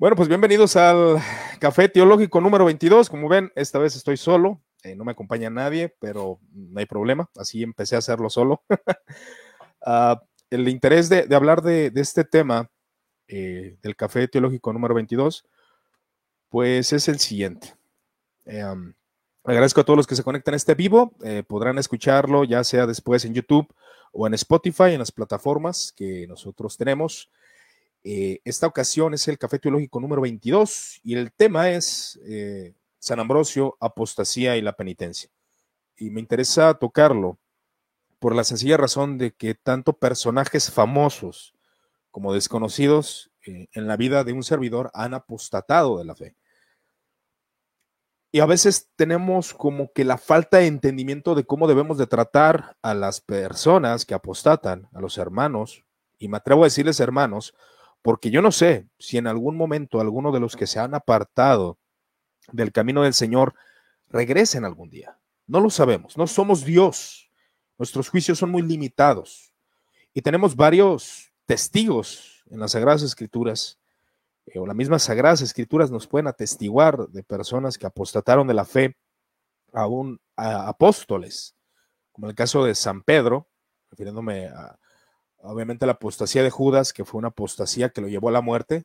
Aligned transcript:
Bueno, 0.00 0.16
pues 0.16 0.30
bienvenidos 0.30 0.76
al 0.76 1.18
Café 1.58 1.86
Teológico 1.90 2.40
número 2.40 2.64
22. 2.64 3.10
Como 3.10 3.28
ven, 3.28 3.52
esta 3.54 3.78
vez 3.78 3.94
estoy 3.96 4.16
solo, 4.16 4.62
eh, 4.82 4.96
no 4.96 5.04
me 5.04 5.12
acompaña 5.12 5.50
nadie, 5.50 5.94
pero 6.00 6.40
no 6.54 6.80
hay 6.80 6.86
problema, 6.86 7.28
así 7.36 7.62
empecé 7.62 7.96
a 7.96 7.98
hacerlo 7.98 8.30
solo. 8.30 8.62
Ah, 9.82 10.22
el 10.50 10.68
interés 10.68 11.08
de, 11.08 11.26
hablar 11.34 11.62
de, 11.62 11.90
este 11.94 12.22
tema 12.22 12.70
eh, 13.28 13.78
del 13.82 13.96
Café 13.96 14.28
Teológico 14.28 14.74
número 14.74 14.94
22, 14.94 15.46
pues 16.50 16.92
es 16.92 17.08
el 17.08 17.18
siguiente. 17.18 17.74
Eh, 18.44 18.62
agradezco 19.44 19.80
a 19.80 19.84
todos 19.84 19.96
los 19.96 20.06
que 20.06 20.16
se 20.16 20.22
conectan 20.22 20.52
a 20.52 20.58
este 20.58 20.74
vivo, 20.74 21.14
podrán 21.46 21.78
escucharlo 21.78 22.44
ya 22.44 22.62
sea 22.62 22.86
después 22.86 23.24
en 23.24 23.32
YouTube 23.32 23.74
o 24.12 24.26
en 24.26 24.34
Spotify, 24.34 24.92
en 24.92 24.98
las 24.98 25.12
plataformas 25.12 25.94
que 25.96 26.26
nosotros 26.26 26.76
tenemos. 26.76 27.30
Eh, 28.02 28.40
esta 28.44 28.66
ocasión 28.66 29.12
es 29.14 29.28
el 29.28 29.38
Café 29.38 29.58
Teológico 29.58 30.00
número 30.00 30.22
22 30.22 31.00
y 31.02 31.14
el 31.16 31.32
tema 31.32 31.70
es 31.70 32.18
eh, 32.24 32.74
San 32.98 33.20
Ambrosio, 33.20 33.76
apostasía 33.80 34.56
y 34.56 34.62
la 34.62 34.74
penitencia. 34.74 35.30
Y 35.96 36.10
me 36.10 36.20
interesa 36.20 36.72
tocarlo 36.74 37.38
por 38.18 38.34
la 38.34 38.44
sencilla 38.44 38.76
razón 38.76 39.18
de 39.18 39.32
que 39.32 39.54
tanto 39.54 39.94
personajes 39.94 40.70
famosos 40.70 41.54
como 42.10 42.32
desconocidos 42.32 43.30
eh, 43.46 43.68
en 43.72 43.86
la 43.86 43.96
vida 43.96 44.24
de 44.24 44.32
un 44.32 44.42
servidor 44.42 44.90
han 44.94 45.14
apostatado 45.14 45.98
de 45.98 46.04
la 46.04 46.14
fe. 46.14 46.36
Y 48.32 48.40
a 48.40 48.46
veces 48.46 48.88
tenemos 48.94 49.52
como 49.52 49.92
que 49.92 50.04
la 50.04 50.16
falta 50.16 50.58
de 50.58 50.68
entendimiento 50.68 51.34
de 51.34 51.44
cómo 51.44 51.66
debemos 51.66 51.98
de 51.98 52.06
tratar 52.06 52.76
a 52.80 52.94
las 52.94 53.20
personas 53.20 54.06
que 54.06 54.14
apostatan, 54.14 54.88
a 54.94 55.00
los 55.00 55.18
hermanos, 55.18 55.84
y 56.18 56.28
me 56.28 56.36
atrevo 56.36 56.62
a 56.62 56.66
decirles 56.66 57.00
hermanos, 57.00 57.54
porque 58.02 58.30
yo 58.30 58.42
no 58.42 58.52
sé 58.52 58.88
si 58.98 59.18
en 59.18 59.26
algún 59.26 59.56
momento 59.56 60.00
alguno 60.00 60.32
de 60.32 60.40
los 60.40 60.56
que 60.56 60.66
se 60.66 60.78
han 60.78 60.94
apartado 60.94 61.78
del 62.52 62.72
camino 62.72 63.02
del 63.02 63.14
Señor 63.14 63.54
regresen 64.08 64.64
algún 64.64 64.90
día. 64.90 65.18
No 65.46 65.60
lo 65.60 65.70
sabemos, 65.70 66.16
no 66.16 66.26
somos 66.26 66.64
Dios. 66.64 67.30
Nuestros 67.78 68.08
juicios 68.08 68.38
son 68.38 68.50
muy 68.50 68.62
limitados 68.62 69.52
y 70.12 70.22
tenemos 70.22 70.56
varios 70.56 71.32
testigos 71.46 72.44
en 72.50 72.60
las 72.60 72.72
Sagradas 72.72 73.02
Escrituras, 73.02 73.78
eh, 74.46 74.58
o 74.58 74.66
las 74.66 74.76
mismas 74.76 75.04
Sagradas 75.04 75.40
Escrituras 75.40 75.90
nos 75.90 76.06
pueden 76.06 76.26
atestiguar 76.26 77.08
de 77.08 77.22
personas 77.22 77.78
que 77.78 77.86
apostataron 77.86 78.46
de 78.46 78.54
la 78.54 78.64
fe 78.64 78.96
aún 79.72 80.20
a 80.36 80.68
apóstoles, 80.68 81.54
como 82.12 82.28
el 82.28 82.34
caso 82.34 82.64
de 82.64 82.74
San 82.74 83.02
Pedro, 83.02 83.48
refiriéndome 83.90 84.46
a, 84.46 84.78
obviamente 85.42 85.86
la 85.86 85.92
apostasía 85.92 86.42
de 86.42 86.50
Judas, 86.50 86.92
que 86.92 87.04
fue 87.04 87.18
una 87.18 87.28
apostasía 87.28 87.90
que 87.90 88.00
lo 88.00 88.08
llevó 88.08 88.28
a 88.28 88.32
la 88.32 88.40
muerte, 88.40 88.84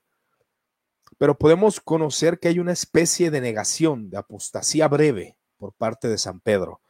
pero 1.18 1.38
podemos 1.38 1.80
conocer 1.80 2.40
que 2.40 2.48
hay 2.48 2.60
una 2.60 2.72
especie 2.72 3.32
de 3.32 3.42
negación, 3.42 4.10
de 4.10 4.18
apostasía 4.18 4.88
breve 4.88 5.38
por 5.58 5.74
parte 5.74 6.08
de 6.08 6.18
San 6.18 6.40
Pedro. 6.40 6.82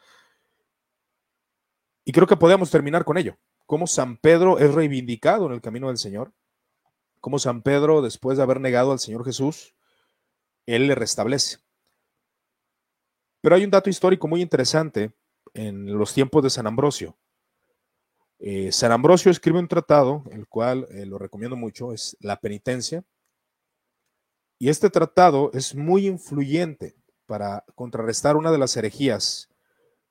Y 2.04 2.12
creo 2.12 2.28
que 2.28 2.38
podemos 2.38 2.72
terminar 2.72 3.04
con 3.04 3.18
ello. 3.18 3.38
Cómo 3.66 3.88
San 3.88 4.18
Pedro 4.18 4.60
es 4.60 4.74
reivindicado 4.74 5.48
en 5.48 5.54
el 5.54 5.62
camino 5.62 5.88
del 5.88 5.98
Señor. 5.98 6.34
Cómo 7.20 7.40
San 7.40 7.64
Pedro, 7.64 8.02
después 8.02 8.38
de 8.38 8.44
haber 8.44 8.62
negado 8.62 8.92
al 8.92 9.00
Señor 9.00 9.26
Jesús, 9.26 9.76
Él 10.68 10.88
le 10.88 10.96
restablece. 10.96 11.58
Pero 13.42 13.56
hay 13.56 13.64
un 13.64 13.72
dato 13.72 13.90
histórico 13.90 14.28
muy 14.28 14.42
interesante 14.42 15.14
en 15.54 15.98
los 15.98 16.14
tiempos 16.14 16.44
de 16.44 16.50
San 16.50 16.68
Ambrosio. 16.68 17.18
Eh, 18.40 18.72
San 18.72 18.92
Ambrosio 18.92 19.32
escribe 19.32 19.60
un 19.60 19.68
tratado, 19.68 20.24
el 20.32 20.48
cual 20.48 20.88
eh, 20.90 21.06
lo 21.06 21.18
recomiendo 21.18 21.56
mucho, 21.56 21.94
es 21.94 22.18
La 22.20 22.40
Penitencia. 22.40 23.04
Y 24.60 24.70
este 24.70 24.90
tratado 24.90 25.52
es 25.54 25.76
muy 25.76 26.08
influyente 26.08 26.96
para 27.26 27.64
contrarrestar 27.76 28.36
una 28.36 28.52
de 28.52 28.58
las 28.58 28.76
herejías 28.78 29.50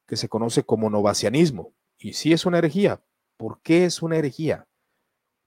que 0.06 0.16
se 0.16 0.28
conoce 0.28 0.64
como 0.64 0.90
novacianismo. 0.90 1.72
Y 1.98 2.14
sí 2.14 2.32
es 2.32 2.44
una 2.44 2.58
herejía. 2.58 3.02
¿Por 3.36 3.60
qué 3.62 3.84
es 3.84 4.02
una 4.02 4.16
herejía? 4.16 4.66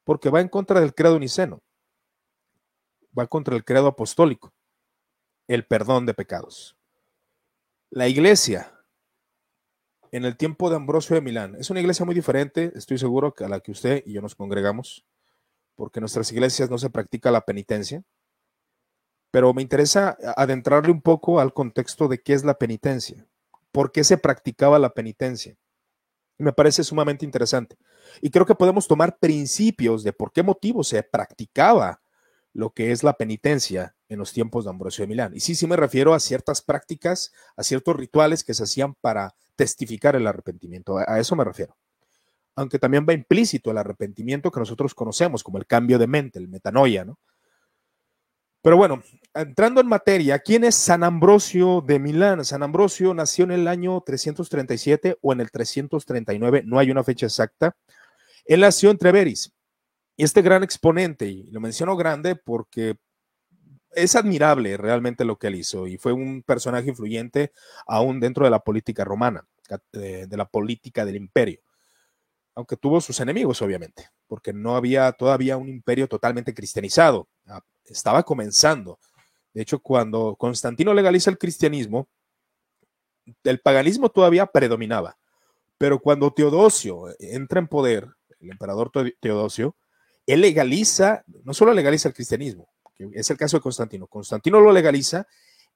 Porque 0.03 0.29
va 0.29 0.41
en 0.41 0.50
contra 0.50 0.79
del 0.79 0.94
credo 0.94 1.19
niceno, 1.19 1.62
va 3.18 3.28
contra 3.28 3.56
el 3.56 3.63
credo 3.63 3.88
apostólico, 3.88 4.53
el 5.47 5.66
perdón 5.66 6.06
de 6.06 6.13
pecados. 6.13 6.78
La 7.90 8.07
iglesia 8.07 8.77
en 10.12 10.25
el 10.25 10.38
tiempo 10.38 10.69
de 10.69 10.75
Ambrosio 10.75 11.16
de 11.16 11.22
Milán. 11.22 11.56
Es 11.56 11.69
una 11.69 11.79
iglesia 11.79 12.06
muy 12.06 12.16
diferente, 12.16 12.72
estoy 12.75 12.97
seguro, 12.97 13.34
que 13.34 13.44
a 13.44 13.50
la 13.50 13.59
que 13.59 13.72
usted 13.72 14.03
y 14.06 14.13
yo 14.13 14.22
nos 14.22 14.35
congregamos, 14.35 15.06
porque 15.75 16.00
en 16.00 16.03
nuestras 16.03 16.31
iglesias 16.31 16.69
no 16.69 16.78
se 16.78 16.90
practica 16.90 17.31
la 17.31 17.41
penitencia. 17.41 18.03
Pero 19.31 19.53
me 19.53 19.62
interesa 19.62 20.17
adentrarle 20.35 20.91
un 20.91 21.01
poco 21.01 21.40
al 21.40 21.53
contexto 21.53 22.07
de 22.07 22.19
qué 22.19 22.34
es 22.34 22.44
la 22.44 22.57
penitencia, 22.57 23.28
por 23.72 23.91
qué 23.91 24.03
se 24.03 24.17
practicaba 24.17 24.79
la 24.79 24.94
penitencia. 24.94 25.56
Me 26.38 26.53
parece 26.53 26.84
sumamente 26.84 27.25
interesante. 27.25 27.78
Y 28.22 28.29
creo 28.29 28.46
que 28.46 28.56
podemos 28.56 28.88
tomar 28.88 29.17
principios 29.17 30.03
de 30.03 30.13
por 30.13 30.31
qué 30.31 30.44
motivo 30.44 30.84
se 30.84 31.01
practicaba 31.03 32.00
lo 32.57 32.72
que 32.72 32.91
es 32.91 33.03
la 33.03 33.13
penitencia 33.13 33.95
en 34.09 34.18
los 34.18 34.34
tiempos 34.34 34.63
de 34.63 34.72
Ambrosio 34.72 35.03
de 35.03 35.09
Milán. 35.09 35.35
Y 35.35 35.41
sí, 35.41 35.53
sí 35.53 35.68
me 35.68 35.75
refiero 35.75 36.16
a 36.16 36.19
ciertas 36.19 36.63
prácticas, 36.63 37.31
a 37.56 37.62
ciertos 37.62 37.95
rituales 37.95 38.44
que 38.44 38.56
se 38.56 38.63
hacían 38.63 38.95
para 38.95 39.35
testificar 39.56 40.16
el 40.16 40.25
arrepentimiento. 40.25 40.97
A, 40.97 41.19
eso 41.19 41.35
me 41.35 41.44
refiero. 41.44 41.78
Aunque 42.56 42.79
también 42.79 43.06
va 43.07 43.13
implícito 43.13 43.69
el 43.69 43.78
arrepentimiento 43.78 44.50
que 44.50 44.59
nosotros 44.59 44.96
conocemos 44.96 45.44
como 45.44 45.59
el 45.59 45.67
cambio 45.67 46.00
de 46.00 46.07
mente, 46.07 46.40
el 46.40 46.47
metanoia, 46.47 47.06
¿no? 47.06 47.19
Pero 48.63 48.75
bueno, 48.75 49.03
entrando 49.35 49.79
en 49.79 49.88
materia, 49.88 50.40
¿quién 50.40 50.63
es 50.63 50.73
San 50.73 51.03
Ambrosio 51.03 51.81
de 51.85 52.00
Milán? 52.00 52.44
San 52.44 52.63
Ambrosio 52.63 53.13
nació 53.13 53.46
en 53.46 53.51
el 53.51 53.67
año 53.67 54.01
337 54.01 55.19
o 55.22 55.31
en 55.31 55.41
el 55.41 55.51
339, 55.51 56.63
no 56.66 56.79
hay 56.79 56.90
una 56.90 57.03
fecha 57.03 57.28
exacta. 57.28 57.78
Él 58.46 58.62
nació 58.62 58.90
en 58.90 58.97
Treveris. 58.97 59.53
Y 60.17 60.23
este 60.23 60.41
gran 60.41 60.63
exponente, 60.63 61.28
y 61.28 61.44
lo 61.51 61.61
menciono 61.61 61.95
grande 61.95 62.35
porque 62.35 62.97
es 63.91 64.16
admirable 64.16 64.75
realmente 64.75 65.25
lo 65.25 65.38
que 65.38 65.47
él 65.47 65.55
hizo 65.55 65.88
y 65.88 65.97
fue 65.97 66.11
un 66.11 66.44
personaje 66.44 66.89
influyente 66.89 67.51
aún 67.85 68.19
dentro 68.19 68.44
de 68.44 68.51
la 68.51 68.59
política 68.59 69.03
romana, 69.03 69.47
de, 69.91 70.28
la 70.31 70.45
política 70.45 71.05
del 71.05 71.17
imperio, 71.17 71.61
aunque 72.55 72.78
tuvo 72.78 73.00
sus 73.00 73.19
enemigos 73.19 73.61
obviamente, 73.61 74.09
porque 74.28 74.53
no 74.53 74.75
había 74.75 75.11
todavía 75.11 75.55
un 75.55 75.69
imperio 75.69 76.07
totalmente 76.07 76.53
cristianizado, 76.53 77.28
estaba 77.85 78.23
comenzando. 78.23 78.99
De 79.53 79.61
hecho, 79.61 79.79
cuando 79.79 80.35
Constantino 80.35 80.95
legaliza 80.95 81.29
el 81.29 81.38
cristianismo, 81.38 82.07
el 83.44 83.59
paganismo 83.59 84.09
todavía 84.09 84.47
predominaba, 84.47 85.17
pero 85.78 85.99
cuando 85.99 86.31
Teodosio 86.31 87.05
entra 87.19 87.59
en 87.59 87.67
poder, 87.67 88.07
el 88.39 88.51
emperador 88.51 88.91
Teodosio, 89.19 89.75
él 90.28 90.42
legaliza, 90.42 91.24
no 91.44 91.54
solo 91.54 91.74
legaliza 91.74 92.10
el 92.10 92.14
cristianismo, 92.14 92.70
es 93.14 93.30
el 93.30 93.38
caso 93.38 93.58
de 93.58 93.62
Constantino. 93.62 94.08
Constantino 94.08 94.60
lo 94.60 94.72
legaliza 94.72 95.28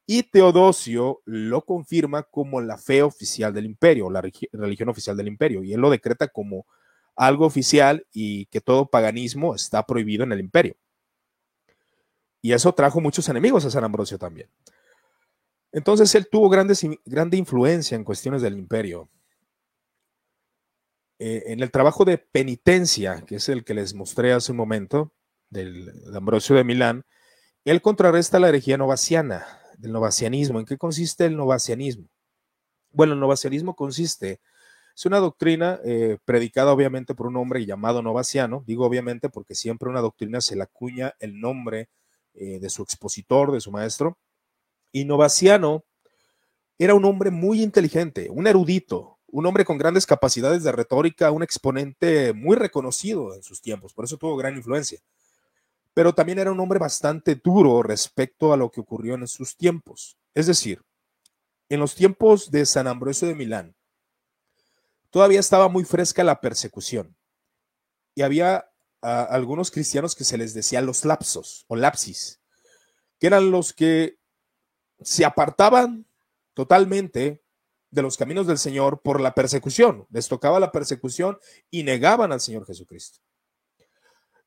y 0.06 0.24
Teodosio 0.24 1.22
lo 1.26 1.64
confirma 1.64 2.24
como 2.24 2.62
la 2.62 2.78
fe 2.78 3.02
oficial 3.02 3.54
del 3.54 3.66
imperio, 3.66 4.10
la 4.10 4.22
religión 4.22 4.90
oficial 4.90 5.16
del 5.16 5.28
imperio, 5.28 5.64
y 5.64 5.74
él 5.74 5.80
lo 5.80 5.90
decreta 5.90 6.28
como 6.28 6.66
algo 7.16 7.46
oficial 7.46 8.06
y 8.12 8.46
que 8.48 8.62
todo 8.62 8.90
paganismo 8.90 9.56
está 9.56 9.86
prohibido 9.86 10.24
en 10.24 10.32
el 10.32 10.40
imperio. 10.40 10.76
Y 12.42 12.54
eso 12.54 12.74
trajo 12.74 13.00
muchos 13.00 13.30
enemigos 13.30 13.66
a 13.66 13.70
San 13.70 13.84
Ambrosio 13.84 14.18
también. 14.18 14.50
Entonces 15.72 16.14
él 16.16 16.28
tuvo 16.30 16.50
grandes, 16.50 16.86
grande 17.06 17.38
influencia 17.38 17.96
en 17.96 18.04
cuestiones 18.04 18.42
del 18.42 18.58
imperio. 18.58 19.08
Eh, 21.24 21.54
en 21.54 21.62
el 21.62 21.70
trabajo 21.70 22.04
de 22.04 22.18
penitencia, 22.18 23.22
que 23.28 23.36
es 23.36 23.48
el 23.48 23.64
que 23.64 23.76
les 23.76 23.94
mostré 23.94 24.34
hace 24.34 24.54
un 24.54 24.58
momento, 24.58 25.14
del, 25.52 25.86
de 25.86 26.18
Ambrosio 26.18 26.56
de 26.56 26.64
Milán, 26.64 27.06
él 27.64 27.80
contrarresta 27.84 28.40
la 28.40 28.50
herejía 28.50 28.76
novaciana, 28.80 29.46
del 29.78 29.92
novacianismo. 29.92 30.60
¿En 30.60 30.66
qué 30.66 30.80
consiste 30.80 31.28
el 31.28 31.38
novacianismo? 31.38 32.08
Bueno, 32.90 33.14
el 33.14 33.20
novacianismo 33.20 33.76
consiste, 33.76 34.42
es 34.96 35.06
una 35.06 35.20
doctrina 35.20 35.80
eh, 35.86 36.18
predicada 36.26 36.72
obviamente 36.74 37.14
por 37.14 37.28
un 37.28 37.38
hombre 37.38 37.64
llamado 37.68 38.02
novaciano, 38.02 38.64
digo 38.66 38.88
obviamente 38.88 39.30
porque 39.30 39.54
siempre 39.54 39.90
una 39.90 40.02
doctrina 40.02 40.42
se 40.42 40.56
le 40.56 40.64
acuña 40.64 41.14
el 41.20 41.40
nombre 41.40 41.90
eh, 42.34 42.58
de 42.60 42.70
su 42.72 42.82
expositor, 42.82 43.52
de 43.52 43.62
su 43.62 43.70
maestro, 43.70 44.18
y 44.92 45.06
novaciano 45.06 45.86
era 46.80 46.96
un 46.96 47.06
hombre 47.06 47.30
muy 47.30 47.62
inteligente, 47.62 48.28
un 48.32 48.48
erudito, 48.48 49.11
un 49.32 49.46
hombre 49.46 49.66
con 49.66 49.78
grandes 49.78 50.06
capacidades 50.06 50.64
de 50.64 50.72
retórica, 50.72 51.32
un 51.32 51.44
exponente 51.44 52.34
muy 52.34 52.56
reconocido 52.56 53.34
en 53.34 53.44
sus 53.44 53.62
tiempos, 53.62 53.94
por 53.94 54.06
eso 54.06 54.18
tuvo 54.18 54.38
gran 54.38 54.56
influencia 54.56 55.00
pero 55.94 56.14
también 56.14 56.40
era 56.40 56.52
un 56.52 56.60
hombre 56.60 56.80
bastante 56.80 57.36
duro 57.36 57.84
respecto 57.84 58.54
a 58.54 58.58
lo 58.58 58.72
que 58.72 58.82
ocurrió 58.82 59.16
en 59.16 59.28
sus 59.28 59.58
tiempos. 59.58 60.18
Es 60.34 60.48
decir, 60.48 60.82
en 61.70 61.80
los 61.80 61.96
tiempos 61.96 62.52
de 62.52 62.66
San 62.66 62.88
Ambrosio 62.88 63.28
de 63.28 63.36
Milán, 63.36 63.76
todavía 65.10 65.40
estaba 65.40 65.68
muy 65.68 65.84
fresca 65.84 66.24
la 66.24 66.40
persecución 66.40 67.16
y 68.16 68.22
había 68.22 68.70
algunos 69.02 69.72
cristianos 69.72 70.16
que 70.16 70.24
se 70.24 70.38
les 70.38 70.54
decía 70.54 70.82
los 70.82 71.06
lapsos 71.06 71.66
o 71.68 71.76
lapsis. 71.76 72.40
que 73.20 73.28
eran 73.28 73.52
los 73.52 73.74
que 73.74 74.18
se 75.02 75.26
apartaban 75.26 76.08
totalmente 76.54 77.41
de 77.92 78.02
los 78.02 78.18
caminos 78.18 78.48
del 78.48 78.58
Señor 78.58 79.02
por 79.02 79.20
la 79.20 79.36
persecución. 79.36 80.08
Les 80.10 80.28
tocaba 80.28 80.60
la 80.60 80.72
persecución 80.72 81.38
y 81.70 81.84
negaban 81.84 82.32
al 82.32 82.42
Señor 82.42 82.66
Jesucristo. 82.66 83.20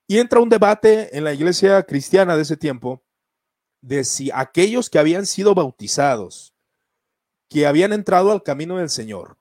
Y 0.07 0.19
entra 0.19 0.41
un 0.41 0.49
debate 0.49 1.17
en 1.17 1.25
la 1.25 1.33
iglesia 1.33 1.83
cristiana 1.85 2.37
de 2.37 2.43
ese 2.43 2.57
tiempo 2.57 3.05
de 3.81 4.05
si 4.05 4.31
aquellos 4.33 4.89
que 4.89 4.99
habían 4.99 5.27
sido 5.27 5.55
bautizados, 5.55 6.55
que 7.49 7.67
habían 7.67 7.93
entrado 7.93 8.33
al 8.33 8.43
camino 8.43 8.79
del 8.79 8.89
Señor, 8.89 9.39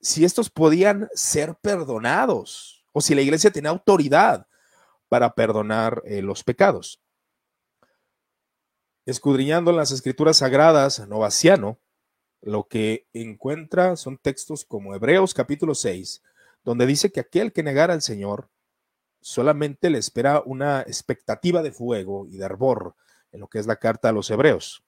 si 0.00 0.24
estos 0.24 0.50
podían 0.50 1.08
ser 1.14 1.54
perdonados 1.56 2.84
o 2.92 3.00
si 3.00 3.14
la 3.14 3.22
iglesia 3.22 3.50
tenía 3.50 3.70
autoridad 3.70 4.46
para 5.08 5.34
perdonar 5.34 6.02
eh, 6.04 6.22
los 6.22 6.42
pecados. 6.42 7.00
Escudriñando 9.06 9.72
las 9.72 9.90
escrituras 9.92 10.38
sagradas, 10.38 11.06
Novaciano 11.08 11.78
lo 12.42 12.68
que 12.68 13.06
encuentra 13.12 13.96
son 13.96 14.18
textos 14.18 14.64
como 14.64 14.94
Hebreos 14.94 15.34
capítulo 15.34 15.74
6, 15.74 16.22
donde 16.64 16.86
dice 16.86 17.12
que 17.12 17.20
aquel 17.20 17.52
que 17.52 17.62
negara 17.62 17.94
al 17.94 18.02
Señor 18.02 18.48
solamente 19.20 19.90
le 19.90 19.98
espera 19.98 20.42
una 20.44 20.80
expectativa 20.82 21.62
de 21.62 21.72
fuego 21.72 22.26
y 22.26 22.38
de 22.38 22.44
arbor 22.44 22.94
en 23.32 23.40
lo 23.40 23.48
que 23.48 23.58
es 23.58 23.66
la 23.66 23.76
carta 23.76 24.08
a 24.08 24.12
los 24.12 24.30
Hebreos. 24.30 24.82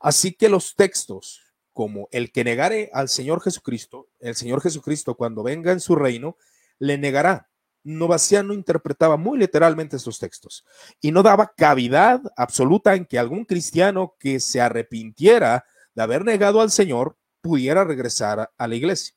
Así 0.00 0.32
que 0.32 0.48
los 0.48 0.76
textos 0.76 1.42
como 1.72 2.08
el 2.10 2.32
que 2.32 2.44
negare 2.44 2.90
al 2.92 3.08
Señor 3.08 3.40
Jesucristo, 3.42 4.08
el 4.18 4.34
Señor 4.34 4.60
Jesucristo 4.60 5.14
cuando 5.16 5.42
venga 5.42 5.72
en 5.72 5.80
su 5.80 5.94
reino, 5.94 6.36
le 6.78 6.98
negará. 6.98 7.48
Novaciano 7.82 8.52
interpretaba 8.52 9.16
muy 9.16 9.38
literalmente 9.38 9.96
estos 9.96 10.18
textos 10.18 10.66
y 11.00 11.12
no 11.12 11.22
daba 11.22 11.54
cavidad 11.56 12.20
absoluta 12.36 12.94
en 12.94 13.06
que 13.06 13.18
algún 13.18 13.46
cristiano 13.46 14.16
que 14.18 14.40
se 14.40 14.60
arrepintiera 14.60 15.64
de 16.00 16.04
haber 16.04 16.24
negado 16.24 16.62
al 16.62 16.70
Señor 16.70 17.18
pudiera 17.42 17.84
regresar 17.84 18.50
a 18.56 18.66
la 18.66 18.74
iglesia. 18.74 19.14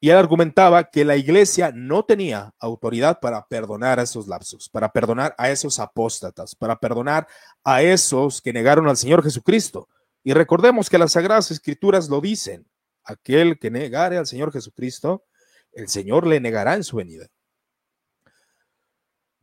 Y 0.00 0.10
él 0.10 0.16
argumentaba 0.16 0.88
que 0.88 1.04
la 1.04 1.16
iglesia 1.16 1.72
no 1.74 2.04
tenía 2.04 2.54
autoridad 2.60 3.18
para 3.18 3.44
perdonar 3.48 3.98
a 3.98 4.04
esos 4.04 4.28
lapsos, 4.28 4.68
para 4.68 4.92
perdonar 4.92 5.34
a 5.36 5.50
esos 5.50 5.80
apóstatas, 5.80 6.54
para 6.54 6.78
perdonar 6.78 7.26
a 7.64 7.82
esos 7.82 8.40
que 8.40 8.52
negaron 8.52 8.88
al 8.88 8.96
Señor 8.96 9.24
Jesucristo. 9.24 9.88
Y 10.22 10.32
recordemos 10.32 10.88
que 10.88 10.98
las 10.98 11.12
Sagradas 11.12 11.50
Escrituras 11.50 12.08
lo 12.08 12.20
dicen. 12.20 12.64
Aquel 13.02 13.58
que 13.58 13.72
negare 13.72 14.16
al 14.16 14.28
Señor 14.28 14.52
Jesucristo, 14.52 15.24
el 15.72 15.88
Señor 15.88 16.24
le 16.24 16.38
negará 16.38 16.76
en 16.76 16.84
su 16.84 16.98
venida. 16.98 17.26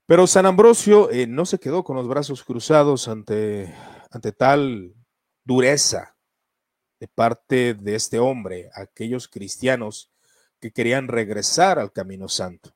Pero 0.05 0.27
San 0.27 0.45
Ambrosio 0.45 1.11
eh, 1.11 1.27
no 1.27 1.45
se 1.45 1.59
quedó 1.59 1.83
con 1.83 1.97
los 1.97 2.07
brazos 2.07 2.41
cruzados 2.43 3.09
ante, 3.09 3.75
ante 4.11 4.31
tal 4.31 4.95
dureza 5.45 6.17
de 6.99 7.07
parte 7.07 7.73
de 7.75 7.95
este 7.95 8.19
hombre, 8.19 8.69
aquellos 8.73 9.27
cristianos 9.27 10.11
que 10.59 10.71
querían 10.71 11.07
regresar 11.07 11.79
al 11.79 11.91
camino 11.91 12.27
santo, 12.27 12.75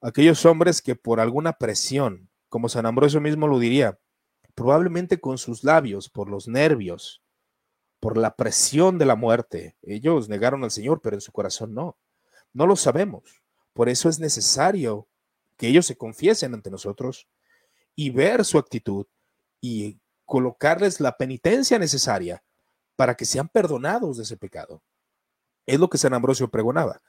aquellos 0.00 0.44
hombres 0.46 0.80
que 0.80 0.94
por 0.94 1.20
alguna 1.20 1.54
presión, 1.54 2.30
como 2.48 2.68
San 2.68 2.86
Ambrosio 2.86 3.20
mismo 3.20 3.48
lo 3.48 3.58
diría, 3.58 3.98
probablemente 4.54 5.20
con 5.20 5.38
sus 5.38 5.64
labios, 5.64 6.08
por 6.08 6.30
los 6.30 6.46
nervios, 6.46 7.22
por 7.98 8.16
la 8.16 8.36
presión 8.36 8.98
de 8.98 9.06
la 9.06 9.16
muerte, 9.16 9.76
ellos 9.82 10.28
negaron 10.28 10.62
al 10.62 10.70
Señor, 10.70 11.00
pero 11.02 11.16
en 11.16 11.20
su 11.20 11.32
corazón 11.32 11.74
no. 11.74 11.96
No 12.52 12.66
lo 12.66 12.76
sabemos. 12.76 13.42
Por 13.72 13.88
eso 13.88 14.08
es 14.08 14.20
necesario 14.20 15.08
que 15.56 15.68
ellos 15.68 15.86
se 15.86 15.96
confiesen 15.96 16.54
ante 16.54 16.70
nosotros 16.70 17.28
y 17.96 18.10
ver 18.10 18.44
su 18.44 18.58
actitud 18.58 19.06
y 19.60 19.98
colocarles 20.24 21.00
la 21.00 21.16
penitencia 21.16 21.78
necesaria 21.78 22.42
para 22.96 23.14
que 23.16 23.24
sean 23.24 23.48
perdonados 23.48 24.16
de 24.16 24.22
ese 24.22 24.36
pecado. 24.36 24.82
Es 25.66 25.78
lo 25.80 25.88
que 25.88 25.98
San 25.98 26.14
Ambrosio 26.14 26.50
pregonaba. 26.50 27.02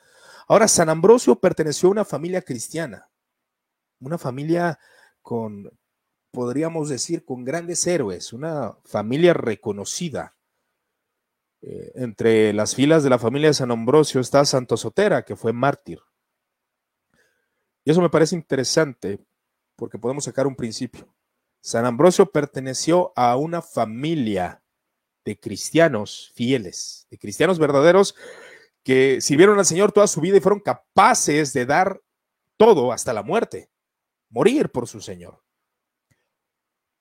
Ahora, 0.47 0.67
San 0.67 0.89
Ambrosio 0.89 1.39
perteneció 1.39 1.89
a 1.89 1.91
una 1.91 2.05
familia 2.05 2.41
cristiana, 2.41 3.09
una 3.99 4.17
familia 4.17 4.79
con, 5.21 5.71
podríamos 6.31 6.89
decir, 6.89 7.25
con 7.25 7.43
grandes 7.43 7.85
héroes, 7.87 8.31
una 8.33 8.77
familia 8.83 9.33
reconocida. 9.33 10.35
Eh, 11.61 11.91
entre 11.95 12.53
las 12.53 12.75
filas 12.75 13.03
de 13.03 13.09
la 13.09 13.17
familia 13.17 13.49
de 13.49 13.55
San 13.55 13.71
Ambrosio 13.71 14.21
está 14.21 14.45
Santo 14.45 14.77
Sotera, 14.77 15.23
que 15.23 15.35
fue 15.35 15.51
mártir. 15.51 15.99
Y 17.83 17.91
eso 17.91 18.01
me 18.01 18.09
parece 18.09 18.35
interesante 18.35 19.19
porque 19.75 19.97
podemos 19.97 20.25
sacar 20.25 20.47
un 20.47 20.55
principio. 20.55 21.07
San 21.65 21.87
Ambrosio 21.87 22.27
perteneció 22.27 23.11
a 23.15 23.35
una 23.37 23.59
familia 23.59 24.61
de 25.25 25.39
cristianos 25.39 26.31
fieles, 26.35 27.07
de 27.09 27.17
cristianos 27.17 27.57
verdaderos 27.57 28.13
que 28.83 29.19
sirvieron 29.19 29.57
al 29.57 29.65
Señor 29.65 29.91
toda 29.91 30.05
su 30.05 30.21
vida 30.21 30.37
y 30.37 30.41
fueron 30.41 30.59
capaces 30.59 31.53
de 31.53 31.65
dar 31.65 32.03
todo 32.55 32.91
hasta 32.91 33.13
la 33.13 33.23
muerte, 33.23 33.71
morir 34.29 34.69
por 34.69 34.87
su 34.87 35.01
Señor. 35.01 35.41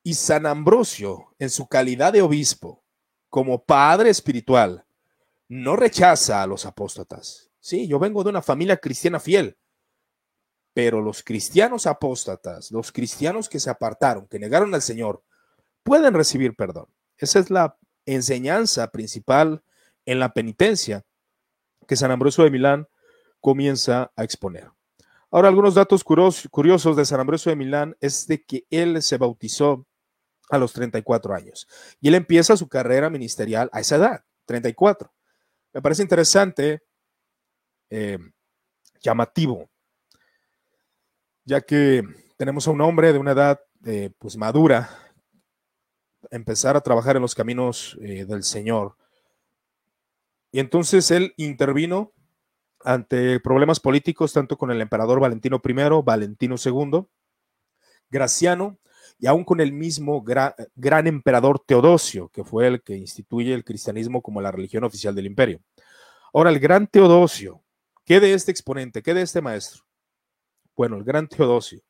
Y 0.03 0.15
San 0.15 0.47
Ambrosio, 0.47 1.35
en 1.39 1.51
su 1.51 1.69
calidad 1.69 2.15
de 2.15 2.23
obispo, 2.23 2.83
como 3.29 3.67
padre 3.67 4.09
espiritual, 4.09 4.87
no 5.47 5.77
rechaza 5.77 6.43
a 6.43 6.47
los 6.47 6.65
apóstatas. 6.65 7.51
Sí, 7.61 7.87
yo 7.87 7.99
vengo 7.99 8.25
de 8.25 8.31
una 8.31 8.41
familia 8.41 8.79
cristiana 8.79 9.21
fiel, 9.21 9.59
pero 10.75 11.00
los 11.00 11.23
cristianos 11.23 11.87
apóstatas, 11.87 12.73
los 12.73 12.91
cristianos 12.91 13.49
que 13.49 13.61
se 13.61 13.71
apartaron, 13.71 14.26
que 14.26 14.41
negaron 14.41 14.75
al 14.75 14.82
Señor, 14.82 15.23
pueden 15.85 16.12
recibir 16.12 16.56
perdón. 16.56 16.88
Esa 17.17 17.38
es 17.38 17.49
la 17.49 17.79
enseñanza 18.06 18.91
principal 18.91 19.62
en 20.05 20.19
la 20.19 20.35
penitencia 20.35 21.05
que 21.87 21.97
San 21.97 22.11
Ambrosio 22.11 22.44
de 22.44 22.50
Milán 22.50 22.88
comienza 23.41 24.12
a 24.17 24.25
exponer. 24.25 24.71
Ahora, 25.31 25.49
algunos 25.49 25.75
datos 25.75 26.05
curiosos 26.05 26.97
de 26.97 27.05
San 27.05 27.20
Ambrosio 27.20 27.50
de 27.50 27.56
Milán 27.56 27.97
es 28.00 28.27
de 28.27 28.43
que 28.44 28.67
él 28.70 29.03
se 29.03 29.17
bautizó 29.17 29.87
a 30.50 30.59
los 30.59 30.73
34 30.73 31.35
años 31.35 31.67
y 32.00 32.09
él 32.09 32.15
empieza 32.15 32.56
su 32.56 32.69
carrera 32.69 33.11
ministerial 33.11 33.70
a 33.73 33.81
esa 33.81 33.97
edad, 33.97 34.25
34. 34.44 35.12
Me 35.73 35.82
parece 35.82 36.03
interesante, 36.03 36.82
eh, 37.91 38.19
llamativo, 39.01 39.69
ya 41.44 41.60
que 41.60 42.03
tenemos 42.36 42.67
a 42.67 42.70
un 42.70 42.81
hombre 42.81 43.13
de 43.13 43.19
una 43.19 43.32
edad 43.32 43.60
eh, 43.84 44.10
pues 44.19 44.36
madura, 44.36 44.89
empezar 46.31 46.77
a 46.77 46.81
trabajar 46.81 47.17
en 47.17 47.22
los 47.22 47.34
caminos 47.34 47.98
eh, 48.01 48.24
del 48.24 48.43
Señor. 48.43 48.96
Y 50.51 50.60
entonces 50.60 51.10
él 51.10 51.34
intervino 51.36 52.13
ante 52.84 53.41
problemas 53.41 53.81
políticos, 53.81 54.32
tanto 54.32 54.56
con 54.56 54.70
el 54.70 54.81
emperador 54.81 55.20
Valentino 55.20 55.60
I, 55.65 56.03
Valentino 56.05 56.56
II, 56.63 57.06
Graciano, 58.10 58.79
y 59.19 59.27
aún 59.27 59.44
con 59.44 59.60
el 59.60 59.72
mismo 59.72 60.22
gran, 60.22 60.53
gran 60.74 61.06
emperador 61.06 61.63
Teodosio, 61.65 62.29
que 62.29 62.44
fue 62.44 62.67
el 62.67 62.82
que 62.82 62.96
instituye 62.96 63.55
el 63.55 63.65
cristianismo 63.65 64.22
como 64.22 64.41
la 64.41 64.51
religión 64.51 64.84
oficial 64.84 65.15
del 65.15 65.27
imperio. 65.27 65.60
Ahora, 66.32 66.51
el 66.51 66.58
gran 66.58 66.86
Teodosio, 66.86 67.63
¿qué 68.05 68.20
de 68.20 68.34
este 68.34 68.51
exponente? 68.51 69.03
¿Qué 69.03 69.15
de 69.15 69.22
este 69.22 69.41
maestro? 69.41 69.84
Bueno, 70.77 70.97
el 70.97 71.05
gran 71.05 71.29
Teodosio, 71.29 71.81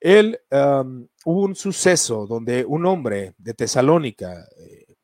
él 0.00 0.40
hubo 0.50 1.42
un 1.42 1.54
suceso 1.54 2.26
donde 2.26 2.64
un 2.64 2.86
hombre 2.86 3.34
de 3.36 3.52
Tesalónica, 3.52 4.48
eh, 4.56 4.96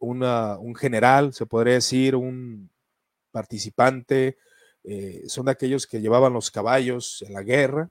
un 0.00 0.74
general, 0.74 1.32
se 1.32 1.46
podría 1.46 1.74
decir, 1.74 2.16
un 2.16 2.70
participante, 3.30 4.36
eh, 4.82 5.22
son 5.28 5.46
de 5.46 5.52
aquellos 5.52 5.86
que 5.86 6.00
llevaban 6.00 6.32
los 6.32 6.50
caballos 6.50 7.22
en 7.22 7.34
la 7.34 7.42
guerra, 7.42 7.88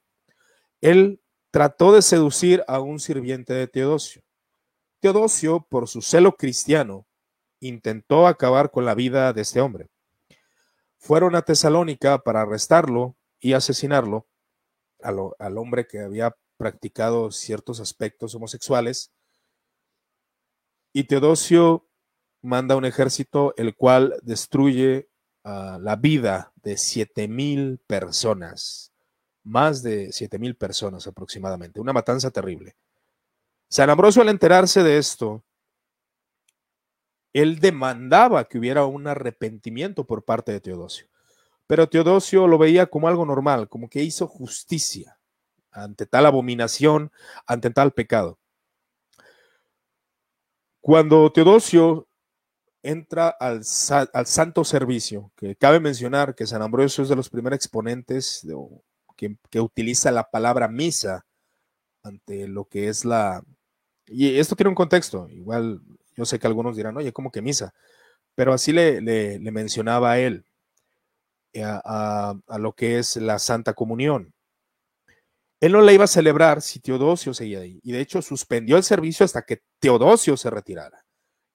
él 0.81 1.21
trató 1.51 1.93
de 1.93 2.01
seducir 2.01 2.63
a 2.67 2.79
un 2.79 2.99
sirviente 2.99 3.53
de 3.53 3.67
Teodosio. 3.67 4.21
Teodosio, 4.99 5.65
por 5.69 5.87
su 5.87 6.01
celo 6.01 6.35
cristiano, 6.35 7.05
intentó 7.61 8.27
acabar 8.27 8.71
con 8.71 8.85
la 8.85 8.95
vida 8.95 9.31
de 9.31 9.41
este 9.41 9.61
hombre. 9.61 9.87
Fueron 10.97 11.35
a 11.35 11.43
Tesalónica 11.43 12.19
para 12.19 12.41
arrestarlo 12.41 13.15
y 13.39 13.53
asesinarlo 13.53 14.27
al, 15.01 15.57
hombre 15.57 15.87
que 15.87 15.99
había 15.99 16.35
practicado 16.57 17.31
ciertos 17.31 17.79
aspectos 17.79 18.35
homosexuales. 18.35 19.11
Y 20.93 21.05
Teodosio 21.05 21.87
manda 22.41 22.75
un 22.75 22.85
ejército 22.85 23.53
el 23.57 23.75
cual 23.75 24.15
destruye 24.23 25.09
ah, 25.43 25.77
la 25.81 25.95
vida 25.95 26.51
de 26.63 26.77
siete 26.77 27.27
mil 27.27 27.79
personas, 27.87 28.91
más 29.43 29.83
de 29.83 30.11
siete 30.11 30.39
mil 30.39 30.55
personas 30.55 31.07
aproximadamente, 31.07 31.79
una 31.79 31.93
matanza 31.93 32.31
terrible. 32.31 32.75
San 33.69 33.89
Ambrosio 33.89 34.21
al 34.23 34.29
enterarse 34.29 34.83
de 34.83 34.97
esto, 34.97 35.43
él 37.33 37.59
demandaba 37.59 38.45
que 38.45 38.57
hubiera 38.57 38.85
un 38.85 39.07
arrepentimiento 39.07 40.05
por 40.05 40.23
parte 40.23 40.51
de 40.51 40.59
Teodosio. 40.59 41.07
Pero 41.69 41.87
Teodosio 41.87 42.47
lo 42.47 42.57
veía 42.57 42.87
como 42.87 43.07
algo 43.07 43.27
normal, 43.27 43.69
como 43.69 43.91
que 43.91 44.01
hizo 44.01 44.27
justicia. 44.27 45.19
ante 45.71 46.07
tal 46.07 46.25
abominación, 46.25 47.11
ante 47.45 47.69
tal 47.69 47.93
pecado. 47.93 48.39
Cuando 50.81 51.31
Teodosio 51.31 52.07
entra 52.81 53.29
al, 53.29 53.63
santo 53.63 54.63
servicio, 54.63 55.31
que 55.35 55.55
cabe 55.55 55.79
mencionar 55.79 56.33
que 56.33 56.47
San 56.47 56.63
Ambrosio 56.63 57.03
es 57.03 57.09
de 57.09 57.15
los 57.15 57.29
primeros 57.29 57.57
exponentes 57.57 58.43
que, 59.15 59.59
utiliza 59.59 60.09
la 60.11 60.23
palabra 60.23 60.67
misa 60.67 61.27
ante 62.01 62.47
lo 62.47 62.65
que 62.65 62.87
es 62.87 63.05
la... 63.05 63.43
Y 64.07 64.39
esto 64.39 64.55
tiene 64.55 64.69
un 64.69 64.75
contexto, 64.75 65.29
igual 65.29 65.81
yo 66.15 66.25
sé 66.25 66.39
que 66.39 66.47
algunos 66.47 66.75
dirán, 66.75 66.97
oye, 66.97 67.13
¿cómo 67.13 67.31
que 67.31 67.43
misa? 67.43 67.75
Pero 68.33 68.53
así 68.53 68.73
le, 68.73 69.01
le, 69.01 69.51
mencionaba 69.51 70.13
a 70.13 70.19
él 70.19 70.45
eh, 71.53 71.63
a, 71.63 72.35
lo 72.59 72.73
que 72.73 72.99
es 72.99 73.15
la 73.17 73.39
Santa 73.39 73.73
Comunión. 73.73 74.33
Él 75.59 75.73
no 75.73 75.81
la 75.81 75.91
iba 75.91 76.05
a 76.05 76.07
celebrar 76.07 76.61
si 76.61 76.79
Teodosio 76.79 77.33
seguía 77.33 77.59
ahí. 77.59 77.79
Y 77.83 77.91
de 77.91 77.99
hecho 77.99 78.21
suspendió 78.21 78.77
el 78.77 78.83
servicio 78.83 79.25
hasta 79.25 79.41
que 79.41 79.61
Teodosio 79.79 80.37
se 80.37 80.49
retirara. 80.49 81.05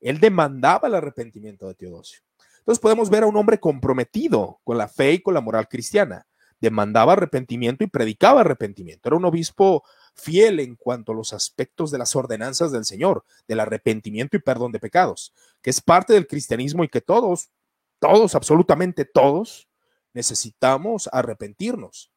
Él 0.01 0.21
demandaba 0.21 0.89
el 0.89 0.95
arrepentimiento 0.95 1.67
de 1.69 1.75
Teodosio. 1.75 2.21
Entonces 2.59 2.81
podemos 2.81 3.09
ver 3.09 3.23
a 3.23 3.27
un 3.27 3.37
hombre 3.37 3.61
comprometido 3.61 4.61
con 4.65 4.79
la 4.79 4.89
fe 4.89 5.13
y 5.13 5.23
con 5.23 5.35
la 5.35 5.41
moral 5.41 5.69
cristiana. 5.69 6.27
Demandaba 6.61 7.13
arrepentimiento 7.13 7.85
y 7.85 7.89
predicaba 7.89 8.41
arrepentimiento. 8.41 9.09
Era 9.09 9.17
un 9.17 9.25
obispo 9.25 9.85
fiel 10.15 10.61
en 10.61 10.77
cuanto 10.77 11.13
a 11.13 11.15
los 11.15 11.33
aspectos 11.33 11.91
de 11.91 11.99
las 11.99 12.17
ordenanzas 12.17 12.73
del 12.73 12.85
Señor, 12.85 13.25
del 13.47 13.61
arrepentimiento 13.61 14.37
y 14.37 14.41
perdón 14.41 14.73
de 14.73 14.81
pecados, 14.81 15.33
que 15.61 15.71
es 15.71 15.81
parte 15.81 16.13
del 16.13 16.27
cristianismo 16.27 16.85
y 16.85 16.89
que 16.89 17.01
todos, 17.01 17.51
todos, 17.99 18.35
absolutamente 18.35 19.05
todos, 19.05 19.69
necesitamos 20.15 21.09
arrepentirnos 21.13 22.11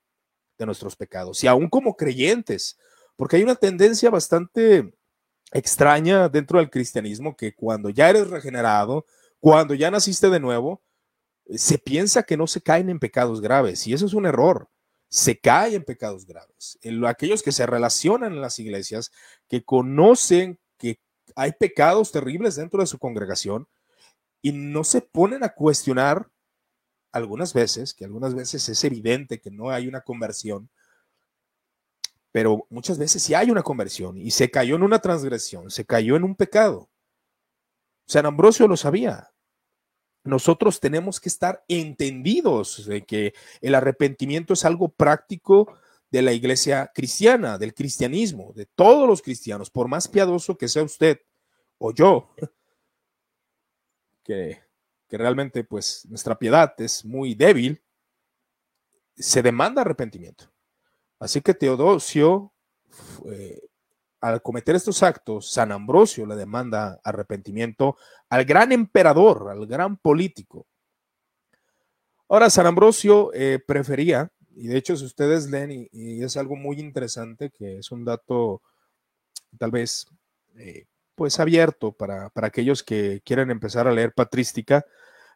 de 0.58 0.66
nuestros 0.66 0.96
pecados. 0.96 1.44
Y 1.44 1.48
aún 1.48 1.70
como 1.70 1.98
creyentes, 1.98 2.80
porque 3.16 3.36
hay 3.36 3.44
una 3.44 3.56
tendencia 3.56 4.10
bastante 4.10 4.94
extraña 5.52 6.30
dentro 6.30 6.60
del 6.60 6.70
cristianismo 6.70 7.36
que 7.36 7.54
cuando 7.54 7.90
ya 7.90 8.10
eres 8.10 8.30
regenerado, 8.30 9.06
cuando 9.40 9.74
ya 9.74 9.92
naciste 9.92 10.30
de 10.30 10.40
nuevo, 10.40 10.82
se 11.56 11.78
piensa 11.78 12.24
que 12.24 12.38
no 12.38 12.48
se 12.48 12.62
caen 12.62 12.90
en 12.90 13.00
pecados 13.00 13.42
graves 13.42 13.88
y 13.88 13.94
eso 13.94 14.06
es 14.06 14.14
un 14.14 14.26
error. 14.26 14.70
Se 15.10 15.40
cae 15.40 15.76
en 15.76 15.86
pecados 15.86 16.26
graves. 16.26 16.78
aquellos 17.08 17.42
que 17.42 17.54
se 17.54 17.66
relacionan 17.66 18.34
en 18.34 18.42
las 18.42 18.60
iglesias, 18.60 19.12
que 19.48 19.64
conocen 19.64 20.60
que 20.78 21.00
hay 21.36 21.54
pecados 21.54 22.12
terribles 22.12 22.56
dentro 22.56 22.82
de 22.82 22.88
su 22.88 23.00
congregación 23.00 23.68
y 24.42 24.52
no 24.52 24.84
se 24.84 25.02
ponen 25.02 25.44
a 25.44 25.50
cuestionar 25.50 26.30
algunas 27.18 27.54
veces, 27.54 27.94
que 27.94 28.06
algunas 28.06 28.34
veces 28.34 28.68
es 28.70 28.84
evidente 28.84 29.40
que 29.40 29.52
no 29.52 29.70
hay 29.70 29.88
una 29.88 30.02
conversión, 30.02 30.70
pero 32.32 32.68
muchas 32.70 32.98
veces 32.98 33.24
sí 33.24 33.34
hay 33.34 33.50
una 33.50 33.64
conversión 33.64 34.18
y 34.18 34.32
se 34.32 34.52
cayó 34.52 34.76
en 34.76 34.84
una 34.84 35.00
transgresión, 35.00 35.72
se 35.72 35.86
cayó 35.86 36.16
en 36.16 36.24
un 36.24 36.36
pecado. 36.36 36.90
San 38.06 38.26
Ambrosio 38.26 38.68
lo 38.68 38.78
sabía. 38.78 39.32
Nosotros 40.24 40.80
tenemos 40.80 41.20
que 41.20 41.30
estar 41.30 41.64
entendidos 41.68 42.86
de 42.86 43.06
que 43.06 43.34
el 43.62 43.76
arrepentimiento 43.76 44.54
es 44.54 44.66
algo 44.66 44.90
práctico 44.90 45.74
de 46.12 46.22
la 46.22 46.34
iglesia 46.34 46.92
cristiana, 46.94 47.58
del 47.58 47.74
cristianismo, 47.74 48.54
de 48.54 48.66
todos 48.66 49.08
los 49.08 49.22
cristianos, 49.22 49.70
por 49.70 49.88
más 49.88 50.08
piadoso 50.08 50.58
que 50.58 50.68
sea 50.68 50.84
usted 50.84 51.20
o 51.78 51.94
yo, 51.94 52.34
que 54.24 54.67
que 55.08 55.18
realmente 55.18 55.64
pues 55.64 56.06
nuestra 56.10 56.38
piedad 56.38 56.74
es 56.80 57.06
muy 57.06 57.36
débil, 57.36 57.82
se 59.16 59.42
demanda 59.42 59.82
arrepentimiento. 59.82 60.52
Así 61.20 61.42
que 61.42 61.54
Teodosio, 61.54 62.54
al 64.22 64.42
cometer 64.42 64.76
estos 64.76 65.02
actos, 65.04 65.52
San 65.52 65.72
Ambrosio 65.72 66.26
le 66.26 66.36
demanda 66.36 67.00
arrepentimiento 67.04 67.98
al 68.30 68.46
gran 68.46 68.72
emperador, 68.72 69.50
al 69.50 69.66
gran 69.66 69.98
político. 69.98 70.68
Ahora, 72.30 72.50
San 72.50 72.66
Ambrosio 72.66 73.32
eh, 73.34 73.60
prefería, 73.66 74.30
y 74.56 74.68
de 74.68 74.78
hecho 74.78 74.98
si 74.98 75.06
ustedes 75.06 75.50
leen, 75.50 75.88
y, 75.92 76.24
es 76.24 76.36
algo 76.36 76.56
muy 76.56 76.80
interesante, 76.80 77.50
que 77.52 77.78
es 77.78 77.92
un 77.92 78.04
dato 78.04 78.62
tal 79.58 79.72
vez 79.72 80.08
eh, 80.58 80.86
pues 81.18 81.40
abierto 81.40 81.94
para, 81.94 82.32
aquellos 82.36 82.84
que 82.84 83.22
quieren 83.26 83.50
empezar 83.50 83.88
a 83.88 83.92
leer 83.92 84.14
patrística. 84.14 84.86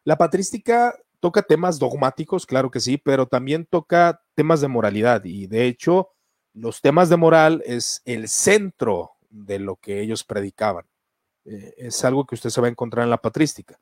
La 0.04 0.16
patrística 0.16 0.96
toca 1.18 1.42
temas 1.42 1.80
dogmáticos, 1.80 2.46
claro 2.46 2.70
que 2.70 2.78
sí, 2.78 2.98
pero 2.98 3.26
también 3.26 3.66
toca 3.66 4.22
temas 4.36 4.60
de 4.60 4.68
moralidad 4.68 5.24
y 5.24 5.48
de 5.48 5.66
hecho 5.66 6.10
los 6.54 6.80
temas 6.82 7.08
de 7.08 7.16
moral 7.16 7.64
es 7.66 8.00
el 8.04 8.28
centro 8.28 9.14
de 9.28 9.58
lo 9.58 9.74
que 9.74 10.00
ellos 10.00 10.22
predicaban. 10.22 10.86
Eh, 11.46 11.74
es 11.76 12.04
algo 12.04 12.26
que 12.26 12.36
usted 12.36 12.50
se 12.50 12.60
va 12.60 12.68
a 12.68 12.70
encontrar 12.70 13.02
en 13.02 13.10
la 13.10 13.20
patrística. 13.20 13.76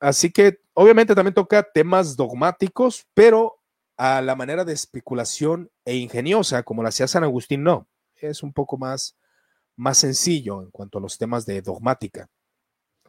así 0.00 0.32
que 0.32 0.58
obviamente 0.72 1.14
también 1.14 1.34
toca 1.34 1.62
temas 1.62 2.16
dogmáticos, 2.16 3.06
pero 3.14 3.60
a 3.96 4.20
la 4.22 4.34
manera 4.34 4.64
de 4.64 4.72
especulación 4.72 5.70
e 5.84 5.94
ingeniosa, 5.94 6.64
como 6.64 6.82
la 6.82 6.88
hacía 6.88 7.06
San 7.06 7.22
Agustín, 7.22 7.62
no. 7.62 7.86
Es 8.16 8.42
un 8.42 8.52
poco 8.52 8.76
más 8.76 9.16
más 9.76 9.98
sencillo 9.98 10.62
en 10.62 10.70
cuanto 10.70 10.98
a 10.98 11.00
los 11.00 11.18
temas 11.18 11.46
de 11.46 11.62
dogmática. 11.62 12.28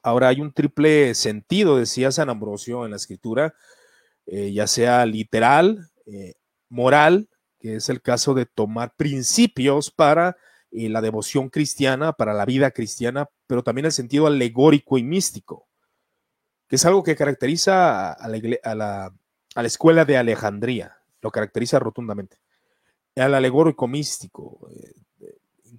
Ahora 0.02 0.28
hay 0.28 0.42
un 0.42 0.54
triple 0.54 1.16
sentido, 1.16 1.78
decía 1.78 2.12
San 2.12 2.30
Ambrosio 2.30 2.86
en 2.86 2.92
la 2.92 2.98
escritura, 2.98 3.56
eh, 4.28 4.54
ya 4.54 4.68
sea 4.68 5.06
literal, 5.06 5.90
eh, 6.06 6.34
moral, 6.70 7.30
que 7.60 7.76
es 7.78 7.90
el 7.90 8.02
caso 8.02 8.34
de 8.34 8.46
tomar 8.46 8.94
principios 8.96 9.92
para 9.92 10.38
eh, 10.72 10.90
la 10.90 11.02
devoción 11.02 11.50
cristiana, 11.50 12.14
para 12.14 12.34
la 12.34 12.46
vida 12.46 12.72
cristiana, 12.72 13.30
pero 13.48 13.64
también 13.64 13.86
el 13.86 13.92
sentido 13.92 14.28
alegórico 14.28 14.98
y 14.98 15.04
místico, 15.04 15.68
que 16.68 16.76
es 16.76 16.86
algo 16.86 17.04
que 17.04 17.16
caracteriza 17.16 18.12
a 18.14 18.28
la, 18.28 19.06
a 19.56 19.62
la 19.62 19.68
escuela 19.68 20.06
de 20.06 20.18
Alejandría, 20.18 20.98
lo 21.22 21.32
caracteriza 21.32 21.80
rotundamente. 21.80 22.38
Al 23.16 23.34
alegórico 23.34 23.88
místico, 23.88 24.70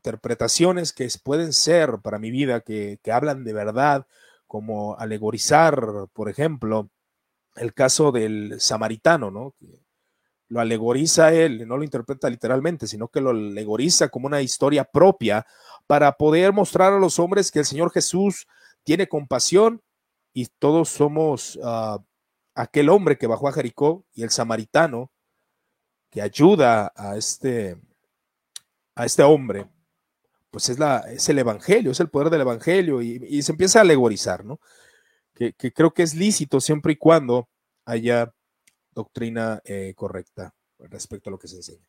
interpretaciones 0.06 0.92
que 0.92 1.08
pueden 1.22 1.52
ser 1.52 1.98
para 2.00 2.20
mi 2.20 2.30
vida, 2.30 2.60
que, 2.60 3.00
hablan 3.12 3.42
de 3.42 3.52
verdad, 3.52 4.06
como 4.46 4.96
alegorizar, 4.96 6.06
por 6.12 6.28
ejemplo, 6.28 6.90
el 7.56 7.75
caso 7.75 8.12
del 8.12 8.60
samaritano, 8.60 9.32
¿no? 9.32 9.54
Que 9.58 9.82
lo 10.48 10.60
alegoriza 10.60 11.32
él, 11.32 11.66
no 11.66 11.76
lo 11.76 11.82
interpreta 11.82 12.30
literalmente, 12.30 12.86
sino 12.86 13.08
que 13.08 13.20
lo 13.20 13.30
alegoriza 13.30 14.08
como 14.08 14.28
una 14.28 14.42
historia 14.42 14.84
propia 14.84 15.44
para 15.88 16.12
poder 16.12 16.52
mostrar 16.52 16.92
a 16.92 17.00
los 17.00 17.18
hombres 17.18 17.50
que 17.50 17.58
el 17.58 17.64
Señor 17.64 17.90
Jesús 17.90 18.46
tiene 18.84 19.08
compasión 19.08 19.82
y 20.32 20.46
todos 20.60 20.88
somos 20.88 21.58
ah, 21.64 21.98
aquel 22.54 22.90
hombre 22.90 23.18
que 23.18 23.26
bajó 23.26 23.48
a 23.48 23.52
Jericó 23.52 24.04
y 24.14 24.22
el 24.22 24.30
samaritano 24.30 25.10
que 26.10 26.22
ayuda 26.22 26.92
a 26.94 27.16
este, 27.16 27.76
a 28.94 29.04
este 29.04 29.25
hombre 29.25 29.68
pues 30.50 30.69
es, 30.69 30.79
la, 30.79 30.99
es 31.11 31.29
el 31.29 31.38
Evangelio, 31.38 31.91
es 31.91 32.00
el 32.00 32.09
poder 32.09 32.31
del 32.31 32.43
Evangelio 32.43 33.03
y, 33.03 33.43
se 33.43 33.53
empieza 33.53 33.81
a 33.81 33.83
alegorizar, 33.83 34.45
¿no? 34.45 34.61
Que, 35.35 35.53
creo 35.55 35.93
que 35.93 36.03
es 36.03 36.15
lícito 36.15 36.61
siempre 36.61 36.95
y 36.95 36.97
cuando 36.97 37.49
haya 37.85 38.33
doctrina 38.93 39.61
eh, 39.65 39.93
correcta 39.95 40.55
respecto 40.79 41.29
a 41.29 41.33
lo 41.33 41.38
que 41.38 41.49
se 41.49 41.57
enseña. 41.57 41.87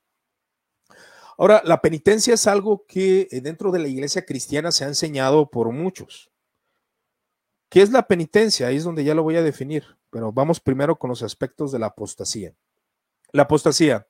Ahora, 1.37 1.61
la 1.63 1.81
penitencia 1.81 2.33
es 2.33 2.47
algo 2.47 2.85
que 2.87 3.27
eh, 3.31 3.41
dentro 3.41 3.71
de 3.71 3.79
la 3.79 3.87
iglesia 3.87 4.25
cristiana 4.25 4.71
se 4.71 4.83
ha 4.83 4.87
enseñado 4.87 5.49
por 5.49 5.71
muchos. 5.71 6.31
¿Qué 7.69 7.81
es 7.81 7.91
la 7.91 8.07
penitencia? 8.07 8.67
Ahí 8.67 8.77
es 8.77 8.83
donde 8.83 9.03
ya 9.03 9.13
lo 9.13 9.23
voy 9.23 9.35
a 9.35 9.43
definir, 9.43 9.83
pero 10.09 10.31
vamos 10.31 10.59
primero 10.59 10.97
con 10.97 11.09
los 11.09 11.21
aspectos 11.21 11.71
de 11.71 11.79
la 11.79 11.87
apostasía. 11.87 12.55
La 13.31 13.43
apostasía 13.43 14.07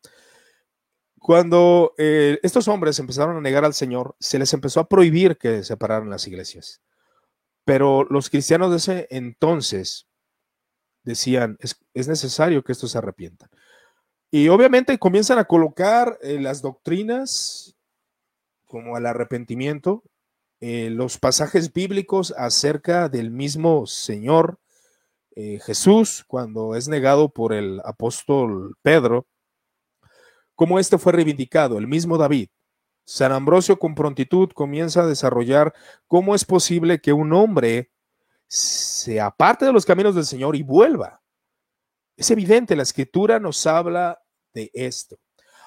cuando 1.19 1.93
eh, 1.97 2.39
estos 2.43 2.67
hombres 2.67 2.99
empezaron 2.99 3.37
a 3.37 3.41
negar 3.41 3.65
al 3.65 3.73
Señor, 3.73 4.15
se 4.19 4.39
les 4.39 4.53
empezó 4.53 4.79
a 4.79 4.87
prohibir 4.87 5.37
que 5.37 5.63
separaran 5.63 6.09
las 6.09 6.27
iglesias. 6.27 6.81
Pero 7.65 8.05
los 8.05 8.29
cristianos 8.29 8.71
de 8.71 8.77
ese 8.77 9.07
entonces 9.09 10.07
decían, 11.03 11.57
es, 11.59 12.07
necesario 12.07 12.63
que 12.63 12.71
estos 12.71 12.91
se 12.91 12.97
arrepientan. 12.97 13.49
Y 14.29 14.49
obviamente 14.49 14.97
comienzan 14.99 15.39
a 15.39 15.45
colocar 15.45 16.17
eh, 16.21 16.39
las 16.39 16.61
doctrinas 16.61 17.75
como 18.65 18.97
el 18.97 19.05
arrepentimiento, 19.05 20.03
eh, 20.59 20.89
los 20.89 21.17
pasajes 21.17 21.71
bíblicos 21.71 22.33
acerca 22.37 23.09
del 23.09 23.31
mismo 23.31 23.85
Señor 23.85 24.59
Jesús 25.63 26.23
cuando 26.27 26.73
es 26.73 26.87
negado 26.87 27.29
por 27.29 27.53
el 27.53 27.79
apóstol 27.85 28.75
Pedro 28.81 29.27
como 30.57 30.79
este 30.79 30.97
fue 30.97 31.13
reivindicado, 31.13 31.77
el 31.77 31.87
mismo 31.87 32.17
David. 32.17 32.49
San 33.05 33.31
Ambrosio 33.31 33.77
con 33.77 33.93
prontitud 33.93 34.49
comienza 34.53 35.03
a 35.03 35.05
desarrollar 35.05 35.73
cómo 36.07 36.33
es 36.33 36.43
posible 36.43 36.99
que 36.99 37.13
un 37.13 37.31
hombre 37.31 37.91
se 38.47 39.21
aparte 39.21 39.65
de 39.65 39.71
los 39.71 39.85
caminos 39.85 40.15
del 40.15 40.25
Señor 40.25 40.55
y 40.55 40.63
vuelva. 40.63 41.21
Es 42.17 42.31
evidente, 42.31 42.75
la 42.75 42.81
escritura 42.81 43.39
nos 43.39 43.67
habla 43.67 44.19
de 44.53 44.71
esto. 44.73 45.19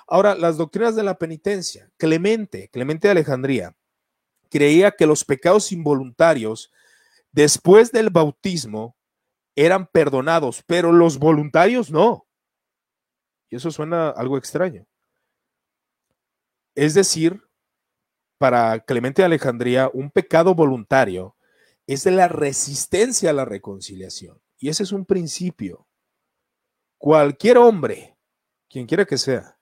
Ahora, 0.09 0.35
las 0.35 0.57
doctrinas 0.57 0.97
de 0.97 1.05
la 1.05 1.17
penitencia. 1.17 1.89
Clemente, 1.97 2.69
Clemente 2.73 3.07
de 3.07 3.13
Alejandría, 3.13 3.77
creía 4.51 4.91
que 4.91 5.07
los 5.07 5.25
pecados 5.25 5.71
involuntarios 5.71 6.73
después 7.31 7.93
del 7.93 8.11
bautismo 8.11 8.97
eran 9.55 9.87
perdonados, 9.87 10.65
pero 10.67 10.91
los 10.91 11.21
voluntarios 11.21 11.93
no. 11.93 12.27
Y 13.51 13.57
eso 13.57 13.71
suena 13.71 14.11
algo 14.11 14.39
extraño. 14.39 14.87
Es 16.75 16.95
decir, 16.95 17.43
para 18.39 18.81
Clemente 18.81 19.21
de 19.21 19.27
Alejandría, 19.27 19.91
un 19.93 20.11
pecado 20.11 20.55
voluntario 20.55 21.37
es 21.87 22.05
de 22.05 22.13
la 22.13 22.29
resistencia 22.29 23.31
a 23.31 23.35
la 23.35 23.45
reconciliación. 23.45 24.41
Y 24.59 24.69
ese 24.69 24.85
es 24.85 24.93
un 24.93 25.05
principio. 25.05 25.87
Cualquier 26.97 27.59
hombre, 27.59 28.17
quien 28.69 28.87
quiera 28.87 29.05
que 29.05 29.19
sea, 29.19 29.59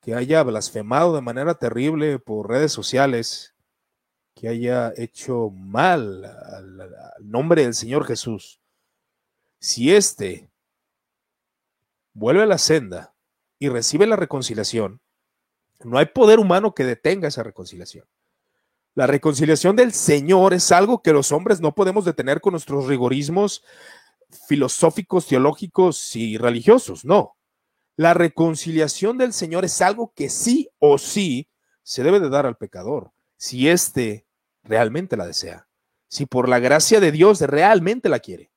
que 0.00 0.14
haya 0.14 0.42
blasfemado 0.42 1.14
de 1.14 1.20
manera 1.20 1.58
terrible 1.58 2.18
por 2.18 2.48
redes 2.48 2.72
sociales, 2.72 3.54
que 4.34 4.48
haya 4.48 4.92
hecho 4.96 5.50
mal 5.50 6.24
al, 6.24 6.94
nombre 7.20 7.64
del 7.64 7.74
Señor 7.74 8.06
Jesús, 8.06 8.60
si 9.58 9.92
éste 9.92 10.50
vuelve 12.18 12.42
a 12.42 12.46
la 12.46 12.58
senda 12.58 13.14
y 13.58 13.68
recibe 13.68 14.06
la 14.06 14.16
reconciliación, 14.16 15.00
no 15.84 15.98
hay 15.98 16.06
poder 16.06 16.40
humano 16.40 16.74
que 16.74 16.84
detenga 16.84 17.28
esa 17.28 17.44
reconciliación. 17.44 18.06
La 18.94 19.06
reconciliación 19.06 19.76
del 19.76 19.92
Señor 19.92 20.52
es 20.52 20.72
algo 20.72 21.00
que 21.02 21.12
los 21.12 21.30
hombres 21.30 21.60
no 21.60 21.74
podemos 21.74 22.04
detener 22.04 22.40
con 22.40 22.52
nuestros 22.52 22.86
rigorismos 22.86 23.64
filosóficos, 24.48 25.28
teológicos 25.28 26.16
y 26.16 26.36
religiosos, 26.36 27.04
no. 27.04 27.36
La 27.94 28.14
reconciliación 28.14 29.16
del 29.16 29.32
Señor 29.32 29.64
es 29.64 29.80
algo 29.80 30.12
que 30.14 30.28
sí 30.28 30.68
o 30.80 30.98
sí 30.98 31.48
se 31.84 32.02
debe 32.02 32.18
de 32.18 32.28
dar 32.28 32.46
al 32.46 32.56
pecador, 32.56 33.12
si 33.36 33.68
éste 33.68 34.26
realmente 34.64 35.16
la 35.16 35.26
desea, 35.26 35.68
si 36.08 36.26
por 36.26 36.48
la 36.48 36.58
gracia 36.58 36.98
de 36.98 37.12
Dios 37.12 37.40
realmente 37.40 38.08
la 38.08 38.18
quiere. 38.18 38.50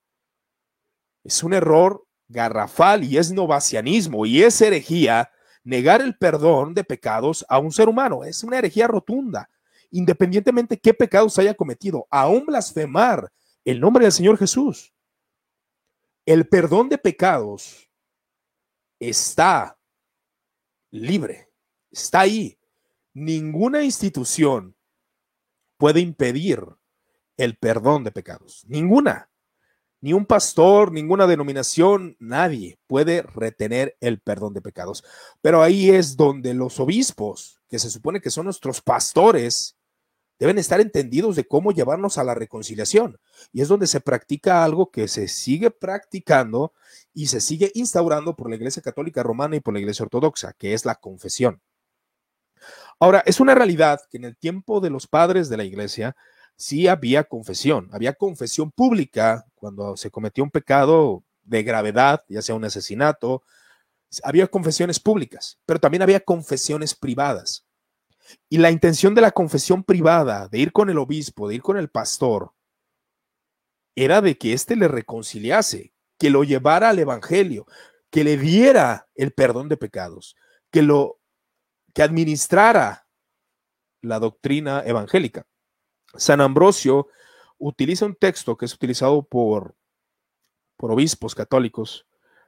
Es 1.24 1.44
un 1.44 1.53
error 1.53 2.06
garrafal 2.31 3.03
y 3.03 3.17
es 3.17 3.31
novacianismo 3.31 4.25
y 4.25 4.43
es 4.43 4.59
herejía 4.61 5.29
negar 5.63 6.01
el 6.01 6.17
perdón 6.17 6.73
de 6.73 6.83
pecados 6.83 7.45
a 7.50 7.59
un 7.59 7.71
ser 7.71 7.89
humano. 7.89 8.23
Es 8.23 8.43
una 8.43 8.57
herejía 8.57 8.88
rotunda, 8.88 9.50
independientemente 9.89 10.79
qué 10.79 10.93
pecados 10.93 11.38
haya 11.38 11.53
cometido, 11.53 12.07
aún 12.09 12.45
blasfemar 12.45 13.31
el 13.65 13.79
nombre 13.79 14.05
del 14.05 14.11
Señor 14.11 14.38
Jesús. 14.38 14.93
El 16.25 16.47
perdón 16.47 16.89
de 16.89 16.97
pecados 16.97 17.89
está 19.00 19.77
libre, 20.91 21.50
está 21.91 22.21
ahí. 22.21 22.57
Ninguna 23.13 23.83
institución 23.83 24.75
puede 25.77 26.00
impedir 26.00 26.63
el 27.38 27.57
perdón 27.57 28.03
de 28.03 28.11
pecados. 28.11 28.63
Ninguna. 28.67 29.30
Ni 30.01 30.13
un 30.13 30.25
pastor, 30.25 30.91
ninguna 30.91 31.27
denominación, 31.27 32.17
nadie 32.20 32.79
puede 32.88 33.22
retener 33.22 33.96
el 34.01 34.20
perdón 34.20 34.53
de 34.53 34.62
pecados. 34.62 35.03
Pero 35.41 35.62
ahí 35.62 35.91
es 35.91 36.17
donde 36.17 36.55
los 36.55 36.79
obispos, 36.79 37.62
que 37.70 37.77
se 37.77 37.91
supone 37.91 38.20
que 38.20 38.31
son 38.31 38.46
nuestros 38.46 38.81
pastores, 38.81 39.77
deben 40.39 40.58
estar 40.58 40.81
entendidos 40.81 41.36
de 41.36 41.46
cómo 41.46 41.72
llevarnos 41.72 42.17
a 42.17 42.24
la 42.24 42.34
reconciliación. 42.34 43.20
Y 43.53 43.62
es 43.62 43.67
donde 43.67 43.86
se 43.86 44.01
practica 44.01 44.63
algo 44.63 44.89
que 44.89 45.08
se 45.08 45.27
sigue 45.27 45.70
practicando 45.70 46.74
y 47.14 47.27
se 47.27 47.40
sigue 47.40 47.72
instaurando 47.75 48.35
por 48.35 48.50
la 48.50 48.55
Iglesia 48.55 48.81
Católica 48.81 49.22
Romana 49.22 49.55
y 49.55 49.59
por 49.59 49.75
la 49.75 49.81
Iglesia 49.81 50.03
Ortodoxa, 50.03 50.53
que 50.53 50.74
es 50.74 50.83
la 50.83 50.96
confesión. 50.96 51.61
Ahora, 53.00 53.24
es 53.25 53.40
una 53.40 53.55
realidad 53.55 54.01
que 54.09 54.18
en 54.18 54.25
el 54.25 54.37
tiempo 54.37 54.79
de 54.79 54.90
los 54.90 55.07
padres 55.07 55.50
de 55.50 55.57
la 55.57 55.64
iglesia 55.64 56.16
sí 56.61 56.87
había 56.87 57.24
confesión, 57.24 57.89
había 57.91 58.13
confesión 58.13 58.71
pública 58.71 59.47
cuando 59.55 59.97
se 59.97 60.11
cometió 60.11 60.43
un 60.43 60.51
pecado 60.51 61.24
de 61.43 61.63
gravedad, 61.63 62.24
ya 62.29 62.43
sea 62.43 62.53
un 62.53 62.63
asesinato, 62.63 63.43
había 64.24 64.45
confesiones 64.45 65.00
públicas, 65.00 65.59
pero 65.65 65.79
también 65.79 66.03
había 66.03 66.19
confesiones 66.19 66.93
privadas. 66.93 67.65
Y 68.47 68.59
la 68.59 68.69
intención 68.69 69.15
de 69.15 69.21
la 69.21 69.31
confesión 69.31 69.83
privada, 69.83 70.47
de 70.50 70.59
ir 70.59 70.71
con 70.71 70.91
el 70.91 71.00
obispo, 71.00 71.50
de 71.50 71.55
ir 71.55 71.63
con 71.63 71.77
el 71.77 71.89
pastor, 71.89 72.53
era 73.95 74.21
de 74.21 74.37
que 74.37 74.53
éste 74.53 74.75
le 74.75 74.87
reconciliase, 74.87 75.93
que 76.19 76.29
lo 76.29 76.43
llevara 76.43 76.89
al 76.89 77.00
evangelio, 77.00 77.65
que 78.11 78.24
le 78.24 78.37
diera 78.37 79.09
el 79.15 79.33
perdón 79.33 79.67
de 79.67 79.77
pecados, 79.77 80.35
que 80.69 80.83
lo 80.83 81.19
que 81.95 82.03
administrara 82.03 83.07
la 84.01 84.19
doctrina 84.19 84.83
evangélica. 84.85 85.47
San 86.15 86.41
Ambrosio 86.41 87.07
utiliza 87.57 88.05
un 88.05 88.15
texto 88.15 88.57
que 88.57 88.65
es 88.65 88.74
utilizado 88.74 89.24
por, 89.24 89.75
por 90.77 90.91
obispos 90.91 91.35
católicos 91.35 92.07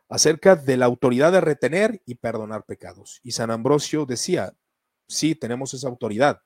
acerca 0.10 0.56
de 0.56 0.78
la 0.78 0.86
autoridad 0.86 1.32
de 1.32 1.42
retener 1.42 2.02
y 2.06 2.16
perdonar 2.16 2.66
pecados. 2.66 3.20
Y 3.24 3.32
San 3.32 3.52
Ambrosio 3.52 4.06
decía, 4.06 4.54
sí, 5.08 5.36
tenemos 5.36 5.74
esa 5.74 5.88
autoridad, 5.88 6.42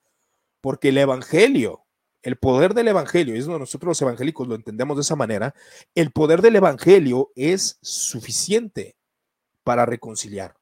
porque 0.62 0.90
el 0.90 0.98
Evangelio, 0.98 1.86
el 2.22 2.38
poder 2.38 2.74
del 2.74 2.90
Evangelio, 2.90 3.36
y 3.36 3.40
es 3.40 3.48
nosotros 3.48 3.90
los 3.90 4.02
evangélicos 4.02 4.48
lo 4.48 4.56
entendemos 4.56 4.98
de 4.98 5.02
esa 5.02 5.16
manera, 5.16 5.56
el 5.96 6.12
poder 6.12 6.42
del 6.42 6.58
Evangelio 6.58 7.32
es 7.36 7.80
suficiente 7.82 8.98
para 9.64 9.86
reconciliar, 9.86 10.56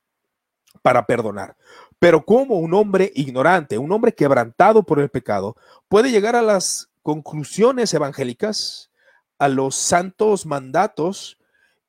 para 0.82 1.06
perdonar. 1.06 1.58
Pero 2.00 2.26
como 2.26 2.56
un 2.56 2.74
hombre 2.74 3.12
ignorante, 3.16 3.78
un 3.78 3.92
hombre 3.92 4.14
quebrantado 4.14 4.84
por 4.84 5.00
el 5.00 5.10
pecado, 5.10 5.56
puede 5.88 6.12
llegar 6.12 6.36
a 6.36 6.42
las 6.42 6.90
conclusiones 7.02 7.94
evangélicas, 7.94 8.92
a 9.38 9.48
los 9.48 9.76
santos 9.76 10.46
mandatos 10.46 11.38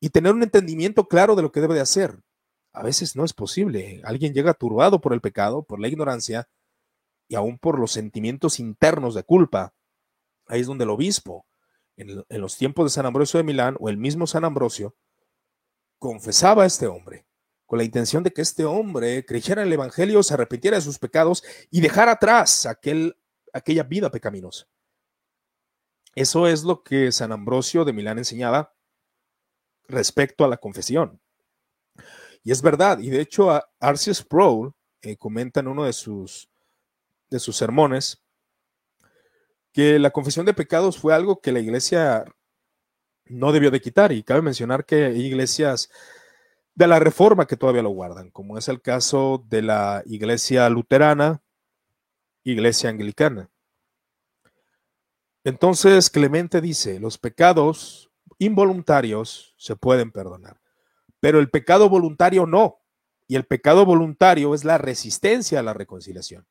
y 0.01 0.11
tener 0.11 0.33
un 0.33 0.43
entendimiento 0.43 1.09
claro 1.09 1.35
de 1.35 1.43
lo 1.43 1.53
que 1.53 1.61
debe 1.61 1.75
de 1.75 1.81
hacer? 1.81 2.21
A 2.73 2.83
veces 2.83 3.17
no 3.17 3.25
es 3.25 3.33
posible. 3.33 4.03
Alguien 4.05 4.35
llega 4.35 4.55
turbado 4.55 5.01
por 5.01 5.13
el 5.13 5.21
pecado, 5.21 5.63
por 5.63 5.81
la 5.81 5.89
ignorancia 5.89 6.49
y 7.29 7.35
aún 7.35 7.59
por 7.59 7.79
los 7.79 7.93
sentimientos 7.93 8.61
internos 8.61 9.15
de 9.15 9.25
culpa. 9.25 9.73
Ahí 10.47 10.61
es 10.61 10.67
donde 10.67 10.85
el 10.85 10.91
obispo, 10.91 11.47
en 11.97 12.25
los 12.29 12.57
tiempos 12.59 12.85
de 12.85 12.91
San 12.91 13.07
Ambrosio 13.07 13.39
de 13.39 13.45
Milán 13.45 13.77
o 13.81 13.89
el 13.89 13.97
mismo 13.97 14.27
San 14.27 14.45
Ambrosio, 14.45 14.95
confesaba 15.99 16.65
a 16.65 16.67
este 16.67 16.87
hombre 16.87 17.25
con 17.67 17.79
la 17.79 17.85
intención 17.85 18.23
de 18.23 18.33
que 18.33 18.43
este 18.43 18.65
hombre 18.65 19.25
creyera 19.27 19.63
en 19.63 19.69
el 19.69 19.75
Evangelio, 19.75 20.23
se 20.23 20.35
arrepintiera 20.35 20.77
de 20.77 20.83
sus 20.83 20.99
pecados 20.99 21.45
y 21.71 21.81
dejara 21.81 22.13
atrás 22.13 22.65
aquel, 22.65 23.17
aquella 23.53 23.83
vida 23.83 24.11
pecaminosa. 24.11 24.67
Eso 26.15 26.47
es 26.47 26.65
lo 26.65 26.83
que 26.83 27.13
San 27.13 27.33
Ambrosio 27.33 27.85
de 27.85 27.93
Milán 27.93 28.19
enseñaba 28.19 28.73
respecto 29.89 30.45
a 30.45 30.49
la 30.49 30.57
confesión. 30.57 31.21
Y 32.43 32.53
es 32.53 32.63
verdad, 32.63 33.01
y 33.01 33.11
de 33.11 33.21
hecho 33.21 33.51
Arceus 33.81 34.19
Sproul 34.19 34.73
eh, 35.03 35.17
comenta 35.17 35.61
en 35.61 35.69
uno 35.69 35.85
de 35.85 35.93
sus, 35.93 36.49
de 37.29 37.41
sus 37.41 37.57
sermones 37.57 38.23
que 39.73 39.99
la 39.99 40.11
confesión 40.11 40.47
de 40.47 40.55
pecados 40.55 40.97
fue 40.97 41.13
algo 41.13 41.41
que 41.41 41.53
la 41.53 41.61
iglesia 41.61 42.25
no 43.27 43.53
debió 43.53 43.71
de 43.71 43.81
quitar. 43.81 44.13
Y 44.13 44.23
cabe 44.23 44.41
mencionar 44.41 44.87
que 44.87 45.07
hay 45.07 45.21
iglesias 45.21 45.91
de 46.77 46.87
la 46.87 47.01
reforma 47.01 47.47
que 47.47 47.57
todavía 47.57 47.83
lo 47.83 47.89
guardan, 47.89 48.31
como 48.31 48.59
es 48.59 48.69
el 48.69 48.83
caso 48.83 49.43
de 49.49 49.63
la 49.63 50.03
iglesia 50.05 50.69
luterana, 50.69 51.43
iglesia 52.45 52.91
anglicana. 52.91 53.51
Entonces 55.43 56.11
Clemente 56.11 56.61
dice, 56.61 57.01
los 57.01 57.17
pecados 57.17 58.11
involuntarios 58.39 59.55
se 59.57 59.75
pueden 59.75 60.13
perdonar, 60.13 60.61
pero 61.19 61.41
el 61.41 61.51
pecado 61.51 61.89
voluntario 61.89 62.47
no. 62.47 62.79
Y 63.29 63.35
el 63.35 63.45
pecado 63.45 63.85
voluntario 63.85 64.55
es 64.55 64.65
la 64.65 64.79
resistencia 64.79 65.59
a 65.59 65.63
la 65.63 65.73
reconciliación. 65.73 66.47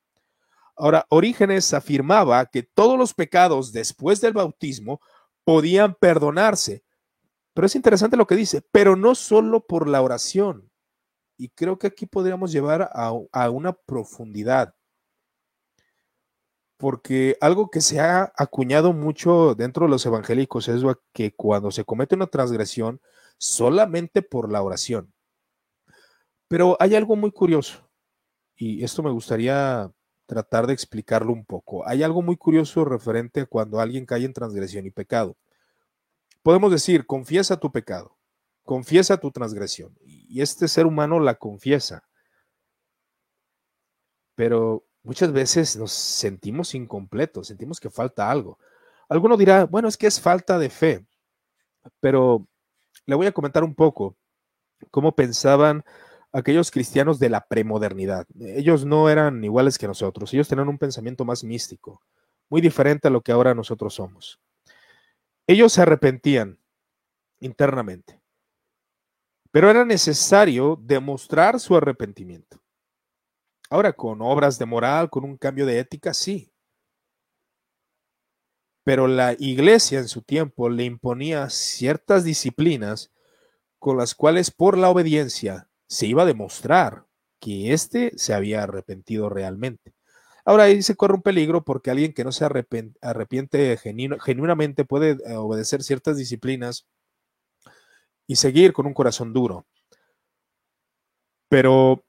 Ahora, 0.76 1.06
Orígenes 1.08 1.72
afirmaba 1.72 2.44
que 2.46 2.62
todos 2.62 2.98
los 2.98 3.14
pecados 3.14 3.72
después 3.72 4.20
del 4.20 4.34
bautismo 4.34 5.00
podían 5.44 5.94
perdonarse, 5.94 6.84
pero 7.56 7.64
es 7.64 7.74
interesante 7.74 8.18
lo 8.18 8.26
que 8.26 8.36
dice, 8.36 8.60
pero 8.70 8.96
no 8.96 9.14
solo 9.14 9.66
por 9.66 9.88
la 9.88 10.02
oración. 10.02 10.70
Y 11.38 11.48
creo 11.48 11.78
que 11.78 11.86
aquí 11.86 12.04
podríamos 12.04 12.52
llevar 12.52 12.90
a, 12.92 13.48
una 13.48 13.72
profundidad. 13.72 14.74
Porque 16.76 17.38
algo 17.40 17.70
que 17.70 17.80
se 17.80 17.98
ha 17.98 18.30
acuñado 18.36 18.92
mucho 18.92 19.54
dentro 19.54 19.86
de 19.86 19.90
los 19.90 20.04
evangélicos 20.04 20.68
es 20.68 20.82
que 21.14 21.34
cuando 21.34 21.70
se 21.70 21.84
comete 21.84 22.14
una 22.14 22.26
transgresión, 22.26 23.00
solamente 23.38 24.20
por 24.20 24.52
la 24.52 24.62
oración. 24.62 25.14
Pero 26.48 26.76
hay 26.78 26.94
algo 26.94 27.16
muy 27.16 27.32
curioso, 27.32 27.88
y 28.54 28.84
esto 28.84 29.02
me 29.02 29.10
gustaría 29.10 29.90
tratar 30.26 30.66
de 30.66 30.74
explicarlo 30.74 31.32
un 31.32 31.46
poco. 31.46 31.88
Hay 31.88 32.02
algo 32.02 32.20
muy 32.20 32.36
curioso 32.36 32.84
referente 32.84 33.40
a 33.40 33.46
cuando 33.46 33.80
alguien 33.80 34.04
cae 34.04 34.26
en 34.26 34.34
transgresión 34.34 34.84
y 34.84 34.90
pecado 34.90 35.38
podemos 36.46 36.70
decir, 36.70 37.06
confiesa 37.06 37.56
tu 37.56 37.72
pecado, 37.72 38.16
confiesa 38.62 39.16
tu 39.16 39.32
transgresión. 39.32 39.98
Y 40.04 40.40
este 40.40 40.68
ser 40.68 40.86
humano 40.86 41.18
la 41.18 41.34
confiesa. 41.34 42.04
Pero 44.36 44.86
muchas 45.02 45.32
veces 45.32 45.76
nos 45.76 45.90
sentimos 45.90 46.76
incompletos, 46.76 47.48
sentimos 47.48 47.80
que 47.80 47.90
falta 47.90 48.30
algo. 48.30 48.60
Alguno 49.08 49.36
dirá, 49.36 49.64
bueno, 49.64 49.88
es 49.88 49.96
que 49.96 50.06
es 50.06 50.20
falta 50.20 50.56
de 50.56 50.70
fe, 50.70 51.04
pero 51.98 52.46
le 53.06 53.16
voy 53.16 53.26
a 53.26 53.32
comentar 53.32 53.64
un 53.64 53.74
poco 53.74 54.16
cómo 54.92 55.16
pensaban 55.16 55.84
aquellos 56.30 56.70
cristianos 56.70 57.18
de 57.18 57.28
la 57.28 57.40
premodernidad. 57.40 58.24
Ellos 58.38 58.84
no 58.84 59.10
eran 59.10 59.42
iguales 59.42 59.78
que 59.78 59.88
nosotros, 59.88 60.32
ellos 60.32 60.46
tenían 60.46 60.68
un 60.68 60.78
pensamiento 60.78 61.24
más 61.24 61.42
místico, 61.42 62.02
muy 62.48 62.60
diferente 62.60 63.08
a 63.08 63.10
lo 63.10 63.20
que 63.20 63.32
ahora 63.32 63.52
nosotros 63.52 63.94
somos. 63.94 64.38
Ellos 65.48 65.72
se 65.72 65.82
arrepentían 65.82 66.58
internamente, 67.40 68.20
pero 69.52 69.70
era 69.70 69.84
necesario 69.84 70.76
demostrar 70.82 71.60
su 71.60 71.76
arrepentimiento. 71.76 72.60
Ahora, 73.70 73.92
con 73.92 74.22
obras 74.22 74.58
de 74.58 74.66
moral, 74.66 75.10
con 75.10 75.24
un 75.24 75.36
cambio 75.36 75.66
de 75.66 75.78
ética, 75.80 76.14
sí. 76.14 76.52
Pero 78.84 79.08
la 79.08 79.34
iglesia 79.38 79.98
en 79.98 80.06
su 80.08 80.22
tiempo 80.22 80.68
le 80.68 80.84
imponía 80.84 81.50
ciertas 81.50 82.22
disciplinas 82.22 83.12
con 83.80 83.96
las 83.96 84.14
cuales 84.14 84.52
por 84.52 84.78
la 84.78 84.90
obediencia 84.90 85.68
se 85.88 86.06
iba 86.06 86.22
a 86.22 86.26
demostrar 86.26 87.06
que 87.40 87.72
éste 87.72 88.12
se 88.16 88.34
había 88.34 88.62
arrepentido 88.62 89.28
realmente. 89.28 89.95
Ahora 90.46 90.64
ahí 90.64 90.80
se 90.80 90.94
corre 90.94 91.14
un 91.14 91.22
peligro 91.22 91.64
porque 91.64 91.90
alguien 91.90 92.12
que 92.12 92.22
no 92.22 92.30
se 92.30 92.44
arrepiente, 92.44 93.76
genuinamente 93.78 94.84
puede 94.84 95.18
eh, 95.26 95.34
obedecer 95.34 95.82
ciertas 95.82 96.16
disciplinas 96.16 96.86
y 98.28 98.36
seguir 98.36 98.72
con 98.72 98.86
un 98.86 98.94
corazón 98.94 99.32
duro. 99.32 99.66
Pero 101.48 102.04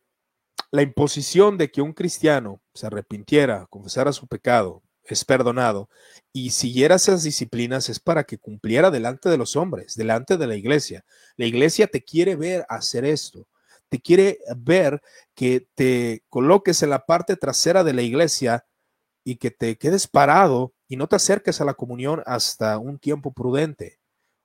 la 0.71 0.83
imposición 0.83 1.57
de 1.57 1.71
que 1.71 1.81
un 1.81 1.93
cristiano 1.93 2.61
se 2.75 2.85
arrepintiera, 2.85 3.65
confesara 3.71 4.13
su 4.13 4.27
pecado, 4.27 4.83
es 5.03 5.25
perdonado, 5.25 5.89
y 6.31 6.51
siguiera 6.51 6.95
esas 6.95 7.23
disciplinas 7.23 7.89
es 7.89 7.99
para 7.99 8.23
que 8.23 8.37
cumpliera 8.37 8.91
delante 8.91 9.29
de 9.29 9.37
los 9.37 9.55
hombres, 9.55 9.95
delante 9.95 10.37
de 10.37 10.45
la 10.45 10.55
iglesia. 10.55 11.05
La 11.37 11.47
iglesia 11.47 11.87
te 11.87 12.03
quiere 12.03 12.35
ver 12.35 12.67
hacer 12.69 13.03
esto, 13.03 13.47
te 13.89 13.99
quiere 13.99 14.39
ver 14.57 15.01
que 15.35 15.67
te 15.75 16.23
coloques 16.29 16.83
en 16.83 16.89
la 16.89 17.05
parte 17.05 17.35
trasera 17.35 17.83
de 17.83 17.93
la 17.93 18.01
iglesia 18.01 18.65
y 19.23 19.37
que 19.37 19.51
te 19.51 19.77
quedes 19.77 20.07
parado 20.07 20.73
y 20.87 20.95
no 20.95 21.07
te 21.07 21.17
acerques 21.17 21.59
a 21.61 21.65
la 21.65 21.73
comunión 21.73 22.23
hasta 22.25 22.77
un 22.77 22.97
tiempo 22.97 23.33
prudente, 23.33 23.99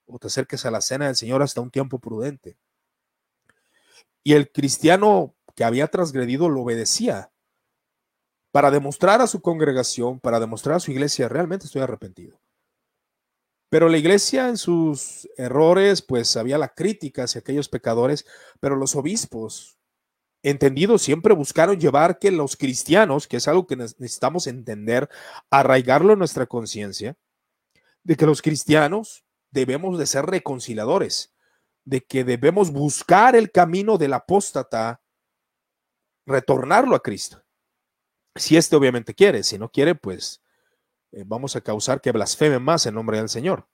o 0.07 0.19
te 0.19 0.27
acerques 0.27 0.67
a 0.67 0.71
la 0.71 0.81
cena 0.81 1.07
del 1.07 1.17
Señor 1.17 1.43
hasta 1.43 1.61
un 1.61 1.71
tiempo 1.71 1.99
prudente. 1.99 2.57
Y 4.25 4.35
el 4.35 4.51
cristiano 4.51 5.35
que 5.55 5.65
había 5.65 5.89
transgredido 5.89 6.49
lo 6.49 6.63
obedecía 6.63 7.31
para 8.51 8.71
demostrar 8.71 9.21
a 9.21 9.27
su 9.27 9.41
congregación, 9.41 10.21
para 10.21 10.39
demostrar 10.39 10.77
a 10.77 10.81
su 10.81 10.91
iglesia, 10.91 11.29
realmente 11.29 11.67
estoy 11.67 11.83
arrepentido. 11.83 12.42
Pero 13.73 13.89
la 13.89 13.97
iglesia 13.97 14.51
en 14.51 14.59
sus 14.59 15.27
errores, 15.39 16.03
pues 16.03 16.37
había 16.37 16.59
la 16.59 16.75
crítica 16.75 17.25
hacia 17.25 17.39
aquellos 17.39 17.71
pecadores, 17.71 18.27
pero 18.61 18.77
los 18.77 18.95
obispos, 18.95 19.79
entendidos, 20.43 21.01
siempre 21.01 21.33
buscaron 21.33 21.81
llevar 21.81 22.19
que 22.19 22.31
los 22.31 22.59
cristianos, 22.59 23.27
que 23.27 23.39
es 23.39 23.49
algo 23.49 23.67
que 23.67 23.77
necesitamos 23.77 24.47
entender, 24.47 25.09
arraigarlo 25.51 26.13
en 26.13 26.19
nuestra 26.19 26.45
conciencia, 26.45 27.17
de 28.05 28.15
que 28.17 28.27
los 28.27 28.43
cristianos 28.43 29.25
debemos 29.51 29.99
de 29.99 30.05
ser 30.05 30.27
reconciliadores, 30.27 31.35
de 31.87 32.03
que 32.03 32.25
debemos 32.25 32.73
buscar 32.73 33.35
el 33.37 33.51
camino 33.53 33.97
del 33.97 34.13
apóstata 34.13 35.01
retornarlo 36.27 36.95
a 36.95 37.03
Cristo. 37.03 37.43
Si 38.37 38.55
éste 38.59 38.77
obviamente 38.77 39.15
quiere, 39.15 39.43
si 39.43 39.57
no 39.57 39.71
quiere, 39.71 39.95
pues 39.95 40.42
eh, 41.13 41.25
vamos 41.27 41.57
a 41.57 41.61
causar 41.61 42.01
que 42.01 42.13
blasfeme 42.13 42.59
más 42.59 42.87
en 42.87 42.95
nombre 42.95 43.19
del 43.19 43.29
Señor. 43.29 43.69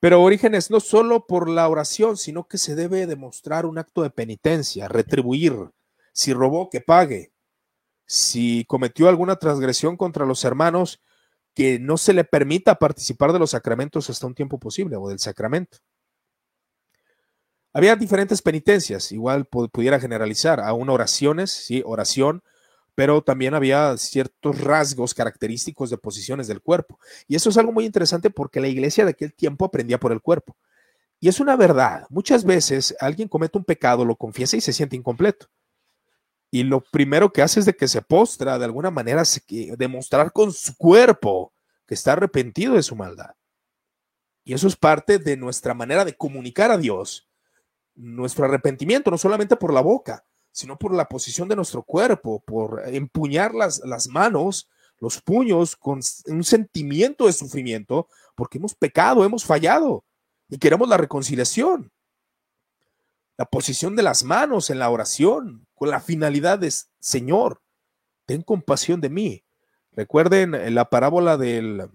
Pero 0.00 0.22
Orígenes 0.22 0.70
no 0.70 0.78
solo 0.80 1.26
por 1.26 1.48
la 1.48 1.68
oración, 1.68 2.16
sino 2.16 2.46
que 2.46 2.58
se 2.58 2.76
debe 2.76 3.06
demostrar 3.06 3.66
un 3.66 3.78
acto 3.78 4.02
de 4.02 4.10
penitencia, 4.10 4.86
retribuir. 4.86 5.70
Si 6.12 6.32
robó, 6.32 6.70
que 6.70 6.80
pague. 6.80 7.32
Si 8.06 8.64
cometió 8.66 9.08
alguna 9.08 9.36
transgresión 9.36 9.96
contra 9.96 10.24
los 10.24 10.44
hermanos, 10.44 11.00
que 11.54 11.80
no 11.80 11.96
se 11.96 12.12
le 12.12 12.22
permita 12.22 12.76
participar 12.76 13.32
de 13.32 13.40
los 13.40 13.50
sacramentos 13.50 14.08
hasta 14.08 14.26
un 14.26 14.34
tiempo 14.34 14.60
posible 14.60 14.96
o 14.96 15.08
del 15.08 15.18
sacramento. 15.18 15.78
Había 17.72 17.96
diferentes 17.96 18.40
penitencias, 18.42 19.12
igual 19.12 19.46
pudiera 19.46 20.00
generalizar, 20.00 20.60
aún 20.60 20.88
oraciones, 20.88 21.50
sí, 21.50 21.82
oración, 21.84 22.42
pero 22.98 23.22
también 23.22 23.54
había 23.54 23.96
ciertos 23.96 24.60
rasgos 24.60 25.14
característicos 25.14 25.88
de 25.88 25.98
posiciones 25.98 26.48
del 26.48 26.60
cuerpo. 26.60 26.98
Y 27.28 27.36
eso 27.36 27.48
es 27.48 27.56
algo 27.56 27.70
muy 27.70 27.84
interesante 27.84 28.28
porque 28.28 28.58
la 28.58 28.66
iglesia 28.66 29.04
de 29.04 29.12
aquel 29.12 29.32
tiempo 29.32 29.64
aprendía 29.64 30.00
por 30.00 30.10
el 30.10 30.20
cuerpo. 30.20 30.56
Y 31.20 31.28
es 31.28 31.38
una 31.38 31.54
verdad, 31.54 32.06
muchas 32.10 32.42
veces 32.42 32.96
alguien 32.98 33.28
comete 33.28 33.56
un 33.56 33.62
pecado, 33.62 34.04
lo 34.04 34.16
confiesa 34.16 34.56
y 34.56 34.60
se 34.60 34.72
siente 34.72 34.96
incompleto. 34.96 35.46
Y 36.50 36.64
lo 36.64 36.80
primero 36.80 37.32
que 37.32 37.40
hace 37.40 37.60
es 37.60 37.66
de 37.66 37.76
que 37.76 37.86
se 37.86 38.02
postra, 38.02 38.58
de 38.58 38.64
alguna 38.64 38.90
manera, 38.90 39.22
demostrar 39.76 40.32
con 40.32 40.50
su 40.50 40.76
cuerpo 40.76 41.52
que 41.86 41.94
está 41.94 42.14
arrepentido 42.14 42.74
de 42.74 42.82
su 42.82 42.96
maldad. 42.96 43.30
Y 44.42 44.54
eso 44.54 44.66
es 44.66 44.74
parte 44.74 45.20
de 45.20 45.36
nuestra 45.36 45.72
manera 45.72 46.04
de 46.04 46.16
comunicar 46.16 46.72
a 46.72 46.78
Dios 46.78 47.28
nuestro 47.94 48.46
arrepentimiento, 48.46 49.08
no 49.08 49.18
solamente 49.18 49.54
por 49.54 49.72
la 49.72 49.82
boca, 49.82 50.24
sino 50.52 50.78
por 50.78 50.94
la 50.94 51.08
posición 51.08 51.48
de 51.48 51.56
nuestro 51.56 51.82
cuerpo, 51.82 52.40
por 52.40 52.82
empuñar 52.86 53.54
las, 53.54 53.78
las 53.84 54.08
manos, 54.08 54.68
los 55.00 55.20
puños 55.20 55.76
con 55.76 56.00
un 56.26 56.44
sentimiento 56.44 57.26
de 57.26 57.32
sufrimiento, 57.32 58.08
porque 58.34 58.58
hemos 58.58 58.74
pecado, 58.74 59.24
hemos 59.24 59.44
fallado 59.44 60.04
y 60.48 60.58
queremos 60.58 60.88
la 60.88 60.96
reconciliación. 60.96 61.92
La 63.36 63.44
posición 63.44 63.94
de 63.94 64.02
las 64.02 64.24
manos 64.24 64.70
en 64.70 64.80
la 64.80 64.90
oración, 64.90 65.66
con 65.74 65.90
la 65.90 66.00
finalidad 66.00 66.58
de, 66.58 66.72
Señor, 66.98 67.62
ten 68.26 68.42
compasión 68.42 69.00
de 69.00 69.10
mí. 69.10 69.44
Recuerden 69.92 70.74
la 70.74 70.90
parábola 70.90 71.36
del, 71.36 71.88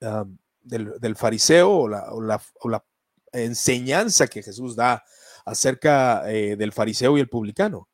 ah, 0.00 0.24
del, 0.62 1.16
fariseo 1.16 1.70
o 1.70 1.88
la, 1.88 2.42
o 2.60 2.68
la 2.68 2.84
enseñanza 3.32 4.26
que 4.26 4.42
Jesús 4.42 4.76
da 4.76 5.04
acerca 5.44 6.30
eh, 6.30 6.56
del 6.56 6.72
fariseo 6.72 7.16
y 7.16 7.20
el 7.20 7.28
publicano. 7.28 7.88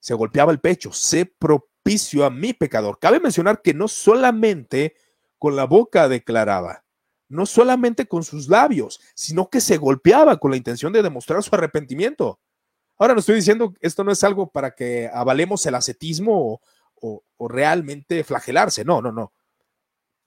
Se 0.00 0.14
golpeaba 0.14 0.52
el 0.52 0.60
pecho, 0.60 0.92
sé 0.92 1.26
propicio 1.26 2.24
a 2.24 2.30
mi 2.30 2.52
pecador. 2.52 2.98
Cabe 2.98 3.20
mencionar 3.20 3.62
que 3.62 3.74
no 3.74 3.88
solamente 3.88 4.94
con 5.38 5.56
la 5.56 5.64
boca 5.64 6.08
declaraba, 6.08 6.84
no 7.28 7.44
solamente 7.46 8.06
con 8.06 8.24
sus 8.24 8.48
labios, 8.48 9.00
sino 9.14 9.50
que 9.50 9.60
se 9.60 9.76
golpeaba 9.76 10.38
con 10.38 10.50
la 10.50 10.56
intención 10.56 10.92
de 10.92 11.02
demostrar 11.02 11.42
su 11.42 11.54
arrepentimiento. 11.54 12.40
Ahora 12.98 13.14
no 13.14 13.20
estoy 13.20 13.34
diciendo 13.34 13.72
que 13.72 13.86
esto 13.86 14.04
no 14.04 14.12
es 14.12 14.24
algo 14.24 14.50
para 14.50 14.70
que 14.70 15.10
avalemos 15.12 15.66
el 15.66 15.74
ascetismo 15.74 16.60
o, 16.94 17.22
o 17.36 17.48
realmente 17.48 18.24
flagelarse, 18.24 18.84
no, 18.84 19.02
no, 19.02 19.12
no. 19.12 19.32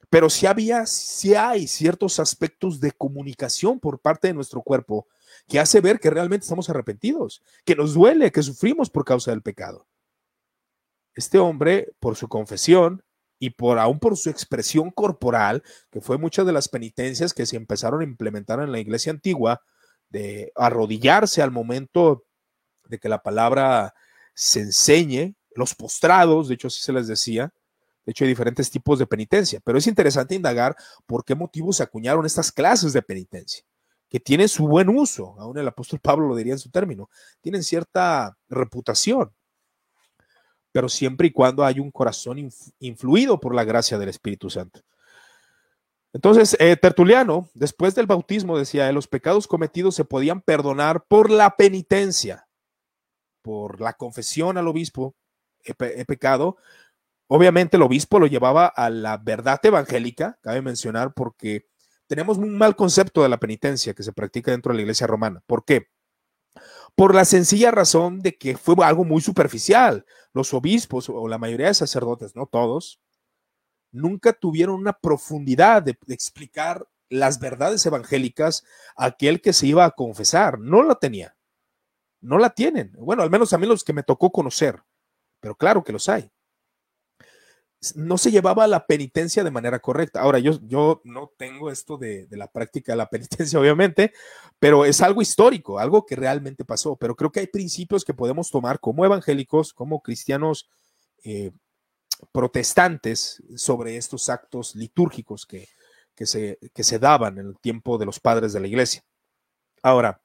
Pero 0.10 0.30
si 0.30 0.46
había, 0.46 0.86
si 0.86 1.36
hay 1.36 1.68
ciertos 1.68 2.20
aspectos 2.20 2.80
de 2.80 2.92
comunicación 2.92 3.80
por 3.80 4.00
parte 4.00 4.28
de 4.28 4.34
nuestro 4.34 4.62
cuerpo 4.62 5.08
que 5.48 5.60
hace 5.60 5.82
ver 5.82 6.00
que 6.00 6.10
realmente 6.10 6.44
estamos 6.44 6.70
arrepentidos, 6.70 7.44
que 7.66 7.76
nos 7.76 7.94
duele, 7.94 8.32
que 8.32 8.44
sufrimos 8.44 8.90
por 8.90 9.06
causa 9.06 9.32
del 9.32 9.42
pecado. 9.42 9.88
Este 11.16 11.40
hombre, 11.40 11.92
por 12.00 12.16
su 12.16 12.28
confesión 12.28 13.04
y 13.40 13.52
por 13.52 13.80
aún 13.80 14.00
por 14.00 14.18
su 14.18 14.30
expresión 14.30 14.92
corporal, 14.92 15.64
que 15.92 16.02
fue 16.02 16.18
muchas 16.18 16.46
de 16.46 16.54
las 16.54 16.68
penitencias 16.68 17.34
que 17.34 17.46
se 17.46 17.56
empezaron 17.56 18.02
a 18.02 18.06
implementar 18.06 18.60
en 18.62 18.72
la 18.72 18.80
iglesia 18.80 19.12
antigua, 19.12 19.62
de 20.10 20.52
arrodillarse 20.56 21.42
al 21.42 21.52
momento 21.52 22.26
de 22.86 23.00
que 23.00 23.10
la 23.10 23.22
palabra 23.22 23.94
se 24.34 24.62
enseñe, 24.62 25.36
los 25.56 25.76
postrados, 25.76 26.48
de 26.48 26.56
hecho 26.56 26.68
así 26.68 26.82
se 26.82 26.94
les 26.94 27.08
decía, 27.08 27.54
de 28.10 28.12
hecho, 28.12 28.24
hay 28.24 28.30
diferentes 28.30 28.72
tipos 28.72 28.98
de 28.98 29.06
penitencia, 29.06 29.60
pero 29.64 29.78
es 29.78 29.86
interesante 29.86 30.34
indagar 30.34 30.76
por 31.06 31.24
qué 31.24 31.36
motivos 31.36 31.78
se 31.78 31.84
acuñaron 31.84 32.26
estas 32.26 32.52
clases 32.52 32.92
de 32.92 33.04
penitencia, 33.04 33.64
que 34.10 34.20
tienen 34.20 34.50
su 34.50 34.68
buen 34.68 34.90
uso, 34.90 35.36
aún 35.38 35.58
el 35.58 35.68
apóstol 35.68 36.00
Pablo 36.00 36.28
lo 36.28 36.36
diría 36.36 36.54
en 36.54 36.60
su 36.60 36.70
término, 36.70 37.10
tienen 37.42 37.64
cierta 37.64 38.38
reputación, 38.50 39.32
pero 40.72 40.90
siempre 40.90 41.28
y 41.28 41.32
cuando 41.32 41.64
hay 41.64 41.80
un 41.80 41.92
corazón 41.92 42.50
influido 42.80 43.40
por 43.40 43.54
la 43.54 43.64
gracia 43.64 43.98
del 43.98 44.10
Espíritu 44.10 44.50
Santo. 44.50 44.82
Entonces, 46.12 46.58
eh, 46.60 46.76
Tertuliano, 46.76 47.50
después 47.54 47.94
del 47.94 48.08
bautismo, 48.08 48.58
decía, 48.58 48.92
los 48.92 49.08
pecados 49.08 49.48
cometidos 49.48 49.94
se 49.94 50.06
podían 50.06 50.42
perdonar 50.42 51.06
por 51.08 51.30
la 51.30 51.56
penitencia, 51.56 52.48
por 53.44 53.80
la 53.80 53.94
confesión 53.94 54.58
al 54.58 54.68
obispo, 54.68 55.16
he 55.64 56.06
pecado, 56.06 56.58
Obviamente 57.32 57.78
el 57.78 57.84
obispo 57.84 58.20
lo 58.20 58.26
llevaba 58.26 58.66
a 58.66 58.90
la 58.90 59.18
verdad 59.18 59.60
evangélica, 59.62 60.40
cabe 60.42 60.64
mencionar, 60.64 61.14
porque 61.14 61.69
tenemos 62.10 62.40
un 62.40 62.58
mal 62.58 62.76
concepto 62.76 63.22
de 63.22 63.30
la 63.30 63.40
penitencia 63.40 63.94
que 63.94 64.02
se 64.02 64.12
practica 64.12 64.50
dentro 64.50 64.72
de 64.72 64.78
la 64.78 64.82
iglesia 64.82 65.06
romana. 65.06 65.44
¿Por 65.46 65.64
qué? 65.64 65.90
Por 66.96 67.14
la 67.14 67.24
sencilla 67.24 67.70
razón 67.70 68.20
de 68.22 68.36
que 68.36 68.58
fue 68.58 68.76
algo 68.84 69.06
muy 69.06 69.22
superficial. 69.22 70.08
Los 70.34 70.52
obispos 70.56 71.08
o 71.08 71.28
la 71.28 71.38
mayoría 71.38 71.68
de 71.68 71.76
sacerdotes, 71.76 72.36
no 72.36 72.48
todos, 72.48 73.00
nunca 73.92 74.34
tuvieron 74.34 74.76
una 74.80 74.94
profundidad 74.94 75.84
de, 75.84 76.00
explicar 76.08 76.88
las 77.10 77.40
verdades 77.40 77.86
evangélicas 77.86 78.66
a 78.96 79.06
aquel 79.06 79.40
que 79.40 79.54
se 79.54 79.68
iba 79.68 79.86
a 79.86 79.92
confesar. 79.92 80.60
No 80.60 80.82
la 80.82 80.96
tenía. 80.96 81.38
No 82.22 82.40
la 82.40 82.50
tienen. 82.50 82.92
Bueno, 82.98 83.22
al 83.22 83.30
menos 83.30 83.54
a 83.54 83.60
mí 83.60 83.68
los 83.68 83.84
que 83.84 83.94
me 83.94 84.02
tocó 84.02 84.32
conocer. 84.32 84.82
Pero 85.40 85.56
claro 85.56 85.84
que 85.84 85.94
los 85.94 86.10
hay 86.10 86.32
no 87.96 88.18
se 88.18 88.32
llevaba 88.32 88.68
la 88.68 88.86
penitencia 88.86 89.44
de 89.44 89.52
manera 89.52 89.80
correcta. 89.80 90.22
Ahora, 90.22 90.40
yo, 90.40 90.60
yo 90.64 91.02
no 91.06 91.32
tengo 91.38 91.72
esto 91.72 91.98
de, 91.98 92.28
la 92.32 92.52
práctica 92.52 92.92
de 92.92 92.98
la 92.98 93.10
penitencia, 93.10 93.60
obviamente, 93.60 94.14
pero 94.60 94.86
es 94.86 95.02
algo 95.02 95.22
histórico, 95.22 95.80
algo 95.80 96.06
que 96.06 96.16
realmente 96.16 96.66
pasó. 96.66 96.96
Pero 96.96 97.16
creo 97.16 97.32
que 97.32 97.40
hay 97.42 97.48
principios 97.48 98.04
que 98.04 98.14
podemos 98.14 98.52
tomar 98.52 98.80
como 98.80 99.06
evangélicos, 99.06 99.74
como 99.74 100.02
cristianos 100.02 100.70
eh, 101.24 101.52
protestantes 102.32 103.42
sobre 103.56 103.96
estos 103.96 104.30
actos 104.30 104.76
litúrgicos 104.76 105.46
que, 105.46 105.70
que, 106.16 106.26
se, 106.26 106.60
que 106.74 106.84
se 106.84 107.00
daban 107.00 107.38
en 107.38 107.48
el 107.48 107.60
tiempo 107.60 107.98
de 107.98 108.06
los 108.06 108.20
padres 108.20 108.52
de 108.52 108.60
la 108.60 108.68
iglesia. 108.68 109.04
Ahora, 109.82 110.22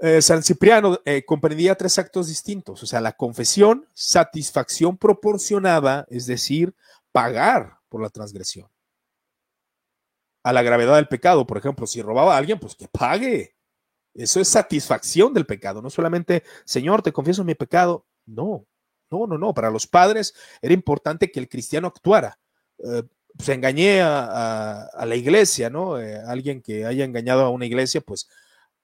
eh, 0.00 0.20
San 0.20 0.42
Cipriano 0.42 0.98
eh, 1.04 1.24
comprendía 1.24 1.76
tres 1.76 1.98
actos 1.98 2.26
distintos, 2.28 2.82
o 2.82 2.86
sea, 2.86 3.00
la 3.00 3.12
confesión, 3.12 3.86
satisfacción 3.94 4.98
proporcionada, 4.98 6.06
es 6.10 6.26
decir, 6.26 6.74
pagar 7.12 7.78
por 7.88 8.02
la 8.02 8.10
transgresión. 8.10 8.68
A 10.42 10.52
la 10.52 10.62
gravedad 10.62 10.96
del 10.96 11.08
pecado, 11.08 11.46
por 11.46 11.58
ejemplo, 11.58 11.86
si 11.86 12.02
robaba 12.02 12.34
a 12.34 12.38
alguien, 12.38 12.58
pues 12.58 12.74
que 12.74 12.88
pague. 12.88 13.54
Eso 14.12 14.40
es 14.40 14.48
satisfacción 14.48 15.32
del 15.32 15.46
pecado, 15.46 15.80
no 15.80 15.90
solamente, 15.90 16.42
Señor, 16.64 17.02
te 17.02 17.12
confieso 17.12 17.44
mi 17.44 17.54
pecado. 17.54 18.04
No, 18.26 18.66
no, 19.10 19.26
no, 19.26 19.38
no. 19.38 19.54
Para 19.54 19.70
los 19.70 19.86
padres 19.86 20.34
era 20.60 20.74
importante 20.74 21.30
que 21.30 21.40
el 21.40 21.48
cristiano 21.48 21.88
actuara. 21.88 22.38
Eh, 22.78 23.02
se 23.38 23.54
engañé 23.54 24.00
a, 24.02 24.88
la 25.06 25.16
iglesia, 25.16 25.68
¿no? 25.68 25.94
alguien 25.94 26.62
que 26.62 26.84
haya 26.84 27.04
engañado 27.04 27.42
a 27.42 27.50
una 27.50 27.66
iglesia, 27.66 28.00
pues 28.00 28.28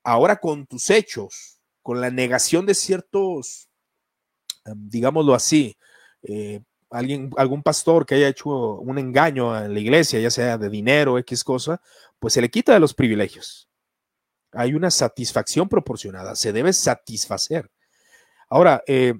ahora 0.04 0.36
con 0.36 0.66
tus 0.66 0.90
hechos, 0.90 1.60
con 1.82 2.00
la 2.00 2.10
negación 2.10 2.66
de 2.66 2.74
ciertos, 2.74 3.68
em, 4.64 4.88
digámoslo 4.88 5.34
así, 5.34 5.76
eh, 6.22 6.60
alguien, 6.90 7.30
algún 7.36 7.62
pastor 7.62 8.06
que 8.06 8.16
haya 8.16 8.28
hecho 8.28 8.50
un 8.80 8.98
engaño 8.98 9.56
en 9.58 9.72
la 9.74 9.80
iglesia, 9.80 10.20
ya 10.20 10.30
sea 10.30 10.58
de 10.58 10.68
dinero, 10.68 11.18
X 11.18 11.44
cosa, 11.44 11.80
pues 12.18 12.34
se 12.34 12.40
le 12.40 12.50
quita 12.50 12.74
de 12.74 12.80
los 12.80 12.94
privilegios. 12.94 13.68
Hay 14.52 14.74
una 14.74 14.90
satisfacción 14.90 15.68
proporcionada, 15.68 16.34
se 16.34 16.52
debe 16.52 16.72
satisfacer. 16.72 17.70
Ahora, 18.48 18.82
eh, 18.86 19.14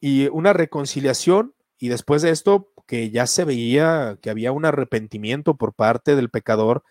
y 0.00 0.28
una 0.28 0.52
reconciliación, 0.52 1.54
y 1.78 1.88
después 1.88 2.22
de 2.22 2.30
esto, 2.30 2.70
que 2.86 3.10
ya 3.10 3.26
se 3.26 3.44
veía 3.44 4.18
que 4.20 4.30
había 4.30 4.52
un 4.52 4.66
arrepentimiento 4.66 5.56
por 5.56 5.74
parte 5.74 6.16
del 6.16 6.30
pecador, 6.30 6.84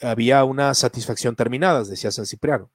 había 0.00 0.44
una 0.44 0.74
satisfacción 0.74 1.36
terminada, 1.36 1.84
decía 1.84 2.10
San 2.10 2.26
Cipriano. 2.26 2.70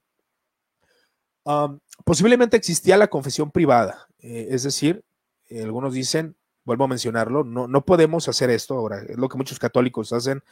posiblemente 2.06 2.58
existía 2.58 2.98
la 2.98 3.08
confesión 3.08 3.52
privada, 3.52 4.08
eh, 4.20 4.48
es 4.52 4.64
decir, 4.64 5.04
algunos 5.52 5.94
dicen, 5.94 6.36
vuelvo 6.64 6.84
a 6.84 6.88
mencionarlo, 6.88 7.44
no, 7.44 7.68
no 7.68 7.86
podemos 7.86 8.28
hacer 8.28 8.50
esto 8.52 8.76
ahora, 8.76 9.02
es 9.02 9.18
lo 9.18 9.30
que 9.30 9.38
muchos 9.38 9.60
católicos 9.60 10.14
hacen, 10.14 10.44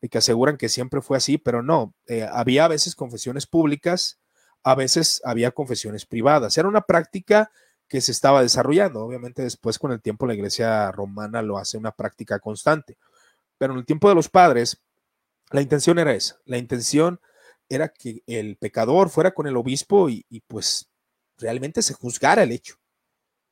y 0.00 0.08
que 0.08 0.18
aseguran 0.18 0.56
que 0.56 0.68
siempre 0.68 1.00
fue 1.00 1.16
así, 1.16 1.38
pero 1.38 1.62
no, 1.62 1.94
eh, 2.06 2.26
había 2.30 2.64
a 2.64 2.68
veces 2.68 2.94
confesiones 2.94 3.46
públicas, 3.46 4.20
a 4.62 4.74
veces 4.74 5.20
había 5.24 5.50
confesiones 5.50 6.06
privadas, 6.06 6.56
era 6.56 6.68
una 6.68 6.82
práctica 6.82 7.50
que 7.88 8.00
se 8.00 8.12
estaba 8.12 8.42
desarrollando, 8.42 9.00
obviamente 9.00 9.42
después 9.42 9.78
con 9.78 9.92
el 9.92 10.00
tiempo 10.00 10.26
la 10.26 10.34
iglesia 10.34 10.92
romana 10.92 11.42
lo 11.42 11.58
hace 11.58 11.78
una 11.78 11.90
práctica 11.90 12.38
constante, 12.38 12.98
pero 13.56 13.72
en 13.72 13.80
el 13.80 13.86
tiempo 13.86 14.08
de 14.08 14.14
los 14.14 14.28
padres, 14.28 14.80
la 15.50 15.62
intención 15.62 15.98
era 15.98 16.14
esa, 16.14 16.38
la 16.44 16.58
intención 16.58 17.20
era 17.68 17.88
que 17.88 18.22
el 18.26 18.56
pecador 18.56 19.10
fuera 19.10 19.32
con 19.32 19.46
el 19.46 19.56
obispo 19.56 20.08
y, 20.08 20.24
pues 20.46 20.90
realmente 21.36 21.82
se 21.82 21.94
juzgara 21.94 22.42
el 22.42 22.52
hecho, 22.52 22.76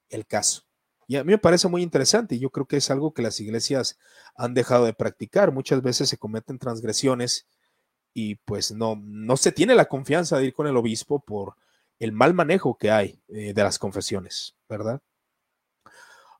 el 0.08 0.26
caso. 0.26 0.62
Y 1.06 1.16
a 1.16 1.24
mí 1.24 1.30
me 1.30 1.38
parece 1.38 1.68
muy 1.68 1.82
interesante 1.82 2.34
y 2.34 2.38
yo 2.40 2.50
creo 2.50 2.66
que 2.66 2.78
es 2.78 2.90
algo 2.90 3.14
que 3.14 3.22
las 3.22 3.38
iglesias 3.40 3.98
han 4.34 4.54
dejado 4.54 4.86
de 4.86 4.94
practicar. 4.94 5.52
Muchas 5.52 5.82
veces 5.82 6.08
se 6.08 6.18
cometen 6.18 6.58
transgresiones 6.58 7.46
y 8.12 8.36
pues 8.36 8.72
no, 8.72 8.96
no 8.96 9.36
se 9.36 9.52
tiene 9.52 9.74
la 9.74 9.84
confianza 9.84 10.38
de 10.38 10.46
ir 10.46 10.54
con 10.54 10.66
el 10.66 10.76
obispo 10.76 11.20
por 11.20 11.54
el 11.98 12.12
mal 12.12 12.34
manejo 12.34 12.76
que 12.76 12.90
hay 12.90 13.20
eh, 13.28 13.52
de 13.54 13.62
las 13.62 13.78
confesiones, 13.78 14.56
¿verdad? 14.68 15.00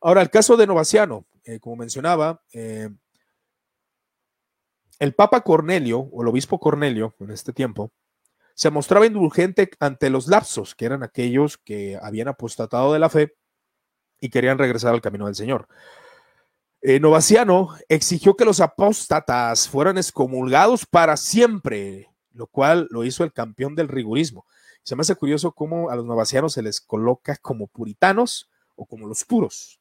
Ahora, 0.00 0.22
el 0.22 0.30
caso 0.30 0.56
de 0.56 0.66
Novaciano, 0.66 1.26
eh, 1.44 1.60
como 1.60 1.76
mencionaba, 1.76 2.42
eh, 2.52 2.90
el 4.98 5.14
Papa 5.14 5.42
Cornelio, 5.42 6.00
o 6.00 6.22
el 6.22 6.28
obispo 6.28 6.58
Cornelio 6.58 7.14
en 7.20 7.30
este 7.30 7.52
tiempo, 7.52 7.92
se 8.54 8.70
mostraba 8.70 9.06
indulgente 9.06 9.70
ante 9.80 10.08
los 10.08 10.28
lapsos, 10.28 10.74
que 10.74 10.86
eran 10.86 11.02
aquellos 11.02 11.58
que 11.58 11.98
habían 12.00 12.28
apostatado 12.28 12.92
de 12.92 12.98
la 12.98 13.10
fe 13.10 13.36
y 14.18 14.30
querían 14.30 14.58
regresar 14.58 14.94
al 14.94 15.02
camino 15.02 15.26
del 15.26 15.34
Señor. 15.34 15.68
Eh, 16.80 17.00
Novaciano 17.00 17.74
exigió 17.88 18.34
que 18.36 18.44
los 18.44 18.60
apóstatas 18.60 19.68
fueran 19.68 19.98
excomulgados 19.98 20.86
para 20.86 21.16
siempre, 21.16 22.08
lo 22.32 22.46
cual 22.46 22.88
lo 22.90 23.04
hizo 23.04 23.24
el 23.24 23.32
campeón 23.32 23.74
del 23.74 23.88
rigurismo. 23.88 24.46
Se 24.82 24.96
me 24.96 25.00
hace 25.00 25.16
curioso 25.16 25.52
cómo 25.52 25.90
a 25.90 25.96
los 25.96 26.06
novacianos 26.06 26.52
se 26.52 26.62
les 26.62 26.80
coloca 26.80 27.36
como 27.36 27.66
puritanos 27.66 28.48
o 28.74 28.86
como 28.86 29.06
los 29.06 29.24
puros. 29.24 29.80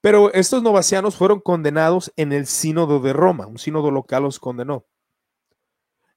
Pero 0.00 0.32
estos 0.32 0.62
novacianos 0.62 1.16
fueron 1.16 1.40
condenados 1.40 2.12
en 2.16 2.32
el 2.32 2.46
sínodo 2.46 3.00
de 3.00 3.12
Roma, 3.12 3.46
un 3.46 3.58
sínodo 3.58 3.90
local 3.90 4.22
los 4.22 4.38
condenó. 4.38 4.86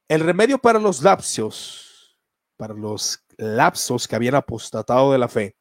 El 0.07 0.21
remedio 0.21 0.59
para 0.59 0.79
los 0.79 1.01
lapsos, 1.01 2.17
para 2.57 2.73
los 2.73 3.23
lapsos 3.37 4.07
que 4.07 4.15
habían 4.15 4.35
apostatado 4.35 5.11
de 5.11 5.17
la 5.17 5.27
fe, 5.27 5.55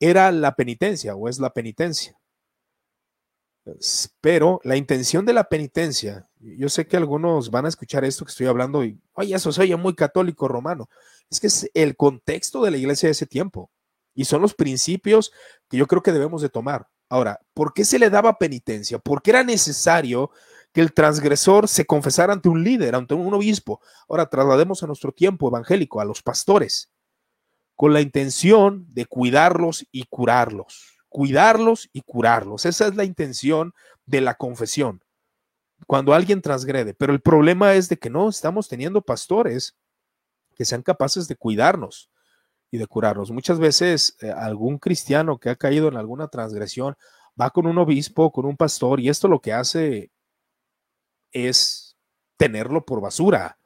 era 0.00 0.30
la 0.32 0.54
penitencia 0.54 1.14
o 1.14 1.28
es 1.28 1.38
la 1.38 1.52
penitencia. 1.52 2.16
Pero 4.20 4.60
la 4.62 4.76
intención 4.76 5.26
de 5.26 5.32
la 5.32 5.44
penitencia, 5.44 6.28
yo 6.38 6.68
sé 6.68 6.86
que 6.86 6.96
algunos 6.96 7.50
van 7.50 7.66
a 7.66 7.68
escuchar 7.68 8.04
esto 8.04 8.24
que 8.24 8.30
estoy 8.30 8.46
hablando 8.46 8.84
y, 8.84 9.00
oye, 9.14 9.34
eso 9.34 9.50
se 9.50 9.62
oye 9.62 9.76
muy 9.76 9.94
católico 9.94 10.46
romano. 10.46 10.88
Es 11.28 11.40
que 11.40 11.48
es 11.48 11.68
el 11.74 11.96
contexto 11.96 12.62
de 12.62 12.70
la 12.70 12.76
iglesia 12.76 13.08
de 13.08 13.12
ese 13.12 13.26
tiempo 13.26 13.70
y 14.14 14.24
son 14.24 14.40
los 14.40 14.54
principios 14.54 15.32
que 15.68 15.76
yo 15.76 15.86
creo 15.86 16.02
que 16.02 16.12
debemos 16.12 16.42
de 16.42 16.48
tomar. 16.48 16.86
Ahora, 17.08 17.40
¿por 17.54 17.72
qué 17.72 17.84
se 17.84 17.98
le 17.98 18.10
daba 18.10 18.38
penitencia? 18.38 18.98
Porque 18.98 19.30
era 19.30 19.44
necesario 19.44 20.30
que 20.72 20.80
el 20.80 20.92
transgresor 20.92 21.68
se 21.68 21.86
confesara 21.86 22.32
ante 22.32 22.48
un 22.48 22.62
líder, 22.64 22.94
ante 22.94 23.14
un 23.14 23.32
obispo. 23.32 23.80
Ahora 24.08 24.28
traslademos 24.28 24.82
a 24.82 24.86
nuestro 24.86 25.12
tiempo 25.12 25.48
evangélico, 25.48 26.00
a 26.00 26.04
los 26.04 26.22
pastores, 26.22 26.90
con 27.76 27.92
la 27.92 28.00
intención 28.00 28.86
de 28.92 29.06
cuidarlos 29.06 29.86
y 29.92 30.04
curarlos. 30.04 30.98
Cuidarlos 31.08 31.88
y 31.92 32.02
curarlos. 32.02 32.66
Esa 32.66 32.88
es 32.88 32.94
la 32.94 33.04
intención 33.04 33.72
de 34.04 34.20
la 34.20 34.34
confesión. 34.34 35.02
Cuando 35.86 36.12
alguien 36.12 36.42
transgrede. 36.42 36.92
Pero 36.92 37.12
el 37.12 37.20
problema 37.20 37.74
es 37.74 37.88
de 37.88 37.96
que 37.96 38.10
no 38.10 38.28
estamos 38.28 38.68
teniendo 38.68 39.00
pastores 39.00 39.76
que 40.56 40.64
sean 40.64 40.82
capaces 40.82 41.28
de 41.28 41.36
cuidarnos 41.36 42.10
y 42.70 42.78
de 42.78 42.86
curarnos. 42.86 43.30
Muchas 43.30 43.58
veces 43.58 44.16
eh, 44.20 44.30
algún 44.30 44.78
cristiano 44.78 45.38
que 45.38 45.50
ha 45.50 45.56
caído 45.56 45.88
en 45.88 45.96
alguna 45.96 46.28
transgresión 46.28 46.96
va 47.40 47.50
con 47.50 47.66
un 47.66 47.78
obispo, 47.78 48.32
con 48.32 48.46
un 48.46 48.56
pastor, 48.56 49.00
y 49.00 49.08
esto 49.08 49.28
lo 49.28 49.40
que 49.40 49.52
hace 49.52 50.10
es 51.32 51.96
tenerlo 52.36 52.84
por 52.84 53.00
basura 53.00 53.58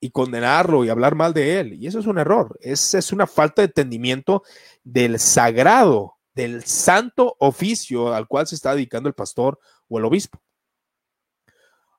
y 0.00 0.10
condenarlo 0.10 0.84
y 0.84 0.88
hablar 0.88 1.14
mal 1.14 1.34
de 1.34 1.60
él. 1.60 1.74
Y 1.74 1.86
eso 1.86 1.98
es 1.98 2.06
un 2.06 2.18
error. 2.18 2.58
Es, 2.60 2.94
es 2.94 3.12
una 3.12 3.26
falta 3.26 3.62
de 3.62 3.66
entendimiento 3.66 4.42
del 4.82 5.18
sagrado, 5.18 6.16
del 6.34 6.64
santo 6.64 7.36
oficio 7.38 8.14
al 8.14 8.26
cual 8.26 8.46
se 8.46 8.54
está 8.54 8.74
dedicando 8.74 9.08
el 9.08 9.14
pastor 9.14 9.58
o 9.88 9.98
el 9.98 10.04
obispo. 10.04 10.40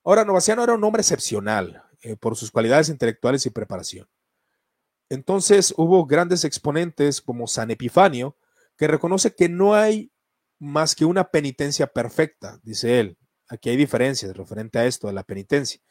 Ahora, 0.04 0.26
Novaciano 0.26 0.63
era 0.63 0.74
un 0.74 0.84
hombre 0.84 1.02
excepcional 1.02 1.84
eh, 2.02 2.15
por 2.15 2.36
sus 2.36 2.50
cualidades 2.50 2.89
intelectuales 2.89 3.46
y 3.46 3.52
preparación. 3.52 4.08
Entonces 5.12 5.74
hubo 5.76 6.06
grandes 6.06 6.45
exponentes 6.45 7.21
como 7.21 7.45
San 7.45 7.69
Epifanio, 7.69 8.38
que 8.78 8.88
reconoce 8.88 9.36
que 9.36 9.50
no 9.50 9.76
hay 9.76 10.10
más 10.58 10.95
que 10.95 11.04
una 11.04 11.26
penitencia 11.32 11.88
perfecta, 11.88 12.62
dice 12.63 13.02
él. 13.02 13.17
Aquí 13.50 13.69
hay 13.69 13.76
diferencias 13.76 14.38
referente 14.38 14.80
a 14.80 14.86
esto 14.86 15.08
de 15.08 15.13
la 15.13 15.24
penitencia. 15.24 15.82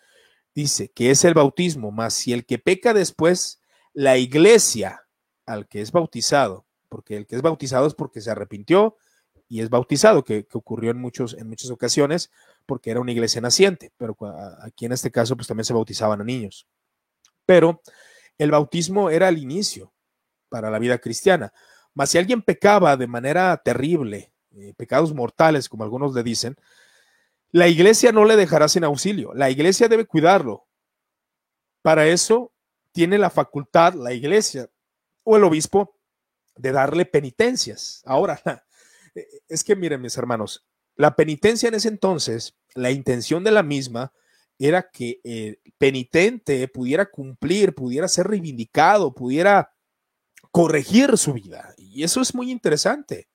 Dice 0.54 0.90
que 0.94 1.11
es 1.11 1.22
el 1.26 1.35
bautismo, 1.35 1.90
más 1.90 2.14
si 2.14 2.33
el 2.33 2.46
que 2.46 2.59
peca 2.59 2.94
después, 2.94 3.61
la 3.92 4.16
iglesia 4.16 5.02
al 5.44 5.68
que 5.68 5.83
es 5.83 5.92
bautizado, 5.92 6.64
porque 6.88 7.18
el 7.18 7.26
que 7.26 7.37
es 7.37 7.42
bautizado 7.42 7.87
es 7.87 7.92
porque 7.92 8.22
se 8.22 8.30
arrepintió 8.30 8.96
y 9.48 9.61
es 9.61 9.68
bautizado, 9.68 10.24
que, 10.24 10.46
ocurrió 10.54 10.92
en, 10.92 10.98
muchos, 10.98 11.35
en 11.35 11.46
muchas 11.46 11.70
ocasiones 11.70 12.30
porque 12.64 12.90
era 12.90 13.00
una 13.00 13.12
iglesia 13.12 13.42
naciente, 13.42 13.92
pero 13.98 14.16
aquí 14.62 14.87
en 14.87 14.92
este 14.92 15.11
caso 15.11 15.37
pues 15.37 15.46
también 15.46 15.66
se 15.66 15.74
bautizaban 15.74 16.22
a 16.22 16.24
niños. 16.24 16.66
Pero 17.44 17.83
el 18.40 18.50
bautismo 18.50 19.11
era 19.11 19.29
el 19.29 19.37
inicio 19.37 19.92
para 20.48 20.70
la 20.70 20.79
vida 20.79 20.98
cristiana. 20.98 21.53
Mas 21.92 22.09
si 22.09 22.16
alguien 22.16 22.40
pecaba 22.40 22.96
de 22.96 23.07
manera 23.07 23.55
terrible, 23.62 24.33
eh, 24.57 24.72
pecados 24.79 25.12
mortales, 25.12 25.68
como 25.68 25.85
algunos 25.85 26.14
le 26.14 26.22
dicen, 26.22 26.57
la 27.50 27.68
iglesia 27.68 28.12
no 28.12 28.24
le 28.24 28.37
dejará 28.37 28.66
sin 28.68 28.85
auxilio. 28.85 29.35
La 29.35 29.50
iglesia 29.50 29.88
debe 29.88 30.07
cuidarlo. 30.07 30.66
Para 31.83 32.07
eso 32.07 32.53
tiene 32.92 33.18
la 33.18 33.29
facultad 33.29 33.92
la 33.92 34.14
iglesia 34.14 34.70
o 35.22 35.37
el 35.37 35.44
obispo 35.44 35.98
de 36.57 36.72
darle 36.72 37.05
penitencias. 37.05 38.03
Ahora, 38.07 38.40
es 39.48 39.64
que 39.64 39.76
miren 39.76 40.00
mis 40.00 40.16
hermanos, 40.16 40.66
la 40.96 41.14
penitencia 41.14 41.68
en 41.68 41.74
ese 41.74 41.88
entonces, 41.88 42.57
la 42.74 42.90
intención 42.90 43.44
de 43.44 43.50
la 43.50 43.62
misma 43.62 44.14
era 44.66 44.90
que 44.90 45.20
el 45.25 45.59
penitente 45.79 46.68
pudiera 46.68 47.11
cumplir, 47.11 47.75
pudiera 47.75 48.07
ser 48.09 48.27
reivindicado, 48.27 49.14
pudiera 49.14 49.73
corregir 50.51 51.16
su 51.16 51.33
vida. 51.33 51.75
Y 51.79 52.03
eso 52.03 52.20
es 52.20 52.35
muy 52.35 52.51
interesante. 52.51 53.29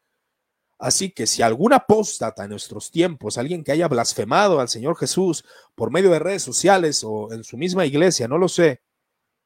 Así 0.78 1.12
que 1.12 1.26
si 1.26 1.42
algún 1.42 1.74
apóstata 1.74 2.44
en 2.44 2.52
nuestros 2.52 2.92
tiempos, 2.92 3.38
alguien 3.38 3.64
que 3.64 3.72
haya 3.72 3.88
blasfemado 3.88 4.60
al 4.60 4.70
Señor 4.70 4.98
Jesús 4.98 5.44
por 5.74 5.90
medio 5.90 6.12
de 6.12 6.20
redes 6.20 6.44
sociales 6.44 7.04
o 7.04 7.32
en 7.34 7.44
su 7.44 7.58
misma 7.58 7.86
iglesia, 7.86 8.28
no 8.28 8.38
lo 8.38 8.48
sé, 8.48 8.84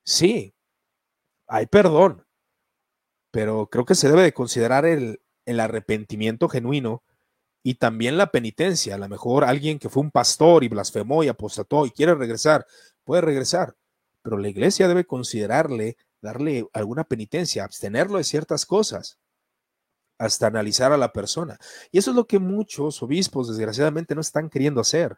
sí, 0.03 0.53
hay 1.47 1.67
perdón, 1.67 2.25
pero 3.31 3.67
creo 3.69 3.85
que 3.85 3.95
se 3.95 4.09
debe 4.09 4.23
de 4.23 4.33
considerar 4.33 4.85
el, 4.85 5.21
el 5.45 5.59
arrepentimiento 5.59 6.49
genuino 6.49 7.03
y 7.63 7.75
también 7.75 8.17
la 8.17 8.31
penitencia. 8.31 8.95
A 8.95 8.97
lo 8.97 9.09
mejor 9.09 9.43
alguien 9.43 9.79
que 9.79 9.89
fue 9.89 10.03
un 10.03 10.11
pastor 10.11 10.63
y 10.63 10.69
blasfemó 10.69 11.23
y 11.23 11.27
apostató 11.27 11.85
y 11.85 11.91
quiere 11.91 12.15
regresar, 12.15 12.65
puede 13.03 13.21
regresar, 13.21 13.75
pero 14.21 14.37
la 14.37 14.49
iglesia 14.49 14.87
debe 14.87 15.05
considerarle, 15.05 15.97
darle 16.21 16.67
alguna 16.73 17.03
penitencia, 17.03 17.63
abstenerlo 17.63 18.17
de 18.17 18.23
ciertas 18.23 18.65
cosas 18.65 19.17
hasta 20.17 20.47
analizar 20.47 20.91
a 20.91 20.97
la 20.97 21.13
persona. 21.13 21.57
Y 21.91 21.97
eso 21.97 22.11
es 22.11 22.15
lo 22.15 22.27
que 22.27 22.39
muchos 22.39 23.01
obispos, 23.01 23.47
desgraciadamente, 23.47 24.15
no 24.15 24.21
están 24.21 24.49
queriendo 24.49 24.81
hacer. 24.81 25.17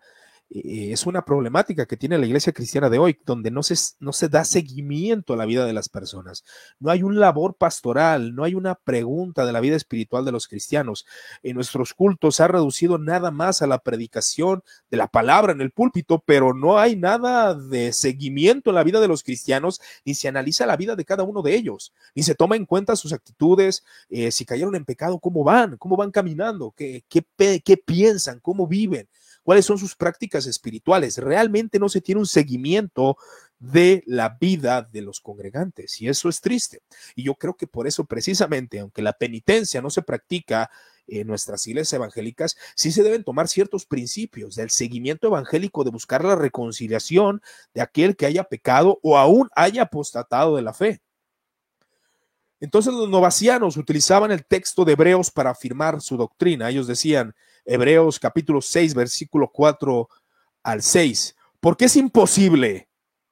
Eh, 0.53 0.91
es 0.91 1.05
una 1.05 1.23
problemática 1.23 1.85
que 1.85 1.95
tiene 1.95 2.17
la 2.17 2.25
iglesia 2.25 2.51
cristiana 2.51 2.89
de 2.89 2.99
hoy, 2.99 3.17
donde 3.25 3.51
no 3.51 3.63
se, 3.63 3.75
no 3.99 4.11
se 4.11 4.27
da 4.27 4.43
seguimiento 4.43 5.33
a 5.33 5.37
la 5.37 5.45
vida 5.45 5.65
de 5.65 5.71
las 5.71 5.87
personas. 5.87 6.43
No 6.79 6.91
hay 6.91 7.03
un 7.03 7.19
labor 7.19 7.55
pastoral, 7.55 8.35
no 8.35 8.43
hay 8.43 8.55
una 8.55 8.75
pregunta 8.75 9.45
de 9.45 9.53
la 9.53 9.61
vida 9.61 9.77
espiritual 9.77 10.25
de 10.25 10.33
los 10.33 10.49
cristianos. 10.49 11.05
En 11.41 11.55
nuestros 11.55 11.93
cultos 11.93 12.41
ha 12.41 12.49
reducido 12.49 12.97
nada 12.97 13.31
más 13.31 13.61
a 13.61 13.67
la 13.67 13.79
predicación 13.79 14.61
de 14.89 14.97
la 14.97 15.07
palabra 15.07 15.53
en 15.53 15.61
el 15.61 15.71
púlpito, 15.71 16.19
pero 16.25 16.53
no 16.53 16.77
hay 16.77 16.97
nada 16.97 17.55
de 17.55 17.93
seguimiento 17.93 18.71
en 18.71 18.75
la 18.75 18.83
vida 18.83 18.99
de 18.99 19.07
los 19.07 19.23
cristianos, 19.23 19.79
ni 20.03 20.15
se 20.15 20.27
analiza 20.27 20.65
la 20.65 20.75
vida 20.75 20.97
de 20.97 21.05
cada 21.05 21.23
uno 21.23 21.41
de 21.41 21.55
ellos, 21.55 21.93
ni 22.13 22.23
se 22.23 22.35
toma 22.35 22.57
en 22.57 22.65
cuenta 22.65 22.97
sus 22.97 23.13
actitudes, 23.13 23.85
eh, 24.09 24.31
si 24.31 24.43
cayeron 24.43 24.75
en 24.75 24.83
pecado, 24.83 25.17
cómo 25.19 25.45
van, 25.45 25.77
cómo 25.77 25.95
van 25.95 26.11
caminando, 26.11 26.73
qué, 26.75 27.05
qué, 27.07 27.23
qué 27.63 27.77
piensan, 27.77 28.39
cómo 28.41 28.67
viven 28.67 29.07
cuáles 29.43 29.65
son 29.65 29.77
sus 29.77 29.95
prácticas 29.95 30.45
espirituales. 30.45 31.17
Realmente 31.17 31.79
no 31.79 31.89
se 31.89 32.01
tiene 32.01 32.19
un 32.19 32.27
seguimiento 32.27 33.17
de 33.59 34.03
la 34.07 34.37
vida 34.39 34.81
de 34.81 35.01
los 35.01 35.19
congregantes 35.19 36.01
y 36.01 36.07
eso 36.07 36.29
es 36.29 36.41
triste. 36.41 36.81
Y 37.15 37.23
yo 37.23 37.35
creo 37.35 37.55
que 37.55 37.67
por 37.67 37.87
eso 37.87 38.05
precisamente, 38.05 38.79
aunque 38.79 39.01
la 39.01 39.13
penitencia 39.13 39.81
no 39.81 39.89
se 39.89 40.01
practica 40.01 40.71
en 41.07 41.27
nuestras 41.27 41.65
iglesias 41.67 41.93
evangélicas, 41.93 42.57
sí 42.75 42.91
se 42.91 43.03
deben 43.03 43.23
tomar 43.23 43.47
ciertos 43.47 43.85
principios 43.85 44.55
del 44.55 44.69
seguimiento 44.69 45.27
evangélico 45.27 45.83
de 45.83 45.91
buscar 45.91 46.23
la 46.23 46.35
reconciliación 46.35 47.41
de 47.73 47.81
aquel 47.81 48.15
que 48.15 48.25
haya 48.25 48.45
pecado 48.45 48.99
o 49.03 49.17
aún 49.17 49.49
haya 49.55 49.83
apostatado 49.83 50.55
de 50.55 50.61
la 50.61 50.73
fe. 50.73 51.01
Entonces 52.59 52.93
los 52.93 53.09
novacianos 53.09 53.75
utilizaban 53.75 54.31
el 54.31 54.45
texto 54.45 54.85
de 54.85 54.93
Hebreos 54.93 55.31
para 55.31 55.49
afirmar 55.49 55.99
su 55.99 56.15
doctrina. 56.15 56.69
Ellos 56.69 56.85
decían, 56.85 57.35
Hebreos 57.65 58.19
capítulo 58.19 58.61
6, 58.61 58.93
versículo 58.93 59.49
4 59.51 60.09
al 60.63 60.81
6, 60.81 61.35
porque 61.59 61.85
es 61.85 61.95
imposible 61.95 62.87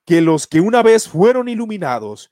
que 0.06 0.22
los 0.22 0.48
que 0.48 0.62
una 0.62 0.84
vez 0.84 1.08
fueron 1.08 1.50
iluminados 1.50 2.32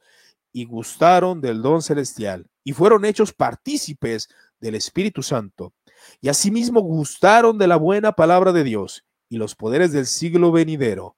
y 0.51 0.65
gustaron 0.65 1.41
del 1.41 1.61
don 1.61 1.81
celestial 1.81 2.47
y 2.63 2.73
fueron 2.73 3.05
hechos 3.05 3.33
partícipes 3.33 4.29
del 4.59 4.75
Espíritu 4.75 5.21
Santo, 5.23 5.73
y 6.21 6.29
asimismo 6.29 6.81
gustaron 6.81 7.57
de 7.57 7.67
la 7.67 7.77
buena 7.77 8.11
palabra 8.11 8.51
de 8.51 8.63
Dios 8.63 9.05
y 9.29 9.37
los 9.37 9.55
poderes 9.55 9.91
del 9.91 10.05
siglo 10.05 10.51
venidero, 10.51 11.15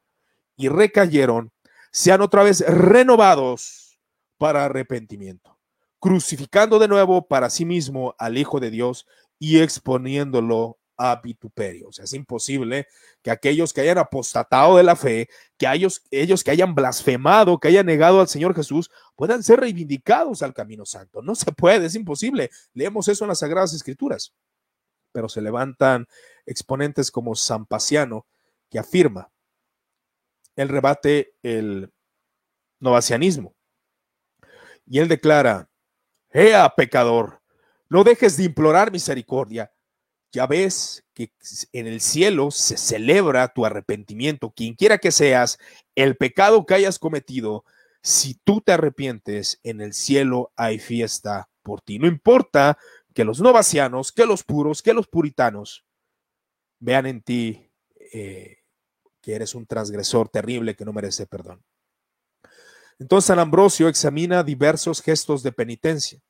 y 0.58 0.68
recayeron, 0.68 1.52
sean 1.92 2.22
otra 2.22 2.44
vez 2.44 2.60
renovados 2.68 4.00
para 4.38 4.65
arrepentimiento 4.65 5.60
crucificando 6.00 6.80
de 6.80 6.88
nuevo 6.88 7.28
para 7.28 7.50
sí 7.50 7.65
mismo 7.65 8.15
al 8.18 8.38
Hijo 8.38 8.60
de 8.60 8.72
Dios 8.72 9.06
y 9.39 9.60
exponiéndolo 9.60 10.78
a 10.99 11.15
vituperio. 11.15 11.88
O 11.88 11.91
sea, 11.93 12.04
es 12.04 12.13
imposible 12.13 12.88
que 13.21 13.32
aquellos 13.32 13.71
que 13.71 13.82
hayan 13.82 13.97
apostatado 13.97 14.75
de 14.75 14.84
la 14.84 14.97
fe, 14.97 15.30
que 15.58 15.65
ellos, 15.71 16.04
ellos 16.12 16.43
que 16.43 16.52
hayan 16.52 16.75
blasfemado, 16.75 17.58
que 17.58 17.69
hayan 17.69 17.86
negado 17.86 18.19
al 18.19 18.28
Señor 18.28 18.54
Jesús, 18.54 18.91
puedan 19.15 19.41
ser 19.41 19.62
reivindicados 19.62 20.43
al 20.43 20.54
camino 20.54 20.86
santo. 20.86 21.21
No 21.21 21.36
se 21.36 21.54
puede, 21.54 21.86
es 21.86 21.95
imposible. 21.95 22.49
Leemos 22.73 23.08
eso 23.08 23.23
en 23.23 23.30
las 23.30 23.39
Sagradas 23.39 23.73
Escrituras. 23.73 24.34
Pero 25.13 25.30
se 25.30 25.41
levantan 25.41 26.06
exponentes 26.45 27.12
como 27.12 27.34
San 27.34 27.65
Paciano, 27.65 28.28
que 28.69 28.78
afirma, 28.78 29.32
él 30.56 30.67
rebate 30.67 31.34
el 31.41 31.91
novacianismo. 32.80 33.56
Y 34.86 34.99
él 34.99 35.08
declara, 35.08 35.69
Ea, 36.32 36.73
pecador, 36.75 37.38
no 37.89 38.04
dejes 38.04 38.38
de 38.38 38.45
implorar 38.45 38.91
misericordia. 38.91 39.71
Ya 40.32 40.45
ves 40.45 41.04
que 41.13 41.32
en 41.73 41.88
el 41.88 42.02
cielo 42.02 42.52
se 42.52 42.78
celebra 42.78 43.47
tu 43.52 43.65
arrepentimiento, 43.65 44.52
quien 44.52 44.75
quiera 44.75 44.99
que 44.99 45.12
seas, 45.12 45.58
el 45.95 46.15
pecado 46.17 46.65
que 46.65 46.75
hayas 46.75 46.99
cometido, 46.99 47.65
si 48.02 48.36
tú 48.36 48.62
te 48.62 48.71
arrepientes, 48.71 49.60
en 49.63 49.82
el 49.82 49.93
cielo 49.93 50.52
hay 50.56 50.80
fiesta 50.80 51.49
por 51.63 51.82
ti. 51.82 51.97
No 51.97 52.08
importa 52.08 52.78
que 53.13 53.25
los 53.25 53.41
novacianos, 53.41 54.12
que 54.12 54.25
los 54.25 54.43
puros, 54.43 54.84
que 54.84 54.93
los 54.93 55.08
puritanos 55.08 55.84
vean 56.80 57.08
en 57.08 57.21
ti 57.21 57.71
eh, 58.13 58.58
que 59.21 59.36
eres 59.36 59.56
un 59.56 59.65
transgresor 59.65 60.30
terrible 60.30 60.75
que 60.75 60.86
no 60.86 60.93
merece 60.93 61.28
perdón. 61.28 61.63
Entonces 62.99 63.28
San 63.28 63.39
Ambrosio 63.39 63.88
examina 63.88 64.43
diversos 64.43 65.02
gestos 65.02 65.43
de 65.43 65.52
penitencia. 65.52 66.21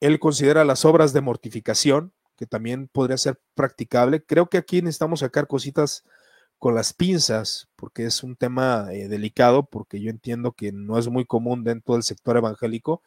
Él 0.00 0.18
considera 0.18 0.64
las 0.64 0.84
obras 0.84 1.12
de 1.12 1.20
mortificación, 1.20 2.12
que 2.36 2.46
también 2.46 2.88
podría 2.88 3.16
ser 3.16 3.40
practicable. 3.54 4.22
Creo 4.24 4.48
que 4.48 4.58
aquí 4.58 4.82
necesitamos 4.82 5.20
sacar 5.20 5.46
cositas 5.46 6.04
con 6.58 6.74
las 6.74 6.92
pinzas, 6.92 7.68
porque 7.76 8.06
es 8.06 8.22
un 8.22 8.36
tema 8.36 8.88
eh, 8.92 9.08
delicado, 9.08 9.66
porque 9.66 10.00
yo 10.00 10.10
entiendo 10.10 10.52
que 10.52 10.72
no 10.72 10.98
es 10.98 11.08
muy 11.08 11.24
común 11.24 11.64
dentro 11.64 11.94
del 11.94 12.02
sector 12.02 12.36
evangélico, 12.36 13.02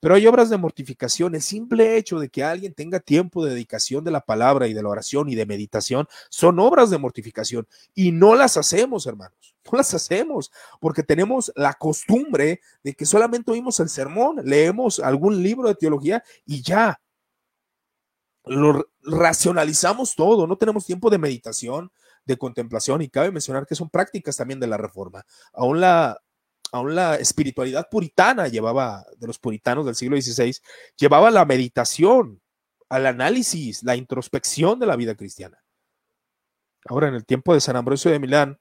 pero 0.00 0.14
hay 0.14 0.26
obras 0.26 0.50
de 0.50 0.56
mortificación. 0.56 1.34
El 1.34 1.42
simple 1.42 1.96
hecho 1.96 2.18
de 2.18 2.28
que 2.28 2.44
alguien 2.44 2.74
tenga 2.74 3.00
tiempo 3.00 3.44
de 3.44 3.52
dedicación 3.52 4.04
de 4.04 4.10
la 4.10 4.20
palabra 4.20 4.66
y 4.66 4.74
de 4.74 4.82
la 4.82 4.88
oración 4.88 5.28
y 5.28 5.34
de 5.34 5.46
meditación 5.46 6.06
son 6.30 6.58
obras 6.60 6.90
de 6.90 6.98
mortificación 6.98 7.66
y 7.94 8.12
no 8.12 8.34
las 8.34 8.56
hacemos, 8.56 9.06
hermanos. 9.06 9.54
No 9.70 9.76
las 9.76 9.92
hacemos 9.94 10.50
porque 10.80 11.02
tenemos 11.02 11.52
la 11.56 11.74
costumbre 11.74 12.60
de 12.82 12.94
que 12.94 13.06
solamente 13.06 13.50
oímos 13.50 13.80
el 13.80 13.88
sermón, 13.88 14.36
leemos 14.44 15.00
algún 15.00 15.42
libro 15.42 15.68
de 15.68 15.74
teología 15.74 16.22
y 16.46 16.62
ya. 16.62 17.00
Lo 18.44 18.88
racionalizamos 19.02 20.14
todo, 20.14 20.46
no 20.46 20.56
tenemos 20.56 20.86
tiempo 20.86 21.10
de 21.10 21.18
meditación, 21.18 21.92
de 22.24 22.38
contemplación 22.38 23.02
y 23.02 23.08
cabe 23.08 23.30
mencionar 23.30 23.66
que 23.66 23.74
son 23.74 23.90
prácticas 23.90 24.36
también 24.36 24.60
de 24.60 24.66
la 24.66 24.78
reforma. 24.78 25.24
Aún 25.52 25.80
la 25.80 26.18
aún 26.72 26.94
la 26.94 27.16
espiritualidad 27.16 27.88
puritana 27.90 28.48
llevaba, 28.48 29.06
de 29.16 29.26
los 29.26 29.38
puritanos 29.38 29.86
del 29.86 29.94
siglo 29.94 30.20
XVI, 30.20 30.56
llevaba 30.96 31.30
la 31.30 31.44
meditación, 31.44 32.40
al 32.88 33.06
análisis, 33.06 33.82
la 33.82 33.96
introspección 33.96 34.78
de 34.78 34.86
la 34.86 34.96
vida 34.96 35.14
cristiana. 35.14 35.62
Ahora, 36.86 37.08
en 37.08 37.14
el 37.14 37.26
tiempo 37.26 37.52
de 37.52 37.60
San 37.60 37.76
Ambrosio 37.76 38.10
de 38.10 38.18
Milán, 38.18 38.58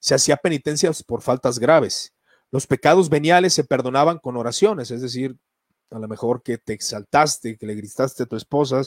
se 0.00 0.14
hacía 0.14 0.36
penitencias 0.36 1.02
por 1.02 1.22
faltas 1.22 1.58
graves. 1.58 2.12
Los 2.50 2.66
pecados 2.66 3.08
veniales 3.08 3.54
se 3.54 3.64
perdonaban 3.64 4.18
con 4.18 4.36
oraciones, 4.36 4.90
es 4.90 5.00
decir, 5.00 5.36
a 5.90 5.98
lo 5.98 6.08
mejor 6.08 6.42
que 6.42 6.58
te 6.58 6.72
exaltaste, 6.72 7.56
que 7.56 7.66
le 7.66 7.74
gritaste 7.74 8.24
a 8.24 8.26
tu 8.26 8.36
esposa, 8.36 8.82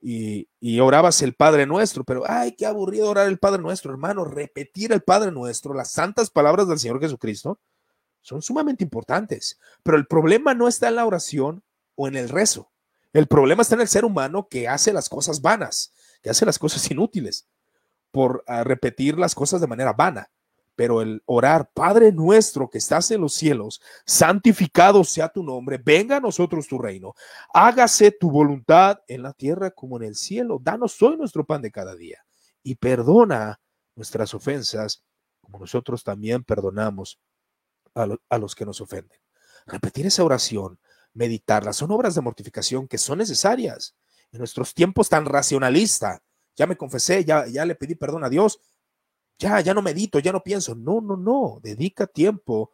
y, 0.00 0.80
orabas 0.80 1.22
el 1.22 1.34
Padre 1.34 1.66
Nuestro, 1.66 2.04
pero 2.04 2.22
ay, 2.26 2.52
qué 2.52 2.66
aburrido 2.66 3.10
orar 3.10 3.28
el 3.28 3.38
Padre 3.38 3.62
Nuestro, 3.62 3.92
hermano, 3.92 4.24
repetir 4.24 4.92
el 4.92 5.02
Padre 5.02 5.32
Nuestro, 5.32 5.74
las 5.74 5.90
santas 5.90 6.30
palabras 6.30 6.68
del 6.68 6.78
Señor 6.78 7.00
Jesucristo, 7.00 7.58
son 8.20 8.42
sumamente 8.42 8.84
importantes, 8.84 9.58
pero 9.82 9.96
el 9.96 10.06
problema 10.06 10.54
no 10.54 10.68
está 10.68 10.88
en 10.88 10.96
la 10.96 11.06
oración 11.06 11.62
o 11.94 12.08
en 12.08 12.16
el 12.16 12.28
rezo, 12.28 12.70
El 13.12 13.26
problema 13.26 13.62
está 13.62 13.74
en 13.74 13.80
el 13.80 13.88
ser 13.88 14.04
humano 14.04 14.48
que 14.48 14.68
hace 14.68 14.92
las 14.92 15.08
cosas 15.08 15.40
vanas, 15.40 15.92
que 16.22 16.30
hace 16.30 16.44
las 16.44 16.58
cosas 16.58 16.88
inútiles, 16.90 17.48
por 18.10 18.44
ah, 18.46 18.64
repetir 18.64 19.18
las 19.18 19.34
cosas 19.34 19.60
de 19.60 19.66
manera 19.66 19.92
vana. 19.92 20.30
Pero 20.78 21.02
el 21.02 21.20
orar, 21.26 21.68
Padre 21.74 22.12
nuestro 22.12 22.70
que 22.70 22.78
estás 22.78 23.10
en 23.10 23.20
los 23.20 23.34
cielos, 23.34 23.82
santificado 24.06 25.02
sea 25.02 25.28
tu 25.28 25.42
nombre, 25.42 25.76
venga 25.76 26.18
a 26.18 26.20
nosotros 26.20 26.68
tu 26.68 26.78
reino, 26.78 27.14
hágase 27.52 28.12
tu 28.12 28.30
voluntad 28.30 29.00
en 29.08 29.24
la 29.24 29.32
tierra 29.32 29.72
como 29.72 29.96
en 29.96 30.04
el 30.04 30.14
cielo. 30.14 30.60
Danos 30.62 31.02
hoy 31.02 31.16
nuestro 31.16 31.44
pan 31.44 31.62
de 31.62 31.72
cada 31.72 31.96
día 31.96 32.24
y 32.62 32.76
perdona 32.76 33.58
nuestras 33.96 34.32
ofensas 34.34 35.02
como 35.40 35.58
nosotros 35.58 36.04
también 36.04 36.44
perdonamos 36.44 37.18
a, 37.96 38.06
a 38.28 38.38
los 38.38 38.54
que 38.54 38.64
nos 38.64 38.80
ofenden. 38.80 39.18
Repetir 39.66 40.06
esa 40.06 40.22
oración 40.22 40.78
meditarlas. 41.12 41.74
Son 41.74 41.90
obras 41.90 42.14
de 42.14 42.20
mortificación 42.20 42.86
que 42.86 42.98
son 42.98 43.18
necesarias 43.18 43.96
en 44.30 44.38
nuestros 44.38 44.74
tiempos 44.74 45.08
tan 45.08 45.24
racionalista. 45.24 46.22
Ya 46.54 46.68
me 46.68 46.76
confesé, 46.76 47.24
ya, 47.24 47.48
ya 47.48 47.64
le 47.64 47.74
pedí 47.74 47.96
perdón 47.96 48.22
a 48.22 48.28
Dios, 48.28 48.60
ya, 49.38 49.60
ya 49.60 49.74
no 49.74 49.82
medito, 49.82 50.18
ya 50.18 50.32
no 50.32 50.42
pienso. 50.42 50.74
No, 50.74 51.00
no, 51.00 51.16
no, 51.16 51.60
dedica 51.62 52.06
tiempo 52.06 52.72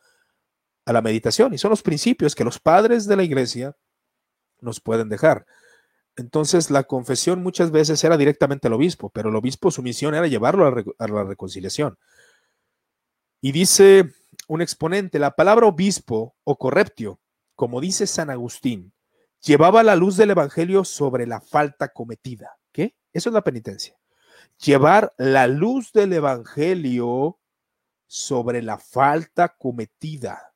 a 0.84 0.92
la 0.92 1.02
meditación 1.02 1.54
y 1.54 1.58
son 1.58 1.70
los 1.70 1.82
principios 1.82 2.34
que 2.34 2.44
los 2.44 2.58
padres 2.58 3.06
de 3.06 3.16
la 3.16 3.22
iglesia 3.22 3.76
nos 4.60 4.80
pueden 4.80 5.08
dejar. 5.08 5.46
Entonces, 6.16 6.70
la 6.70 6.84
confesión 6.84 7.42
muchas 7.42 7.70
veces 7.70 8.02
era 8.04 8.16
directamente 8.16 8.68
al 8.68 8.74
obispo, 8.74 9.10
pero 9.10 9.30
el 9.30 9.36
obispo 9.36 9.70
su 9.70 9.82
misión 9.82 10.14
era 10.14 10.26
llevarlo 10.26 10.66
a 10.66 11.08
la 11.08 11.24
reconciliación. 11.24 11.98
Y 13.40 13.52
dice 13.52 14.12
un 14.46 14.62
exponente, 14.62 15.18
la 15.18 15.32
palabra 15.32 15.66
obispo 15.66 16.36
o 16.44 16.56
correptio 16.56 17.20
como 17.54 17.80
dice 17.80 18.06
San 18.06 18.30
Agustín, 18.30 18.92
llevaba 19.40 19.82
la 19.82 19.96
luz 19.96 20.16
del 20.16 20.30
Evangelio 20.30 20.84
sobre 20.84 21.26
la 21.26 21.40
falta 21.40 21.88
cometida. 21.88 22.58
¿Qué? 22.72 22.96
Eso 23.12 23.30
es 23.30 23.34
la 23.34 23.44
penitencia. 23.44 23.96
Llevar 24.59 25.14
la 25.18 25.46
luz 25.46 25.92
del 25.92 26.12
Evangelio 26.12 27.38
sobre 28.07 28.62
la 28.62 28.78
falta 28.78 29.48
cometida. 29.48 30.55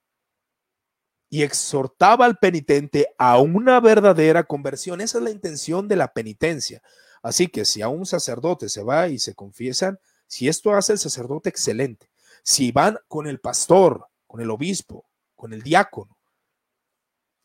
Y 1.31 1.43
exhortaba 1.43 2.25
al 2.25 2.39
penitente 2.39 3.09
a 3.19 3.39
una 3.39 3.81
verdadera 3.81 4.45
conversión. 4.45 5.01
Esa 5.01 5.19
es 5.19 5.25
la 5.25 5.31
intención 5.31 5.89
de 5.89 5.97
la 5.97 6.13
penitencia. 6.13 6.83
Así 7.23 7.49
que 7.49 7.65
si 7.65 7.83
a 7.83 7.89
un 7.89 8.07
sacerdote 8.07 8.69
se 8.69 8.83
va 8.83 9.09
y 9.09 9.19
se 9.19 9.35
confiesan, 9.35 9.99
si 10.27 10.49
esto 10.49 10.75
hace 10.75 10.93
el 10.93 10.99
sacerdote, 10.99 11.49
excelente. 11.49 12.11
Si 12.43 12.71
van 12.71 12.99
con 13.09 13.27
el 13.27 13.41
pastor, 13.41 14.09
con 14.27 14.41
el 14.41 14.51
obispo, 14.51 15.07
con 15.35 15.53
el 15.53 15.63
diácono, 15.63 16.18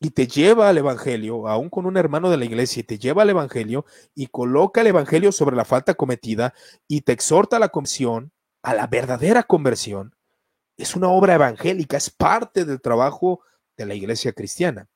y 0.04 0.10
te 0.10 0.26
lleva 0.26 0.68
al 0.68 0.76
Evangelio, 0.76 1.48
aún 1.48 1.70
con 1.70 1.86
un 1.86 1.96
hermano 1.96 2.28
de 2.28 2.36
la 2.36 2.44
iglesia, 2.44 2.80
y 2.80 2.82
te 2.82 2.98
lleva 2.98 3.22
al 3.22 3.30
Evangelio 3.30 3.86
y 4.14 4.26
coloca 4.26 4.82
el 4.82 4.88
Evangelio 4.88 5.32
sobre 5.32 5.56
la 5.56 5.64
falta 5.64 5.94
cometida 5.94 6.52
y 6.86 7.00
te 7.00 7.12
exhorta 7.12 7.56
a 7.56 7.58
la 7.58 7.70
conversión, 7.70 8.30
a 8.62 8.74
la 8.74 8.86
verdadera 8.86 9.44
conversión, 9.44 10.14
es 10.76 10.94
una 10.94 11.08
obra 11.08 11.36
evangélica, 11.36 11.96
es 11.96 12.10
parte 12.10 12.66
del 12.66 12.82
trabajo 12.82 13.40
de 13.78 13.86
la 13.86 13.94
iglesia 13.94 14.34
cristiana. 14.34 14.90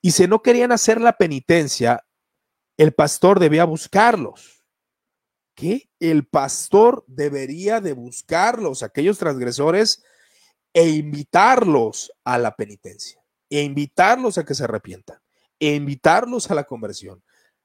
Y 0.00 0.12
si 0.12 0.28
no 0.28 0.40
querían 0.40 0.70
hacer 0.70 1.00
la 1.00 1.14
penitencia, 1.14 2.06
el 2.76 2.92
pastor 2.92 3.40
debía 3.40 3.64
buscarlos. 3.64 4.64
¿Qué? 5.56 5.90
El 5.98 6.28
pastor 6.28 7.02
debería 7.08 7.80
de 7.80 7.94
buscarlos, 7.94 8.84
aquellos 8.84 9.18
transgresores, 9.18 10.04
e 10.72 10.90
invitarlos 10.90 12.12
a 12.22 12.38
la 12.38 12.54
penitencia 12.54 13.19
e 13.50 13.62
invitarlos 13.62 14.38
a 14.38 14.44
que 14.44 14.54
se 14.54 14.64
arrepientan, 14.64 15.18
e 15.58 15.74
invitarlos 15.74 16.50
a 16.50 16.54
la 16.54 16.64
conversión, 16.64 17.22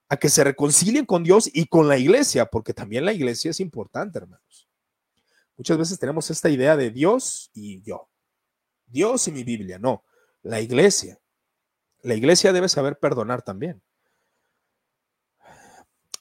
a 0.10 0.18
que 0.18 0.30
se 0.30 0.44
reconcilien 0.44 1.06
con 1.06 1.24
Dios 1.24 1.50
y 1.54 1.68
con 1.68 1.88
la 1.88 1.98
iglesia, 1.98 2.48
porque 2.48 2.74
también 2.74 3.06
la 3.06 3.14
iglesia 3.14 3.52
es 3.52 3.60
importante, 3.60 4.18
hermanos. 4.18 4.68
Muchas 5.58 5.78
veces 5.78 6.00
tenemos 6.00 6.30
esta 6.30 6.50
idea 6.50 6.76
de 6.76 6.92
Dios 6.92 7.50
y 7.54 7.82
yo, 7.82 8.10
Dios 8.88 9.28
y 9.28 9.32
mi 9.32 9.44
Biblia, 9.44 9.80
no, 9.80 10.04
la 10.42 10.60
iglesia. 10.60 11.20
La 12.02 12.14
iglesia 12.14 12.52
debe 12.52 12.70
saber 12.70 13.00
perdonar 13.00 13.42
también. 13.42 13.82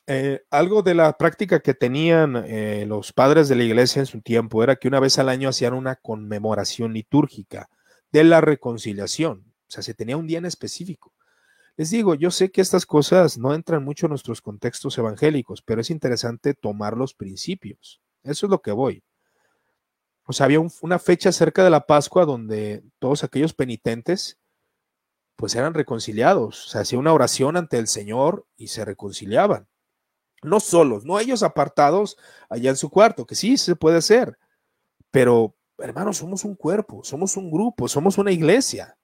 Eh, 0.07 0.45
algo 0.51 0.83
de 0.83 0.95
la 0.95 1.17
práctica 1.17 1.61
que 1.61 1.73
tenían 1.73 2.37
eh, 2.47 2.85
los 2.87 3.13
padres 3.15 3.49
de 3.49 3.57
la 3.57 3.65
iglesia 3.65 4.01
en 4.01 4.07
su 4.07 4.21
tiempo 4.21 4.63
era 4.63 4.77
que 4.77 4.89
una 4.89 5.01
vez 5.01 5.19
al 5.19 5.31
año 5.31 5.49
hacían 5.49 5.73
una 5.73 5.97
conmemoración 5.97 6.93
litúrgica 6.93 7.71
de 8.13 8.25
la 8.25 8.43
reconciliación. 8.43 9.54
O 9.69 9.71
sea, 9.71 9.83
se 9.83 9.95
tenía 9.95 10.17
un 10.17 10.27
día 10.27 10.39
en 10.39 10.47
específico. 10.47 11.13
Les 11.77 11.91
digo, 11.91 12.15
yo 12.15 12.31
sé 12.31 12.51
que 12.51 12.61
estas 12.61 12.87
cosas 12.87 13.37
no 13.37 13.53
entran 13.53 13.85
mucho 13.85 14.07
en 14.07 14.11
nuestros 14.11 14.41
contextos 14.41 14.97
evangélicos, 14.97 15.63
pero 15.63 15.81
es 15.81 15.91
interesante 15.91 16.55
tomar 16.55 16.97
los 16.97 17.15
principios. 17.15 18.01
Eso 18.23 18.47
es 18.47 18.51
lo 18.51 18.63
que 18.63 18.71
voy. 18.71 19.03
O 20.27 20.33
sea, 20.33 20.45
había 20.45 20.61
una 20.81 20.99
fecha 20.99 21.33
cerca 21.33 21.65
de 21.65 21.71
la 21.71 21.87
Pascua 21.87 22.25
donde 22.25 22.83
todos 22.99 23.25
aquellos 23.25 23.53
penitentes 23.53 24.39
pues 25.37 25.55
eran 25.55 25.75
reconciliados. 25.75 26.67
O 26.67 26.69
sea, 26.71 26.81
hacía 26.83 26.99
una 26.99 27.13
oración 27.13 27.57
ante 27.57 27.79
el 27.79 27.89
Señor 27.89 28.47
y 28.57 28.69
se 28.69 28.85
reconciliaban. 28.85 29.69
No 30.43 30.61
solos, 30.61 31.05
no 31.05 31.19
ellos 31.19 31.43
apartados 31.43 32.17
allá 32.49 32.71
en 32.71 32.77
su 32.77 32.91
cuarto, 32.91 33.27
que 33.27 33.35
sí 33.35 33.57
se 33.57 33.77
puede 33.77 33.99
hacer. 33.99 34.39
Pero, 35.11 35.57
hermanos, 35.79 36.19
somos 36.19 36.45
un 36.45 36.55
cuerpo, 36.55 37.03
somos 37.03 37.37
un 37.37 37.51
grupo, 37.51 37.89
somos 37.89 38.19
una 38.19 38.31
iglesia. 38.31 38.97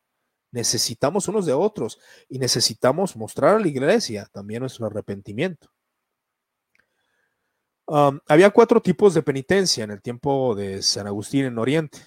Necesitamos 0.53 1.29
unos 1.29 1.47
de 1.47 1.53
otros 1.53 1.99
y 2.29 2.39
necesitamos 2.39 3.17
mostrar 3.17 3.57
a 3.57 3.61
la 3.61 3.69
iglesia 3.69 4.29
también 4.33 4.61
nuestro 4.61 4.87
arrepentimiento. 4.87 5.71
había 8.27 8.51
cuatro 8.51 8.81
tipos 8.81 9.15
de 9.15 9.23
penitencia 9.23 9.85
en 9.85 9.91
el 9.91 10.03
tiempo 10.03 10.55
de 10.55 10.83
San 10.83 11.07
Agustín 11.07 11.45
en 11.47 11.59
Oriente. 11.59 11.99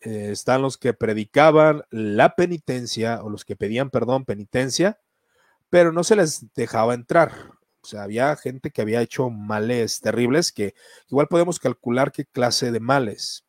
Eh, 0.00 0.30
están 0.30 0.62
los 0.62 0.76
que 0.78 0.94
predicaban 0.94 1.82
la 1.90 2.34
penitencia 2.34 3.22
o 3.22 3.30
los 3.30 3.44
que 3.44 3.56
pedían 3.56 3.90
perdón, 3.90 4.24
penitencia, 4.24 5.00
pero 5.70 5.92
no 5.92 6.04
se 6.04 6.16
les 6.16 6.52
dejaba 6.54 6.94
entrar. 6.94 7.32
O 7.82 7.86
sea, 7.88 8.02
había 8.02 8.34
gente 8.36 8.70
que 8.70 8.82
había 8.82 9.00
hecho 9.02 9.30
males 9.30 10.00
terribles 10.00 10.52
que 10.52 10.74
igual 11.08 11.28
podemos 11.28 11.58
calcular 11.60 12.12
qué 12.12 12.26
clase 12.26 12.72
de 12.72 12.80
males. 12.80 13.44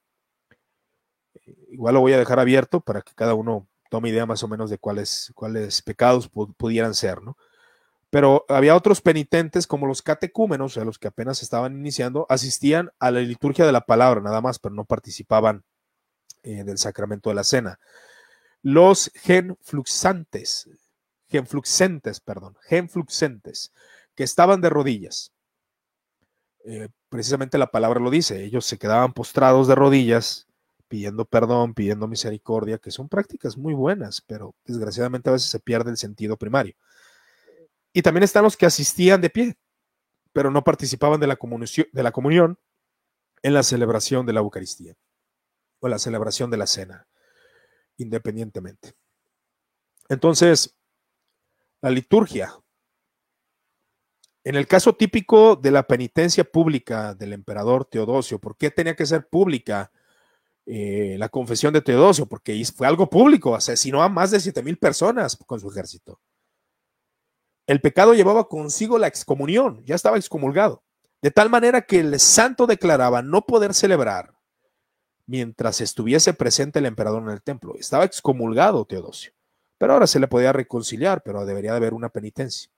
Igual 1.69 1.95
lo 1.95 2.01
voy 2.01 2.13
a 2.13 2.19
dejar 2.19 2.39
abierto 2.39 2.81
para 2.81 3.01
que 3.01 3.13
cada 3.13 3.33
uno 3.33 3.67
tome 3.89 4.09
idea 4.09 4.25
más 4.25 4.43
o 4.43 4.47
menos 4.47 4.69
de 4.69 4.77
cuáles, 4.77 5.31
cuáles 5.35 5.81
pecados 5.81 6.29
pudieran 6.57 6.93
ser, 6.93 7.21
¿no? 7.21 7.37
Pero 8.09 8.45
había 8.47 8.75
otros 8.75 9.01
penitentes 9.01 9.67
como 9.67 9.85
los 9.85 10.01
catecúmenos, 10.01 10.71
o 10.71 10.75
sea, 10.75 10.85
los 10.85 10.97
que 10.97 11.09
apenas 11.09 11.43
estaban 11.43 11.77
iniciando, 11.77 12.25
asistían 12.29 12.91
a 12.99 13.11
la 13.11 13.19
liturgia 13.19 13.65
de 13.65 13.73
la 13.73 13.81
palabra 13.81 14.21
nada 14.21 14.39
más, 14.39 14.59
pero 14.59 14.73
no 14.73 14.85
participaban 14.85 15.63
eh, 16.43 16.63
del 16.63 16.77
sacramento 16.77 17.29
de 17.29 17.35
la 17.35 17.43
cena. 17.43 17.79
Los 18.61 19.11
genfluxantes, 19.15 20.69
genfluxentes, 21.27 22.21
perdón, 22.21 22.55
genfluxentes, 22.63 23.73
que 24.15 24.23
estaban 24.23 24.61
de 24.61 24.69
rodillas. 24.69 25.33
Eh, 26.63 26.89
precisamente 27.09 27.57
la 27.57 27.71
palabra 27.71 27.99
lo 27.99 28.09
dice, 28.09 28.43
ellos 28.43 28.65
se 28.65 28.77
quedaban 28.77 29.13
postrados 29.13 29.67
de 29.67 29.75
rodillas 29.75 30.46
pidiendo 30.87 31.25
perdón, 31.25 31.73
pidiendo 31.73 32.07
misericordia, 32.07 32.77
que 32.77 32.91
son 32.91 33.09
prácticas 33.09 33.57
muy 33.57 33.73
buenas, 33.73 34.21
pero 34.21 34.55
desgraciadamente 34.65 35.29
a 35.29 35.33
veces 35.33 35.49
se 35.49 35.59
pierde 35.59 35.91
el 35.91 35.97
sentido 35.97 36.37
primario. 36.37 36.75
Y 37.93 38.01
también 38.01 38.23
están 38.23 38.43
los 38.43 38.57
que 38.57 38.65
asistían 38.65 39.21
de 39.21 39.29
pie, 39.29 39.57
pero 40.33 40.51
no 40.51 40.63
participaban 40.63 41.19
de 41.19 41.27
la, 41.27 41.35
comunión 42.11 42.59
en 43.41 43.53
la 43.53 43.63
celebración 43.63 44.25
de 44.25 44.33
la 44.33 44.41
Eucaristía 44.41 44.95
o 45.79 45.87
la 45.87 45.99
celebración 45.99 46.51
de 46.51 46.57
la 46.57 46.67
cena, 46.67 47.07
independientemente. 47.97 48.93
Entonces, 50.09 50.75
la 51.81 51.89
liturgia. 51.89 52.53
En 54.43 54.55
el 54.55 54.67
caso 54.67 54.95
típico 54.95 55.55
de 55.55 55.71
la 55.71 55.87
penitencia 55.87 56.43
pública 56.43 57.13
del 57.13 57.33
emperador 57.33 57.85
Teodosio, 57.85 58.39
¿por 58.39 58.55
qué 58.57 58.71
tenía 58.71 58.95
que 58.95 59.05
ser 59.05 59.27
pública? 59.27 59.91
Eh, 60.69 61.15
la 61.17 61.29
confesión 61.29 61.73
de 61.73 61.81
Teodosio, 61.81 62.25
porque 62.25 62.61
fue 62.75 62.87
algo 62.87 63.09
público, 63.09 63.55
asesinó 63.55 64.03
a 64.03 64.09
más 64.09 64.31
de 64.31 64.41
siete 64.41 64.61
mil 64.61 64.77
personas 64.77 65.37
con 65.37 65.61
su 65.61 65.69
ejército. 65.69 66.19
El 67.65 67.79
pecado 67.79 68.13
llevaba 68.13 68.49
consigo 68.49 68.97
la 68.97 69.07
excomunión, 69.07 69.81
ya 69.85 69.95
estaba 69.95 70.17
excomulgado, 70.17 70.83
de 71.21 71.31
tal 71.31 71.49
manera 71.49 71.83
que 71.83 72.01
el 72.01 72.19
santo 72.19 72.67
declaraba 72.67 73.21
no 73.21 73.45
poder 73.45 73.73
celebrar 73.73 74.33
mientras 75.25 75.79
estuviese 75.79 76.33
presente 76.33 76.79
el 76.79 76.85
emperador 76.85 77.23
en 77.23 77.29
el 77.29 77.41
templo. 77.41 77.75
Estaba 77.75 78.03
excomulgado 78.03 78.83
Teodosio, 78.83 79.31
pero 79.77 79.93
ahora 79.93 80.07
se 80.07 80.19
le 80.19 80.27
podía 80.27 80.51
reconciliar, 80.51 81.23
pero 81.23 81.45
debería 81.45 81.71
de 81.71 81.77
haber 81.77 81.93
una 81.93 82.09
penitencia. 82.09 82.69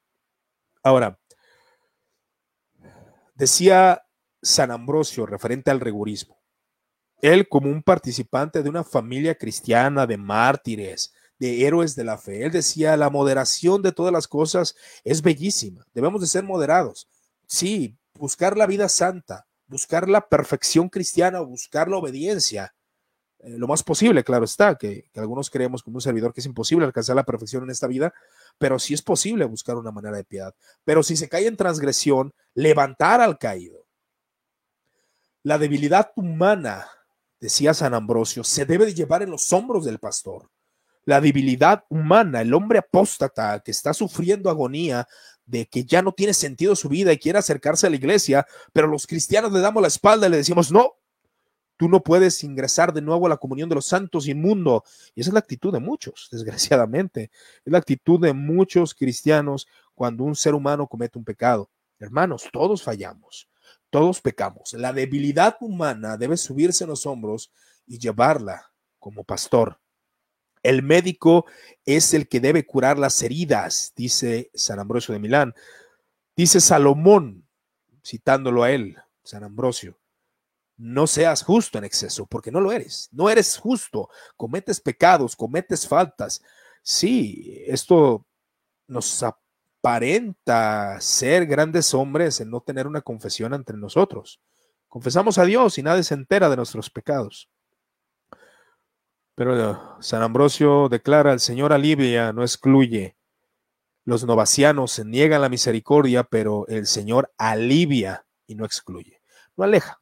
Ahora, 0.84 1.20
decía 3.34 4.04
San 4.44 4.70
Ambrosio 4.70 5.26
referente 5.26 5.72
al 5.72 5.80
rigorismo, 5.80 6.39
él 7.22 7.48
como 7.48 7.70
un 7.70 7.84
participante 7.84 8.64
de 8.64 8.70
una 8.70 8.84
familia 8.84 9.36
cristiana 9.36 10.08
de 10.08 10.18
mártires, 10.18 11.14
de 11.38 11.66
héroes 11.66 11.96
de 11.96 12.04
la 12.04 12.18
fe. 12.18 12.46
Él 12.46 12.52
decía, 12.52 12.98
la 12.98 13.10
moderación 13.10 13.82
de 13.82 13.92
todas 13.92 14.14
las 14.14 14.28
cosas 14.28 14.76
es 15.04 15.22
bellísima. 15.22 15.86
Debemos 15.94 16.22
de 16.22 16.28
ser 16.28 16.44
moderados. 16.44 17.08
Sí, 17.48 17.98
buscar 18.14 18.58
la 18.58 18.68
vida 18.68 18.90
santa, 18.90 19.48
buscar 19.68 20.10
la 20.10 20.28
perfección 20.28 20.90
cristiana, 20.90 21.40
buscar 21.40 21.88
la 21.88 21.98
obediencia. 21.98 22.76
Eh, 23.40 23.58
lo 23.58 23.68
más 23.68 23.84
posible, 23.84 24.24
claro 24.24 24.44
está, 24.44 24.76
que, 24.76 25.10
que, 25.14 25.20
algunos 25.20 25.50
creemos 25.50 25.82
como 25.82 25.98
un 25.98 26.02
servidor 26.02 26.34
que 26.34 26.42
es 26.42 26.46
imposible 26.46 26.86
alcanzar 26.86 27.16
la 27.16 27.24
perfección 27.24 27.64
en 27.64 27.70
esta 27.70 27.88
vida, 27.88 28.14
pero 28.58 28.78
sí 28.80 28.94
es 28.94 29.02
posible 29.02 29.46
buscar 29.46 29.78
una 29.78 29.92
manera 29.92 30.18
de 30.18 30.26
piedad. 30.26 30.54
Pero 30.84 31.04
si 31.04 31.16
se 31.16 31.30
cae 31.30 31.48
en 31.48 31.56
transgresión, 31.56 32.34
levantar 32.54 33.22
al 33.22 33.38
caído. 33.38 33.86
La 35.42 35.58
debilidad 35.58 36.12
humana, 36.18 36.86
decía 37.40 37.74
San 37.74 37.94
Ambrosio, 37.94 38.44
se 38.44 38.66
debe 38.66 38.86
de 38.86 38.94
llevar 38.94 39.24
en 39.24 39.32
los 39.32 39.52
hombros 39.54 39.86
del 39.86 40.00
pastor 40.00 40.50
la 41.06 41.22
debilidad 41.22 41.86
humana, 41.90 42.42
el 42.42 42.54
hombre 42.54 42.80
apóstata 42.80 43.60
que 43.62 43.72
está 43.72 43.94
sufriendo 43.94 44.50
agonía 44.50 45.08
de 45.46 45.66
que 45.66 45.84
ya 45.84 46.04
no 46.04 46.12
tiene 46.12 46.36
sentido 46.36 46.76
su 46.76 46.88
vida 46.88 47.12
y 47.12 47.18
quiere 47.18 47.40
acercarse 47.40 47.88
a 47.88 47.90
la 47.90 47.96
iglesia, 47.96 48.46
pero 48.74 48.88
los 48.88 49.08
cristianos 49.08 49.52
le 49.52 49.60
damos 49.60 49.82
la 49.82 49.88
espalda 49.88 50.28
y 50.28 50.30
le 50.30 50.38
decimos, 50.38 50.72
no, 50.72 50.94
tú 51.78 51.90
no 51.90 52.04
puedes 52.04 52.44
ingresar 52.44 52.94
de 52.94 53.02
nuevo 53.02 53.26
a 53.26 53.30
la 53.30 53.38
comunión 53.38 53.70
de 53.70 53.76
los 53.76 53.88
santos 53.88 54.28
inmundo. 54.28 54.84
Y 55.16 55.22
esa 55.22 55.32
es 55.32 55.34
la 55.34 55.40
actitud 55.40 55.74
de 55.74 55.80
muchos, 55.80 56.28
desgraciadamente. 56.32 57.32
Es 57.66 57.72
la 57.72 57.80
actitud 57.80 58.20
de 58.20 58.34
muchos 58.34 58.94
cristianos 58.94 59.68
cuando 59.96 60.24
un 60.26 60.36
ser 60.36 60.54
humano 60.54 60.86
comete 60.86 61.18
un 61.18 61.26
pecado. 61.26 61.70
Hermanos, 61.98 62.48
todos 62.54 62.84
fallamos, 62.84 63.50
todos 63.90 64.22
pecamos. 64.22 64.74
La 64.74 64.94
debilidad 64.94 65.58
humana 65.62 66.18
debe 66.18 66.38
subirse 66.38 66.84
en 66.84 66.90
los 66.92 67.06
hombros 67.06 67.52
y 67.88 68.00
llevarla 68.00 68.72
como 69.00 69.24
pastor 69.24 69.80
el 70.64 70.84
médico 70.84 71.46
es 71.86 72.14
el 72.14 72.28
que 72.28 72.40
debe 72.40 72.66
curar 72.66 72.98
las 72.98 73.22
heridas, 73.22 73.94
dice 73.96 74.52
San 74.54 74.80
Ambrosio 74.80 75.14
de 75.14 75.20
Milán. 75.20 75.54
Dice 76.36 76.60
Salomón, 76.60 77.48
citándolo 78.06 78.64
a 78.64 78.72
él, 78.72 78.98
San 79.24 79.44
Ambrosio, 79.44 79.98
no 80.78 81.08
seas 81.08 81.44
justo 81.44 81.78
en 81.78 81.84
exceso, 81.84 82.26
porque 82.26 82.52
no 82.52 82.62
lo 82.62 82.72
eres, 82.72 83.10
no 83.12 83.30
eres 83.30 83.58
justo, 83.58 84.10
cometes 84.38 84.80
pecados, 84.80 85.36
cometes 85.36 85.88
faltas. 85.88 86.42
Sí, 86.82 87.62
esto 87.68 88.26
nos 88.88 89.24
aparenta 89.82 91.00
ser 91.00 91.46
grandes 91.46 91.94
hombres 91.94 92.42
en 92.42 92.50
no 92.50 92.60
tener 92.62 92.86
una 92.86 93.02
confesión 93.02 93.54
entre 93.54 93.78
nosotros. 93.78 94.42
Confesamos 94.90 95.38
a 95.38 95.46
Dios 95.46 95.78
y 95.78 95.84
nadie 95.84 96.04
se 96.04 96.16
entera 96.16 96.50
de 96.50 96.58
nuestros 96.58 96.90
pecados. 96.90 97.50
Pero 99.36 100.02
San 100.02 100.22
Ambrosio 100.22 100.90
declara, 100.90 101.32
el 101.32 101.40
Señor 101.40 101.72
alivia, 101.72 102.34
no 102.34 102.42
excluye. 102.42 103.16
Los 104.04 104.26
novacianos 104.26 104.92
se 104.92 105.06
niegan 105.06 105.42
la 105.42 105.50
misericordia, 105.50 106.24
pero 106.24 106.68
el 106.68 106.86
Señor 106.86 107.32
alivia 107.38 108.26
y 108.48 108.56
no 108.56 108.66
excluye, 108.66 109.22
no 109.56 109.64
aleja. 109.64 110.02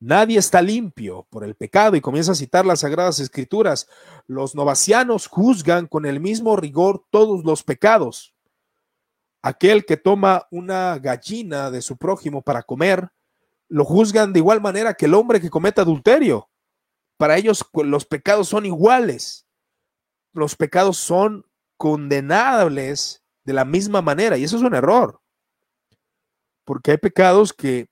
Nadie 0.00 0.38
está 0.38 0.62
limpio 0.62 1.26
por 1.28 1.42
el 1.42 1.56
pecado 1.56 1.96
y 1.96 2.00
comienza 2.00 2.32
a 2.32 2.36
citar 2.36 2.64
las 2.64 2.80
sagradas 2.80 3.18
escrituras. 3.18 3.88
Los 4.26 4.54
novacianos 4.54 5.26
juzgan 5.26 5.88
con 5.88 6.06
el 6.06 6.20
mismo 6.20 6.56
rigor 6.56 7.04
todos 7.10 7.44
los 7.44 7.64
pecados. 7.64 8.34
Aquel 9.42 9.84
que 9.84 9.96
toma 9.96 10.46
una 10.50 10.98
gallina 10.98 11.70
de 11.70 11.82
su 11.82 11.96
prójimo 11.96 12.42
para 12.42 12.62
comer, 12.62 13.10
lo 13.68 13.84
juzgan 13.84 14.32
de 14.32 14.38
igual 14.38 14.60
manera 14.60 14.94
que 14.94 15.06
el 15.06 15.14
hombre 15.14 15.40
que 15.40 15.50
comete 15.50 15.80
adulterio. 15.80 16.48
Para 17.16 17.36
ellos 17.36 17.64
los 17.74 18.04
pecados 18.04 18.48
son 18.48 18.66
iguales. 18.66 19.46
Los 20.32 20.54
pecados 20.54 20.96
son 20.96 21.44
condenables 21.76 23.24
de 23.44 23.52
la 23.52 23.64
misma 23.64 24.00
manera 24.00 24.36
y 24.36 24.44
eso 24.44 24.56
es 24.56 24.62
un 24.62 24.74
error. 24.74 25.20
Porque 26.64 26.92
hay 26.92 26.98
pecados 26.98 27.52
que, 27.52 27.88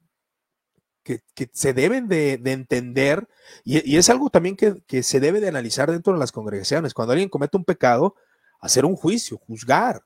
que, 1.07 1.51
se 1.53 1.73
deben 1.73 2.09
de, 2.09 2.41
entender 2.45 3.29
y, 3.65 3.97
es 3.97 4.11
algo 4.11 4.29
también 4.31 4.57
que, 4.57 4.83
que 4.87 5.03
se 5.03 5.21
debe 5.21 5.41
de 5.41 5.49
analizar 5.49 5.91
dentro 5.91 6.13
de 6.13 6.19
las 6.19 6.33
congregaciones. 6.33 6.95
Cuando 6.95 7.13
alguien 7.13 7.29
comete 7.29 7.57
un 7.57 7.65
pecado, 7.65 8.17
hacer 8.61 8.85
un 8.85 8.97
juicio, 8.97 9.39
juzgar, 9.39 10.03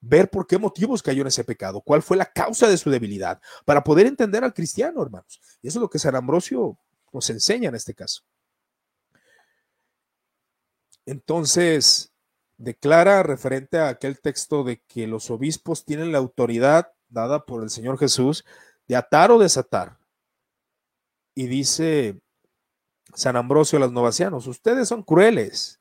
ver 0.00 0.30
por 0.30 0.46
qué 0.46 0.58
motivos 0.58 1.02
cayó 1.02 1.22
en 1.22 1.28
ese 1.28 1.44
pecado, 1.44 1.80
cuál 1.80 2.02
fue 2.02 2.16
la 2.16 2.30
causa 2.30 2.68
de 2.68 2.76
su 2.76 2.90
debilidad, 2.90 3.40
para 3.64 3.82
poder 3.82 4.06
entender 4.06 4.44
al 4.44 4.54
cristiano, 4.54 5.02
hermanos. 5.02 5.40
Y 5.62 5.68
eso 5.68 5.78
es 5.78 5.82
lo 5.82 5.90
que 5.90 5.98
San 5.98 6.16
Ambrosio 6.16 6.78
nos 7.12 7.30
enseña 7.30 7.68
en 7.68 7.74
este 7.74 7.94
caso. 7.94 8.22
Entonces, 11.06 12.12
declara 12.58 13.22
referente 13.22 13.78
a 13.78 13.88
aquel 13.88 14.20
texto 14.20 14.64
de 14.64 14.82
que 14.82 15.06
los 15.06 15.30
obispos 15.30 15.84
tienen 15.84 16.12
la 16.12 16.18
autoridad 16.18 16.92
dada 17.08 17.46
por 17.46 17.62
el 17.62 17.70
Señor 17.70 17.98
Jesús 17.98 18.44
de 18.86 18.96
atar 18.96 19.30
o 19.30 19.38
desatar. 19.38 19.99
Y 21.40 21.46
dice 21.46 22.20
San 23.14 23.36
Ambrosio 23.36 23.78
a 23.78 23.80
los 23.80 23.92
novacianos, 23.92 24.46
ustedes 24.46 24.88
son 24.88 25.02
crueles, 25.02 25.80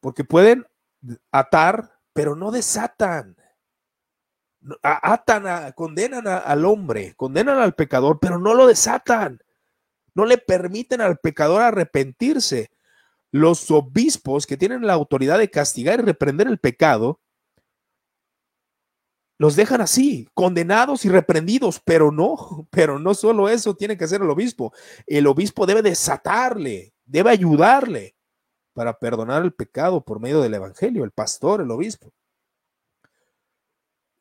porque 0.00 0.24
pueden 0.24 0.66
atar, 1.30 2.00
pero 2.12 2.34
no 2.34 2.50
desatan. 2.50 3.36
Atan, 4.82 5.72
condenan 5.72 6.26
al 6.26 6.64
hombre, 6.64 7.14
condenan 7.14 7.60
al 7.60 7.76
pecador, 7.76 8.18
pero 8.20 8.40
no 8.40 8.54
lo 8.54 8.66
desatan 8.66 9.40
no 10.18 10.24
le 10.24 10.36
permiten 10.36 11.00
al 11.00 11.18
pecador 11.18 11.62
arrepentirse. 11.62 12.72
Los 13.30 13.70
obispos 13.70 14.48
que 14.48 14.56
tienen 14.56 14.84
la 14.84 14.94
autoridad 14.94 15.38
de 15.38 15.48
castigar 15.48 16.00
y 16.00 16.02
reprender 16.02 16.48
el 16.48 16.58
pecado, 16.58 17.20
los 19.38 19.54
dejan 19.54 19.80
así, 19.80 20.28
condenados 20.34 21.04
y 21.04 21.08
reprendidos, 21.08 21.80
pero 21.84 22.10
no, 22.10 22.66
pero 22.70 22.98
no 22.98 23.14
solo 23.14 23.48
eso 23.48 23.76
tiene 23.76 23.96
que 23.96 24.04
hacer 24.04 24.20
el 24.20 24.30
obispo. 24.30 24.72
El 25.06 25.28
obispo 25.28 25.64
debe 25.64 25.80
desatarle, 25.80 26.92
debe 27.06 27.30
ayudarle 27.30 28.16
para 28.72 28.98
perdonar 28.98 29.44
el 29.44 29.52
pecado 29.52 30.04
por 30.04 30.20
medio 30.20 30.40
del 30.40 30.54
evangelio, 30.54 31.04
el 31.04 31.12
pastor, 31.12 31.60
el 31.60 31.70
obispo. 31.70 32.12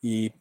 Y 0.01 0.31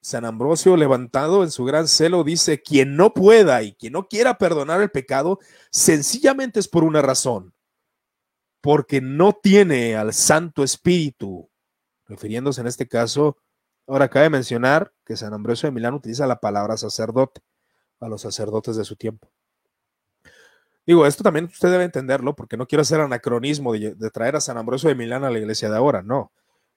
San 0.00 0.24
Ambrosio, 0.24 0.76
levantado 0.76 1.42
en 1.42 1.50
su 1.50 1.64
gran 1.64 1.88
celo, 1.88 2.22
dice, 2.22 2.62
quien 2.62 2.96
no 2.96 3.14
pueda 3.14 3.62
y 3.62 3.74
quien 3.74 3.92
no 3.92 4.06
quiera 4.06 4.38
perdonar 4.38 4.80
el 4.82 4.90
pecado, 4.90 5.40
sencillamente 5.70 6.60
es 6.60 6.68
por 6.68 6.84
una 6.84 7.02
razón, 7.02 7.54
porque 8.60 9.00
no 9.00 9.32
tiene 9.32 9.96
al 9.96 10.14
Santo 10.14 10.62
Espíritu, 10.62 11.50
refiriéndose 12.06 12.60
en 12.60 12.68
este 12.68 12.86
caso, 12.86 13.36
ahora 13.92 14.08
cabe 14.08 14.30
mencionar 14.30 14.92
que 15.04 15.16
San 15.16 15.34
Ambrosio 15.34 15.66
de 15.66 15.72
Milán 15.72 15.94
utiliza 15.94 16.26
la 16.26 16.40
palabra 16.40 16.76
sacerdote 16.76 17.42
a 18.00 18.08
los 18.08 18.22
sacerdotes 18.22 18.76
de 18.76 18.84
su 18.84 18.96
tiempo. 18.96 19.30
Digo, 20.86 21.06
esto 21.06 21.22
también 21.22 21.44
usted 21.44 21.70
debe 21.70 21.84
entenderlo, 21.84 22.34
porque 22.34 22.56
no 22.56 22.66
quiero 22.66 22.82
hacer 22.82 23.00
anacronismo 23.00 23.72
de, 23.74 24.10
traer 24.10 24.36
a 24.36 24.40
San 24.40 24.56
Ambrosio 24.56 24.88
de 24.88 24.94
Milán 24.94 25.24
a 25.24 25.30
la 25.30 25.38
iglesia 25.38 25.70
de 25.70 25.76
ahora, 25.76 26.02
no. 26.02 26.32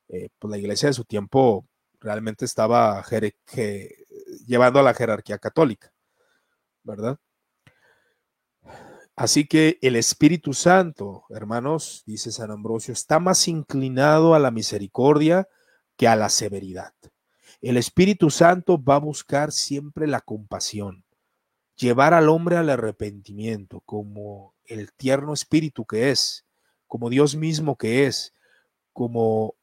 Eh, 0.10 0.30
pues 0.38 0.52
la 0.52 0.58
iglesia 0.58 0.90
de 0.90 0.94
su 0.94 1.06
tiempo 1.06 1.66
realmente 2.00 2.46
estaba 2.46 3.04
llevando 4.46 4.80
a 4.80 4.84
la 4.84 4.94
jerarquía 4.94 5.40
católica, 5.40 5.92
¿verdad? 6.84 7.18
Así 9.16 9.48
que 9.48 9.80
el 9.82 9.96
Espíritu 9.96 10.54
Santo, 10.54 11.24
hermanos, 11.30 12.04
dice 12.06 12.32
San 12.34 12.52
Ambrosio, 12.52 12.92
está 12.92 13.20
más 13.20 13.48
inclinado 13.48 14.36
a 14.36 14.40
la 14.40 14.52
misericordia 14.52 15.48
que 15.98 16.08
a 16.08 16.16
la 16.16 16.30
severidad. 16.30 16.94
El 17.62 17.78
Espíritu 17.78 18.30
Santo 18.30 18.82
va 18.82 18.96
a 18.96 19.00
buscar 19.00 19.52
siempre 19.52 20.08
la 20.08 20.22
compasión, 20.22 21.06
llevar 21.76 22.14
al 22.14 22.30
hombre 22.30 22.58
al 22.58 22.70
arrepentimiento, 22.70 23.82
como 23.82 24.54
el 24.66 24.94
tierno 24.94 25.34
espíritu 25.34 25.86
que 25.86 26.12
es, 26.12 26.46
como 26.88 27.10
Dios 27.10 27.36
mismo 27.36 27.78
que 27.78 28.06
es, 28.06 28.34
como 28.94 29.56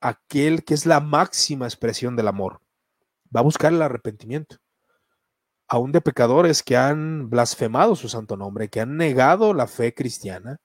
aquel 0.00 0.64
que 0.64 0.74
es 0.74 0.86
la 0.86 1.00
máxima 1.00 1.66
expresión 1.66 2.16
del 2.16 2.28
amor. 2.28 2.60
Va 3.34 3.40
a 3.40 3.44
buscar 3.44 3.72
el 3.72 3.82
arrepentimiento. 3.82 4.56
Aún 5.68 5.90
de 5.90 6.00
pecadores 6.00 6.62
que 6.62 6.76
han 6.76 7.28
blasfemado 7.28 7.96
su 7.96 8.08
santo 8.08 8.36
nombre, 8.36 8.68
que 8.68 8.80
han 8.80 8.96
negado 8.96 9.52
la 9.52 9.66
fe 9.66 9.94
cristiana, 9.94 10.58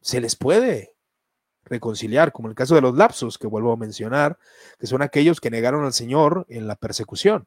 se 0.00 0.20
les 0.20 0.34
puede 0.36 0.93
reconciliar, 1.64 2.32
como 2.32 2.48
el 2.48 2.54
caso 2.54 2.74
de 2.74 2.80
los 2.80 2.94
lapsos 2.94 3.38
que 3.38 3.46
vuelvo 3.46 3.72
a 3.72 3.76
mencionar, 3.76 4.38
que 4.78 4.86
son 4.86 5.02
aquellos 5.02 5.40
que 5.40 5.50
negaron 5.50 5.84
al 5.84 5.92
Señor 5.92 6.46
en 6.48 6.66
la 6.66 6.76
persecución. 6.76 7.46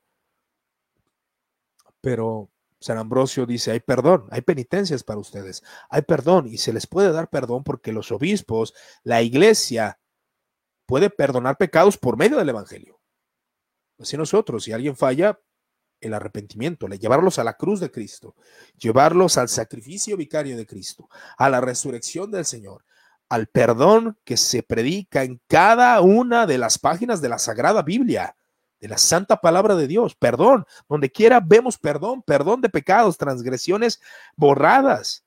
Pero 2.01 2.49
San 2.79 2.97
Ambrosio 2.97 3.45
dice, 3.45 3.71
hay 3.71 3.79
perdón, 3.79 4.27
hay 4.31 4.41
penitencias 4.41 5.03
para 5.03 5.19
ustedes, 5.19 5.63
hay 5.89 6.03
perdón 6.03 6.47
y 6.47 6.57
se 6.57 6.73
les 6.73 6.87
puede 6.87 7.11
dar 7.11 7.29
perdón 7.29 7.63
porque 7.63 7.91
los 7.91 8.11
obispos, 8.11 8.73
la 9.03 9.21
iglesia, 9.21 9.99
puede 10.85 11.09
perdonar 11.09 11.57
pecados 11.57 11.97
por 11.97 12.17
medio 12.17 12.37
del 12.37 12.49
Evangelio. 12.49 12.99
Así 13.99 14.15
nosotros, 14.15 14.63
si 14.63 14.71
alguien 14.71 14.95
falla, 14.95 15.39
el 15.99 16.13
arrepentimiento, 16.13 16.87
llevarlos 16.87 17.39
a 17.39 17.43
la 17.43 17.53
cruz 17.53 17.79
de 17.79 17.91
Cristo, 17.91 18.35
llevarlos 18.77 19.37
al 19.37 19.49
sacrificio 19.49 20.15
vicario 20.15 20.55
de 20.55 20.67
Cristo, 20.67 21.09
a 21.37 21.49
la 21.49 21.59
resurrección 21.61 22.31
del 22.31 22.45
Señor, 22.45 22.85
al 23.29 23.47
perdón 23.47 24.17
que 24.23 24.37
se 24.37 24.63
predica 24.63 25.23
en 25.23 25.41
cada 25.47 25.99
una 26.01 26.45
de 26.45 26.57
las 26.57 26.79
páginas 26.79 27.21
de 27.21 27.29
la 27.29 27.39
Sagrada 27.39 27.81
Biblia, 27.81 28.35
de 28.79 28.87
la 28.87 28.97
Santa 28.97 29.41
Palabra 29.41 29.75
de 29.75 29.87
Dios. 29.87 30.15
Perdón, 30.15 30.65
donde 30.87 31.11
quiera 31.11 31.39
vemos 31.39 31.77
perdón, 31.77 32.21
perdón 32.23 32.61
de 32.61 32.69
pecados, 32.69 33.17
transgresiones 33.17 33.99
borradas, 34.35 35.25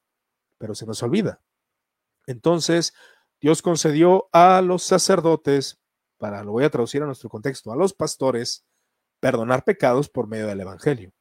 pero 0.58 0.74
se 0.74 0.86
nos 0.86 1.02
olvida. 1.02 1.40
Entonces, 2.26 2.94
Dios 3.40 3.62
concedió 3.62 4.28
a 4.32 4.60
los 4.62 4.82
sacerdotes, 4.82 5.78
para 6.18 6.44
lo 6.44 6.52
voy 6.52 6.64
a 6.64 6.70
traducir 6.70 7.02
a 7.02 7.06
nuestro 7.06 7.28
contexto, 7.28 7.72
a 7.72 7.76
los 7.76 7.92
pastores, 7.92 8.64
perdonar 9.20 9.64
pecados 9.64 10.08
por 10.08 10.26
medio 10.26 10.46
del 10.46 10.60
Evangelio 10.60 11.12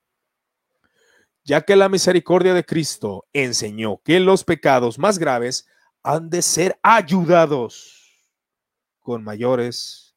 ya 1.50 1.62
que 1.62 1.76
la 1.76 1.90
misericordia 1.90 2.54
de 2.54 2.64
Cristo 2.64 3.26
enseñó 3.34 4.02
que 4.04 4.20
los 4.20 4.44
pecados 4.44 5.00
más 5.00 5.18
graves 5.18 5.68
han 6.04 6.30
de 6.30 6.42
ser 6.42 6.80
ayudados 6.82 8.30
con 9.00 9.24
mayores 9.24 10.16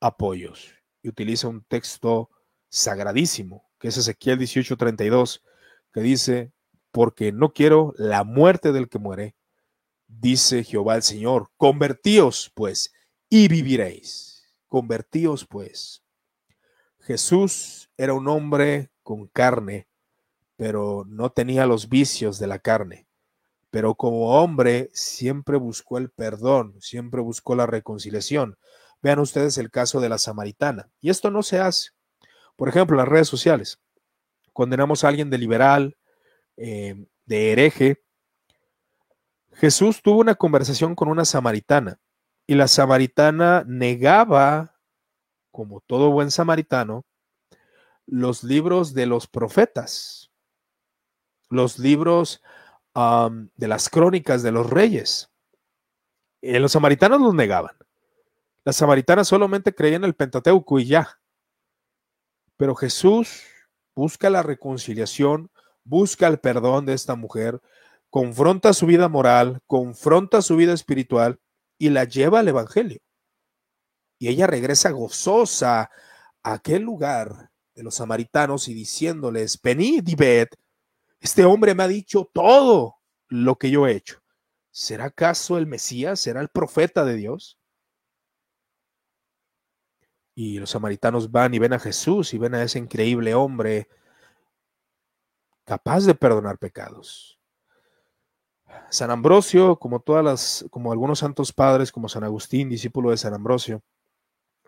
apoyos. 0.00 0.74
Y 1.02 1.08
utiliza 1.08 1.48
un 1.48 1.62
texto 1.64 2.30
sagradísimo, 2.68 3.70
que 3.78 3.88
es 3.88 3.96
Ezequiel 3.96 4.38
18:32, 4.38 5.42
que 5.92 6.00
dice, 6.00 6.52
porque 6.90 7.32
no 7.32 7.52
quiero 7.52 7.94
la 7.96 8.24
muerte 8.24 8.72
del 8.72 8.88
que 8.88 8.98
muere, 8.98 9.36
dice 10.06 10.64
Jehová 10.64 10.96
el 10.96 11.02
Señor, 11.02 11.50
convertíos 11.56 12.50
pues 12.54 12.92
y 13.28 13.48
viviréis. 13.48 14.44
Convertíos 14.66 15.46
pues. 15.46 16.02
Jesús 17.00 17.90
era 17.96 18.14
un 18.14 18.28
hombre 18.28 18.90
con 19.02 19.26
carne 19.28 19.88
pero 20.56 21.04
no 21.08 21.30
tenía 21.30 21.66
los 21.66 21.88
vicios 21.88 22.38
de 22.38 22.46
la 22.46 22.58
carne. 22.58 23.06
Pero 23.74 23.96
como 23.96 24.40
hombre 24.40 24.88
siempre 24.92 25.56
buscó 25.56 25.98
el 25.98 26.08
perdón, 26.08 26.76
siempre 26.80 27.20
buscó 27.20 27.56
la 27.56 27.66
reconciliación. 27.66 28.56
Vean 29.02 29.18
ustedes 29.18 29.58
el 29.58 29.72
caso 29.72 29.98
de 29.98 30.08
la 30.08 30.18
samaritana. 30.18 30.88
Y 31.00 31.10
esto 31.10 31.28
no 31.28 31.42
se 31.42 31.58
hace. 31.58 31.90
Por 32.54 32.68
ejemplo, 32.68 32.96
las 32.96 33.08
redes 33.08 33.26
sociales. 33.26 33.80
Condenamos 34.52 35.02
a 35.02 35.08
alguien 35.08 35.28
de 35.28 35.38
liberal, 35.38 35.96
eh, 36.56 37.04
de 37.26 37.50
hereje. 37.50 38.00
Jesús 39.54 40.02
tuvo 40.04 40.20
una 40.20 40.36
conversación 40.36 40.94
con 40.94 41.08
una 41.08 41.24
samaritana 41.24 41.98
y 42.46 42.54
la 42.54 42.68
samaritana 42.68 43.64
negaba, 43.66 44.76
como 45.50 45.80
todo 45.80 46.12
buen 46.12 46.30
samaritano, 46.30 47.04
los 48.06 48.44
libros 48.44 48.94
de 48.94 49.06
los 49.06 49.26
profetas 49.26 50.30
los 51.54 51.78
libros 51.78 52.42
de 52.94 53.68
las 53.68 53.88
crónicas 53.88 54.42
de 54.42 54.52
los 54.52 54.70
reyes. 54.70 55.30
Eh, 56.42 56.60
los 56.60 56.72
samaritanos 56.72 57.20
los 57.20 57.34
negaban. 57.34 57.76
Las 58.64 58.76
samaritanas 58.76 59.28
solamente 59.28 59.74
creían 59.74 60.02
en 60.02 60.08
el 60.08 60.14
Pentateuco 60.14 60.78
y 60.78 60.86
ya. 60.86 61.18
Pero 62.56 62.74
Jesús 62.74 63.42
busca 63.94 64.30
la 64.30 64.42
reconciliación, 64.42 65.50
busca 65.82 66.28
el 66.28 66.38
perdón 66.38 66.86
de 66.86 66.94
esta 66.94 67.16
mujer, 67.16 67.60
confronta 68.10 68.72
su 68.72 68.86
vida 68.86 69.08
moral, 69.08 69.60
confronta 69.66 70.40
su 70.40 70.56
vida 70.56 70.72
espiritual 70.72 71.40
y 71.78 71.90
la 71.90 72.04
lleva 72.04 72.40
al 72.40 72.48
Evangelio. 72.48 73.00
Y 74.18 74.28
ella 74.28 74.46
regresa 74.46 74.90
gozosa 74.90 75.90
a 76.42 76.52
aquel 76.52 76.82
lugar 76.82 77.50
de 77.74 77.82
los 77.82 77.96
samaritanos 77.96 78.68
y 78.68 78.74
diciéndoles, 78.74 79.60
venid 79.60 80.06
y 80.06 80.14
este 81.24 81.46
hombre 81.46 81.74
me 81.74 81.82
ha 81.82 81.88
dicho 81.88 82.30
todo 82.34 82.96
lo 83.28 83.56
que 83.56 83.70
yo 83.70 83.86
he 83.86 83.92
hecho. 83.92 84.20
¿Será 84.70 85.06
acaso 85.06 85.56
el 85.56 85.66
Mesías? 85.66 86.20
¿Será 86.20 86.42
el 86.42 86.50
profeta 86.50 87.02
de 87.02 87.14
Dios? 87.14 87.58
Y 90.34 90.58
los 90.58 90.68
samaritanos 90.68 91.30
van 91.30 91.54
y 91.54 91.58
ven 91.58 91.72
a 91.72 91.78
Jesús 91.78 92.34
y 92.34 92.38
ven 92.38 92.54
a 92.54 92.62
ese 92.62 92.78
increíble 92.78 93.34
hombre 93.34 93.88
capaz 95.64 96.04
de 96.04 96.14
perdonar 96.14 96.58
pecados. 96.58 97.40
San 98.90 99.10
Ambrosio, 99.10 99.78
como 99.78 100.00
todas 100.00 100.22
las, 100.22 100.66
como 100.70 100.92
algunos 100.92 101.20
santos 101.20 101.54
padres, 101.54 101.90
como 101.90 102.10
San 102.10 102.24
Agustín, 102.24 102.68
discípulo 102.68 103.10
de 103.10 103.16
San 103.16 103.32
Ambrosio, 103.32 103.82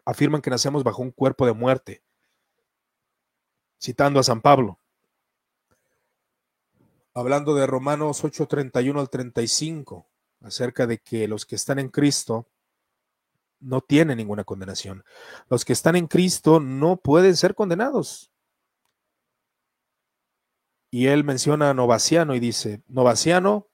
afirman 0.07 0.41
que 0.41 0.49
nacemos 0.49 0.83
bajo 0.85 1.03
un 1.03 1.11
cuerpo 1.11 1.45
de 1.45 1.53
muerte, 1.53 2.03
citando 3.79 4.19
a 4.21 4.23
San 4.23 4.41
Pablo 4.41 4.81
hablando 7.17 7.55
de 7.55 7.67
Romanos 7.67 8.23
8, 8.25 8.47
31 8.47 9.01
al 9.01 9.09
35, 9.09 10.07
acerca 10.43 10.87
de 10.87 10.99
que 10.99 11.27
los 11.27 11.47
que 11.47 11.57
están 11.57 11.79
en 11.79 11.89
Cristo 11.89 12.47
no 13.59 13.81
tienen 13.81 14.19
ninguna 14.19 14.45
condenación. 14.45 15.03
Los 15.49 15.65
que 15.65 15.73
están 15.73 15.97
en 15.97 16.09
Cristo 16.09 16.61
no 16.61 16.99
pueden 16.99 17.35
ser 17.35 17.55
condenados. 17.55 18.31
Y 20.91 21.07
él 21.07 21.25
menciona 21.25 21.71
a 21.71 21.75
Novaciano 21.75 22.35
y 22.35 22.41
dice, 22.41 22.83
Novaciano 22.87 23.67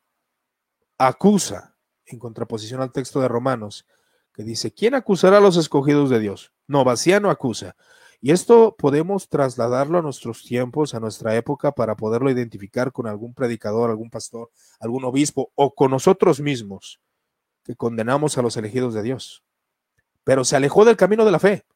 acusa, 0.96 1.76
en 2.06 2.20
contraposición 2.20 2.80
al 2.80 2.92
texto 2.92 3.20
de 3.20 3.26
Romanos, 3.26 3.88
que 4.32 4.44
dice, 4.44 4.72
¿quién 4.72 4.94
acusará 4.94 5.38
a 5.38 5.40
los 5.40 5.56
escogidos 5.56 6.10
de 6.10 6.20
Dios? 6.20 6.52
Novaciano 6.68 7.28
acusa. 7.28 7.74
Y 8.24 8.30
esto 8.30 8.76
podemos 8.78 9.28
trasladarlo 9.28 9.98
a 9.98 10.02
nuestros 10.02 10.44
tiempos, 10.44 10.94
a 10.94 11.00
nuestra 11.00 11.34
época, 11.34 11.72
para 11.72 11.96
poderlo 11.96 12.30
identificar 12.30 12.92
con 12.92 13.08
algún 13.08 13.34
predicador, 13.34 13.90
algún 13.90 14.10
pastor, 14.10 14.52
algún 14.78 15.04
obispo 15.04 15.50
o 15.56 15.74
con 15.74 15.90
nosotros 15.90 16.38
mismos 16.38 17.00
que 17.64 17.74
condenamos 17.74 18.38
a 18.38 18.42
los 18.42 18.56
elegidos 18.56 18.94
de 18.94 19.02
Dios. 19.02 19.42
Pero 20.22 20.44
se 20.44 20.54
alejó 20.54 20.84
del 20.84 20.96
camino 20.96 21.24
de 21.24 21.32
la 21.32 21.40
fe. 21.40 21.66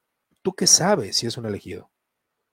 ¿Tú 0.43 0.55
qué 0.55 0.69
sabes 0.69 1.17
si 1.17 1.27
es 1.27 1.37
un 1.37 1.47
elegido? 1.47 1.91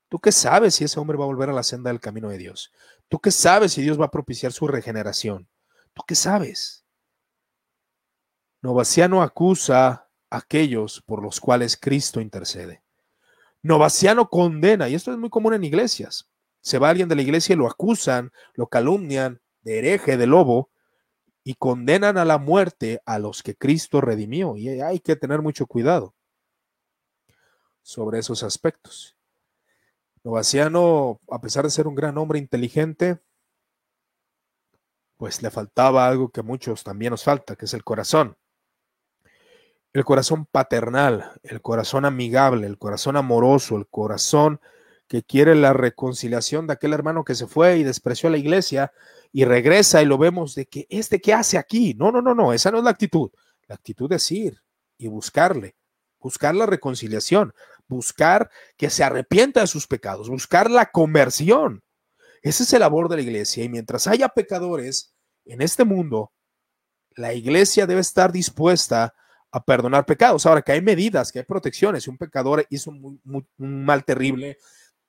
¿Tú 0.09 0.17
qué 0.17 0.31
sabes 0.31 0.73
si 0.73 0.85
ese 0.85 0.99
hombre 0.99 1.17
va 1.17 1.25
a 1.25 1.27
volver 1.27 1.51
a 1.51 1.53
la 1.53 1.61
senda 1.61 1.91
del 1.91 1.99
camino 1.99 2.29
de 2.29 2.39
Dios? 2.39 2.71
¿Tú 3.09 3.19
qué 3.19 3.29
sabes 3.29 3.73
si 3.73 3.83
Dios 3.83 4.01
va 4.01 4.05
a 4.05 4.11
propiciar 4.11 4.53
su 4.53 4.67
regeneración? 4.67 5.47
¿Tú 5.93 6.01
qué 6.07 6.15
sabes? 6.15 6.83
Novaciano 8.63 9.21
acusa 9.21 9.87
a 10.31 10.37
aquellos 10.37 11.03
por 11.03 11.21
los 11.21 11.39
cuales 11.39 11.77
Cristo 11.77 12.19
intercede. 12.19 12.82
Novaciano 13.63 14.29
condena, 14.29 14.89
y 14.89 14.95
esto 14.95 15.11
es 15.11 15.17
muy 15.17 15.29
común 15.29 15.53
en 15.53 15.63
iglesias. 15.63 16.29
Se 16.61 16.79
va 16.79 16.89
alguien 16.89 17.07
de 17.07 17.15
la 17.15 17.21
iglesia 17.21 17.53
y 17.53 17.57
lo 17.57 17.67
acusan, 17.67 18.31
lo 18.55 18.67
calumnian 18.67 19.41
de 19.61 19.79
hereje, 19.79 20.17
de 20.17 20.27
lobo, 20.27 20.69
y 21.45 21.55
condenan 21.55 22.17
a 22.17 22.25
la 22.25 22.37
muerte 22.37 23.01
a 23.05 23.19
los 23.19 23.41
que 23.41 23.55
Cristo 23.55 24.01
redimió. 24.01 24.57
Y 24.57 24.67
hay 24.81 24.99
que 24.99 25.15
tener 25.15 25.41
mucho 25.41 25.65
cuidado 25.65 26.13
sobre 27.81 28.19
esos 28.19 28.43
aspectos. 28.43 29.15
Novaciano, 30.23 31.21
a 31.29 31.39
pesar 31.39 31.63
de 31.63 31.69
ser 31.69 31.87
un 31.87 31.95
gran 31.95 32.17
hombre 32.17 32.39
inteligente, 32.39 33.19
pues 35.17 35.41
le 35.41 35.51
faltaba 35.51 36.07
algo 36.07 36.29
que 36.29 36.41
a 36.41 36.43
muchos 36.43 36.83
también 36.83 37.11
nos 37.11 37.23
falta, 37.23 37.55
que 37.55 37.65
es 37.65 37.73
el 37.73 37.83
corazón 37.83 38.37
el 39.93 40.05
corazón 40.05 40.45
paternal, 40.45 41.39
el 41.43 41.61
corazón 41.61 42.05
amigable, 42.05 42.65
el 42.65 42.79
corazón 42.79 43.15
amoroso, 43.15 43.77
el 43.77 43.87
corazón 43.87 44.59
que 45.07 45.21
quiere 45.21 45.53
la 45.53 45.73
reconciliación 45.73 46.65
de 46.65 46.73
aquel 46.73 46.93
hermano 46.93 47.23
que 47.23 47.35
se 47.35 47.45
fue 47.45 47.77
y 47.77 47.83
despreció 47.83 48.27
a 48.27 48.31
la 48.31 48.39
iglesia 48.39 48.91
y 49.31 49.45
regresa 49.45 50.01
y 50.01 50.05
lo 50.05 50.17
vemos 50.17 50.55
de 50.55 50.65
que 50.65 50.87
este 50.89 51.21
qué 51.21 51.33
hace 51.33 51.59
aquí. 51.59 51.93
No, 51.93 52.11
no, 52.11 52.21
no, 52.21 52.33
no, 52.33 52.53
esa 52.53 52.71
no 52.71 52.79
es 52.79 52.83
la 52.83 52.89
actitud. 52.89 53.29
La 53.67 53.75
actitud 53.75 54.11
es 54.11 54.31
ir 54.31 54.59
y 54.97 55.07
buscarle, 55.07 55.75
buscar 56.19 56.55
la 56.55 56.65
reconciliación, 56.65 57.53
buscar 57.87 58.49
que 58.77 58.89
se 58.89 59.03
arrepienta 59.03 59.61
de 59.61 59.67
sus 59.67 59.85
pecados, 59.85 60.29
buscar 60.29 60.71
la 60.71 60.87
conversión. 60.87 61.83
Ese 62.41 62.63
es 62.63 62.73
el 62.73 62.79
labor 62.79 63.09
de 63.09 63.17
la 63.17 63.21
iglesia 63.21 63.63
y 63.63 63.69
mientras 63.69 64.07
haya 64.07 64.29
pecadores 64.29 65.13
en 65.45 65.61
este 65.61 65.83
mundo, 65.83 66.31
la 67.15 67.33
iglesia 67.33 67.85
debe 67.85 68.01
estar 68.01 68.31
dispuesta 68.31 69.13
a 69.53 69.63
perdonar 69.63 70.05
pecados. 70.05 70.45
Ahora 70.45 70.63
que 70.63 70.71
hay 70.71 70.81
medidas, 70.81 71.31
que 71.31 71.39
hay 71.39 71.45
protecciones, 71.45 72.03
si 72.03 72.09
un 72.09 72.17
pecador 72.17 72.65
hizo 72.71 72.89
un, 72.89 73.21
mal 73.57 74.03
terrible 74.03 74.57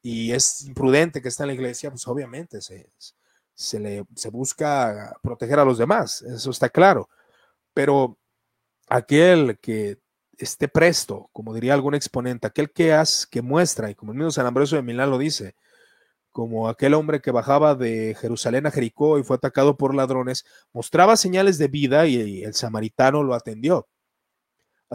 y 0.03 0.33
es 0.33 0.67
imprudente 0.67 1.23
que 1.23 1.29
está 1.29 1.45
en 1.45 1.49
la 1.49 1.55
iglesia, 1.55 1.91
pues 1.91 2.07
obviamente 2.07 2.61
se, 2.61 3.81
le, 3.81 4.05
se 4.15 4.29
busca 4.29 5.17
proteger 5.23 5.59
a 5.59 5.65
los 5.65 5.79
demás, 5.79 6.21
eso 6.21 6.51
está 6.51 6.69
claro. 6.69 7.09
Pero 7.73 8.19
aquel 8.87 9.59
que 9.61 9.99
esté 10.37 10.69
presto, 10.69 11.31
como 11.33 11.55
diría 11.55 11.73
algún 11.73 11.95
exponente, 11.95 12.47
aquel 12.47 12.71
que, 12.71 12.93
has, 12.93 13.27
que 13.27 13.41
muestra, 13.41 13.91
y 13.91 13.95
como 13.95 14.13
el 14.13 14.19
mismo 14.19 14.31
San 14.31 14.45
Ambrosio 14.45 14.77
de 14.77 14.83
Milán 14.83 15.09
lo 15.09 15.17
dice, 15.17 15.55
como 16.33 16.69
aquel 16.69 16.93
hombre 16.93 17.23
que 17.23 17.31
bajaba 17.31 17.75
de 17.77 18.15
Jerusalén 18.21 18.67
a 18.67 18.71
Jericó 18.71 19.19
y 19.19 19.23
fue 19.23 19.37
atacado 19.37 19.79
por 19.79 19.95
ladrones, 19.95 20.45
mostraba 20.75 21.17
señales 21.17 21.57
de 21.57 21.69
vida 21.69 22.07
y 22.07 22.43
el 22.43 22.53
samaritano 22.53 23.23
lo 23.23 23.35
atendió. 23.35 23.89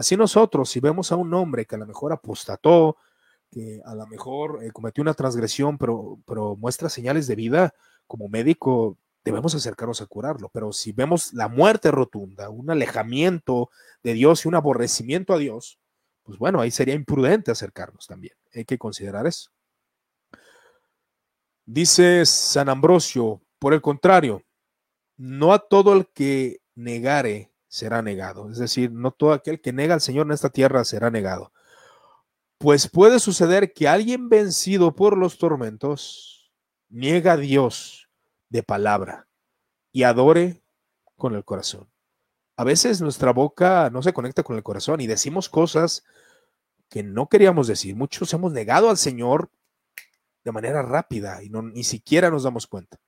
Así 0.00 0.16
nosotros, 0.16 0.70
si 0.70 0.80
vemos 0.80 1.12
a 1.12 1.16
un 1.16 1.34
hombre 1.34 1.66
que 1.66 1.74
a 1.74 1.78
lo 1.78 1.84
mejor 1.84 2.10
apostató, 2.10 2.96
que 3.50 3.82
a 3.84 3.94
lo 3.94 4.06
mejor 4.06 4.64
eh, 4.64 4.70
cometió 4.72 5.02
una 5.02 5.12
transgresión, 5.12 5.76
pero, 5.76 6.18
pero 6.24 6.56
muestra 6.56 6.88
señales 6.88 7.26
de 7.26 7.34
vida, 7.34 7.74
como 8.06 8.30
médico 8.30 8.96
debemos 9.26 9.54
acercarnos 9.54 10.00
a 10.00 10.06
curarlo. 10.06 10.48
Pero 10.54 10.72
si 10.72 10.92
vemos 10.92 11.34
la 11.34 11.48
muerte 11.48 11.90
rotunda, 11.90 12.48
un 12.48 12.70
alejamiento 12.70 13.68
de 14.02 14.14
Dios 14.14 14.42
y 14.42 14.48
un 14.48 14.54
aborrecimiento 14.54 15.34
a 15.34 15.38
Dios, 15.38 15.78
pues 16.22 16.38
bueno, 16.38 16.62
ahí 16.62 16.70
sería 16.70 16.94
imprudente 16.94 17.50
acercarnos 17.50 18.06
también. 18.06 18.32
Hay 18.54 18.64
que 18.64 18.78
considerar 18.78 19.26
eso. 19.26 19.50
Dice 21.66 22.24
San 22.24 22.70
Ambrosio, 22.70 23.42
por 23.58 23.74
el 23.74 23.82
contrario, 23.82 24.44
no 25.18 25.52
a 25.52 25.58
todo 25.58 25.92
el 25.92 26.06
que 26.06 26.62
negare 26.74 27.49
será 27.70 28.02
negado. 28.02 28.50
Es 28.50 28.58
decir, 28.58 28.90
no 28.92 29.12
todo 29.12 29.32
aquel 29.32 29.60
que 29.60 29.72
nega 29.72 29.94
al 29.94 30.00
Señor 30.00 30.26
en 30.26 30.32
esta 30.32 30.50
tierra 30.50 30.84
será 30.84 31.08
negado. 31.10 31.52
Pues 32.58 32.90
puede 32.90 33.20
suceder 33.20 33.72
que 33.72 33.88
alguien 33.88 34.28
vencido 34.28 34.94
por 34.94 35.16
los 35.16 35.38
tormentos 35.38 36.52
niega 36.90 37.32
a 37.32 37.36
Dios 37.36 38.10
de 38.50 38.62
palabra 38.64 39.28
y 39.92 40.02
adore 40.02 40.62
con 41.16 41.34
el 41.34 41.44
corazón. 41.44 41.88
A 42.56 42.64
veces 42.64 43.00
nuestra 43.00 43.32
boca 43.32 43.88
no 43.90 44.02
se 44.02 44.12
conecta 44.12 44.42
con 44.42 44.56
el 44.56 44.64
corazón 44.64 45.00
y 45.00 45.06
decimos 45.06 45.48
cosas 45.48 46.04
que 46.90 47.04
no 47.04 47.28
queríamos 47.28 47.68
decir. 47.68 47.94
Muchos 47.94 48.34
hemos 48.34 48.52
negado 48.52 48.90
al 48.90 48.98
Señor 48.98 49.48
de 50.42 50.52
manera 50.52 50.82
rápida 50.82 51.42
y 51.42 51.48
no, 51.48 51.62
ni 51.62 51.84
siquiera 51.84 52.30
nos 52.30 52.42
damos 52.42 52.66
cuenta. 52.66 52.98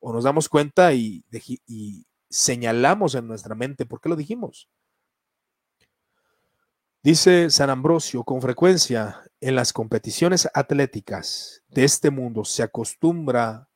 O 0.00 0.14
nos 0.14 0.24
damos 0.24 0.48
cuenta 0.48 0.94
y, 0.94 1.24
y 1.66 2.06
señalamos 2.30 3.14
en 3.14 3.26
nuestra 3.26 3.54
mente 3.54 3.86
por 3.86 4.00
qué 4.00 4.08
lo 4.08 4.16
dijimos. 4.16 4.68
Dice 7.02 7.48
San 7.50 7.70
Ambrosio, 7.70 8.24
con 8.24 8.42
frecuencia 8.42 9.22
en 9.40 9.54
las 9.54 9.72
competiciones 9.72 10.48
atléticas 10.52 11.62
de 11.68 11.84
este 11.84 12.10
mundo 12.10 12.44
se 12.44 12.62
acostumbra 12.62 13.68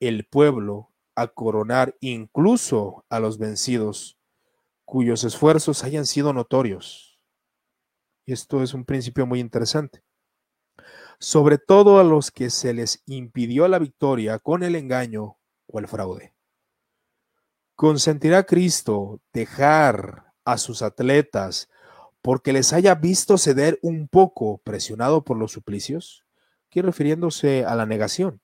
el 0.00 0.26
pueblo 0.26 0.92
a 1.14 1.28
coronar 1.28 1.96
incluso 2.00 3.04
a 3.08 3.20
los 3.20 3.38
vencidos 3.38 4.18
cuyos 4.84 5.24
esfuerzos 5.24 5.84
hayan 5.84 6.06
sido 6.06 6.32
notorios. 6.32 7.20
Y 8.26 8.32
esto 8.32 8.62
es 8.62 8.74
un 8.74 8.84
principio 8.84 9.26
muy 9.26 9.40
interesante. 9.40 10.02
Sobre 11.20 11.58
todo 11.58 12.00
a 12.00 12.04
los 12.04 12.30
que 12.30 12.50
se 12.50 12.74
les 12.74 13.02
impidió 13.06 13.68
la 13.68 13.78
victoria 13.78 14.38
con 14.38 14.62
el 14.62 14.74
engaño 14.74 15.38
o 15.66 15.78
el 15.78 15.86
fraude. 15.86 16.33
¿Consentirá 17.76 18.44
Cristo 18.44 19.20
dejar 19.32 20.32
a 20.44 20.58
sus 20.58 20.82
atletas 20.82 21.68
porque 22.22 22.52
les 22.52 22.72
haya 22.72 22.94
visto 22.94 23.36
ceder 23.36 23.78
un 23.82 24.08
poco 24.08 24.58
presionado 24.58 25.24
por 25.24 25.36
los 25.36 25.52
suplicios? 25.52 26.24
Aquí 26.66 26.80
refiriéndose 26.80 27.64
a 27.64 27.74
la 27.74 27.86
negación, 27.86 28.40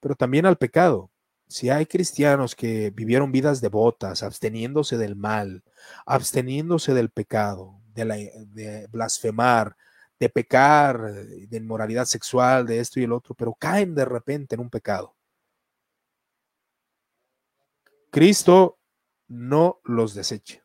pero 0.00 0.14
también 0.14 0.46
al 0.46 0.58
pecado 0.58 1.10
si 1.48 1.70
hay 1.70 1.86
cristianos 1.86 2.54
que 2.54 2.90
vivieron 2.90 3.32
vidas 3.32 3.60
devotas, 3.60 4.22
absteniéndose 4.22 4.98
del 4.98 5.16
mal, 5.16 5.64
absteniéndose 6.06 6.94
del 6.94 7.10
pecado, 7.10 7.80
de, 7.94 8.86
blasfemar, 8.92 9.74
de 10.20 10.28
pecar, 10.28 11.00
de 11.10 11.56
inmoralidad 11.56 12.04
sexual, 12.04 12.66
de 12.66 12.80
esto 12.80 13.00
y 13.00 13.04
el 13.04 13.12
otro, 13.12 13.34
pero 13.34 13.54
caen 13.58 13.94
de 13.94 14.04
repente 14.04 14.54
en 14.54 14.60
un 14.60 14.70
pecado. 14.70 15.14
Cristo 18.10 18.78
no 19.26 19.80
los 19.84 20.14
desecha. 20.14 20.64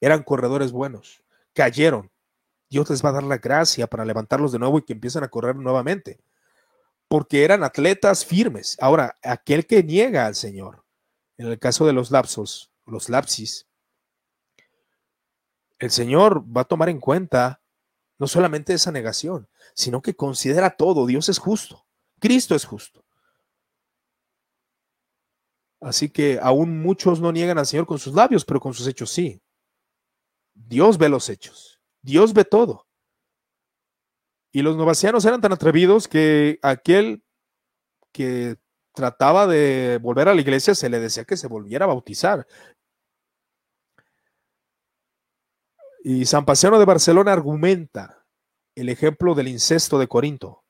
Eran 0.00 0.22
corredores 0.22 0.72
buenos, 0.72 1.22
cayeron. 1.52 2.10
Dios 2.70 2.88
les 2.90 3.04
va 3.04 3.10
a 3.10 3.12
dar 3.12 3.24
la 3.24 3.38
gracia 3.38 3.86
para 3.86 4.04
levantarlos 4.04 4.52
de 4.52 4.58
nuevo 4.58 4.78
y 4.78 4.82
que 4.82 4.94
empiecen 4.94 5.24
a 5.24 5.28
correr 5.28 5.56
nuevamente 5.56 6.20
porque 7.12 7.44
eran 7.44 7.62
atletas 7.62 8.24
firmes. 8.24 8.78
Ahora, 8.80 9.18
aquel 9.22 9.66
que 9.66 9.82
niega 9.82 10.24
al 10.24 10.34
Señor, 10.34 10.82
en 11.36 11.46
el 11.46 11.58
caso 11.58 11.84
de 11.84 11.92
los 11.92 12.10
lapsos, 12.10 12.72
los 12.86 13.10
lapsis, 13.10 13.68
el 15.78 15.90
Señor 15.90 16.42
va 16.44 16.62
a 16.62 16.64
tomar 16.64 16.88
en 16.88 17.00
cuenta 17.00 17.60
no 18.18 18.26
solamente 18.26 18.72
esa 18.72 18.92
negación, 18.92 19.46
sino 19.74 20.00
que 20.00 20.16
considera 20.16 20.70
todo. 20.70 21.04
Dios 21.04 21.28
es 21.28 21.38
justo, 21.38 21.84
Cristo 22.18 22.54
es 22.54 22.64
justo. 22.64 23.04
Así 25.82 26.08
que 26.08 26.38
aún 26.40 26.80
muchos 26.80 27.20
no 27.20 27.32
niegan 27.32 27.58
al 27.58 27.66
Señor 27.66 27.86
con 27.86 27.98
sus 27.98 28.14
labios, 28.14 28.44
pero 28.44 28.60
con 28.60 28.72
sus 28.72 28.86
hechos 28.86 29.10
sí. 29.10 29.42
Dios 30.54 30.96
ve 30.96 31.08
los 31.08 31.28
hechos, 31.28 31.80
Dios 32.00 32.32
ve 32.32 32.44
todo. 32.44 32.86
Y 34.52 34.62
los 34.62 34.76
novacianos 34.76 35.24
eran 35.24 35.40
tan 35.40 35.52
atrevidos 35.52 36.06
que 36.06 36.58
aquel 36.62 37.24
que 38.12 38.58
trataba 38.94 39.46
de 39.46 39.98
volver 40.00 40.28
a 40.28 40.34
la 40.34 40.40
iglesia 40.40 40.74
se 40.74 40.88
le 40.88 41.00
decía 41.00 41.24
que 41.24 41.36
se 41.36 41.48
volviera 41.48 41.86
a 41.86 41.88
bautizar. 41.88 42.46
Y 46.04 46.26
San 46.26 46.44
Paciano 46.44 46.78
de 46.78 46.84
Barcelona 46.84 47.32
argumenta 47.32 48.24
el 48.76 48.88
ejemplo 48.88 49.34
del 49.34 49.48
incesto 49.48 49.98
de 49.98 50.06
Corinto. 50.06 50.64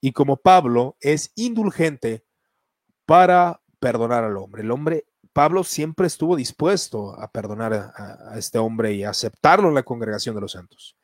Y 0.00 0.12
como 0.12 0.36
Pablo 0.36 0.96
es 1.00 1.32
indulgente 1.34 2.24
para 3.06 3.62
perdonar 3.78 4.24
al 4.24 4.36
hombre. 4.36 4.62
El 4.62 4.70
hombre, 4.70 5.06
Pablo 5.32 5.64
siempre 5.64 6.06
estuvo 6.06 6.36
dispuesto 6.36 7.12
a 7.20 7.30
perdonar 7.30 7.72
a, 7.74 8.38
este 8.38 8.58
hombre 8.58 8.94
y 8.94 9.04
a 9.04 9.10
aceptarlo 9.10 9.68
en 9.68 9.74
la 9.74 9.82
congregación 9.82 10.34
de 10.34 10.40
los 10.40 10.52
santos. 10.52 10.96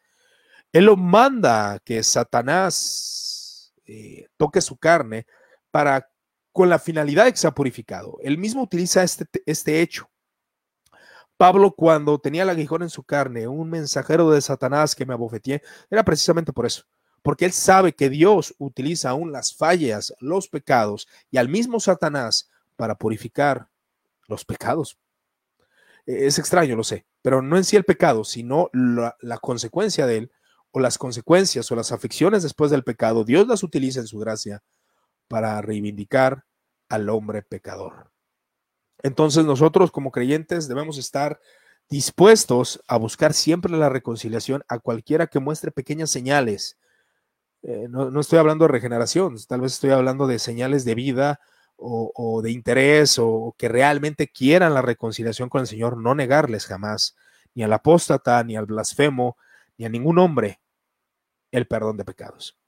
Él 0.72 0.86
lo 0.86 0.96
manda 0.96 1.78
que 1.84 2.02
Satanás 2.02 3.74
eh, 3.84 4.26
toque 4.36 4.60
su 4.60 4.78
carne 4.78 5.26
para 5.70 6.08
con 6.52 6.68
la 6.68 6.78
finalidad 6.78 7.24
de 7.24 7.32
que 7.32 7.38
sea 7.38 7.50
purificado. 7.50 8.18
Él 8.22 8.38
mismo 8.38 8.62
utiliza 8.62 9.02
este, 9.02 9.26
este 9.46 9.80
hecho. 9.80 10.08
Pablo, 11.36 11.72
cuando 11.72 12.20
tenía 12.20 12.44
el 12.44 12.50
aguijón 12.50 12.82
en 12.82 12.90
su 12.90 13.02
carne, 13.02 13.48
un 13.48 13.68
mensajero 13.68 14.30
de 14.30 14.40
Satanás 14.40 14.94
que 14.94 15.06
me 15.06 15.14
abofeteé, 15.14 15.62
era 15.90 16.04
precisamente 16.04 16.52
por 16.52 16.66
eso, 16.66 16.84
porque 17.22 17.46
él 17.46 17.52
sabe 17.52 17.94
que 17.94 18.10
Dios 18.10 18.54
utiliza 18.58 19.10
aún 19.10 19.32
las 19.32 19.54
fallas, 19.54 20.14
los 20.20 20.46
pecados 20.46 21.08
y 21.30 21.38
al 21.38 21.48
mismo 21.48 21.80
Satanás 21.80 22.50
para 22.82 22.96
purificar 22.96 23.68
los 24.26 24.44
pecados. 24.44 24.98
E, 26.04 26.26
es 26.26 26.40
extraño, 26.40 26.74
lo 26.74 26.82
sé, 26.82 27.06
pero 27.22 27.40
no 27.40 27.56
en 27.56 27.62
sí 27.62 27.76
el 27.76 27.84
pecado, 27.84 28.24
sino 28.24 28.70
la, 28.72 29.38
consecuencia 29.40 30.04
de 30.04 30.16
él 30.16 30.32
o 30.72 30.80
las 30.80 30.98
consecuencias 30.98 31.70
o 31.70 31.76
las 31.76 31.92
aflicciones 31.92 32.42
después 32.42 32.72
del 32.72 32.82
pecado, 32.82 33.22
Dios 33.22 33.46
las 33.46 33.62
utiliza 33.62 34.00
en 34.00 34.08
su 34.08 34.18
gracia 34.18 34.64
para 35.28 35.62
reivindicar 35.62 36.44
al 36.88 37.08
hombre 37.08 37.42
pecador. 37.42 38.10
Entonces 39.04 39.44
nosotros 39.44 39.92
como 39.92 40.10
creyentes 40.10 40.66
debemos 40.66 40.98
estar 40.98 41.38
dispuestos 41.88 42.82
a 42.88 42.96
buscar 42.96 43.32
siempre 43.32 43.70
la 43.70 43.90
reconciliación 43.90 44.64
a 44.66 44.80
cualquiera 44.80 45.28
que 45.28 45.38
muestre 45.38 45.70
pequeñas 45.70 46.10
señales. 46.10 46.80
Eh, 47.62 47.86
no, 47.88 48.18
estoy 48.18 48.40
hablando 48.40 48.64
de 48.64 48.72
regeneración, 48.72 49.36
tal 49.46 49.60
vez 49.60 49.74
estoy 49.74 49.90
hablando 49.90 50.26
de 50.26 50.40
señales 50.40 50.84
de 50.84 50.96
vida 50.96 51.40
o, 51.82 52.40
de 52.42 52.50
interés 52.50 53.18
o 53.18 53.54
que 53.58 53.68
realmente 53.68 54.28
quieran 54.28 54.74
la 54.74 54.82
reconciliación 54.82 55.48
con 55.48 55.62
el 55.62 55.66
Señor, 55.66 55.96
no 55.96 56.14
negarles 56.14 56.66
jamás, 56.66 57.16
ni 57.54 57.62
al 57.62 57.72
apóstata, 57.72 58.42
ni 58.44 58.56
al 58.56 58.66
blasfemo, 58.66 59.36
ni 59.76 59.84
a 59.84 59.88
ningún 59.88 60.18
hombre, 60.18 60.60
el 61.50 61.66
perdón 61.66 61.96
de 61.96 62.04
pecados. 62.04 62.58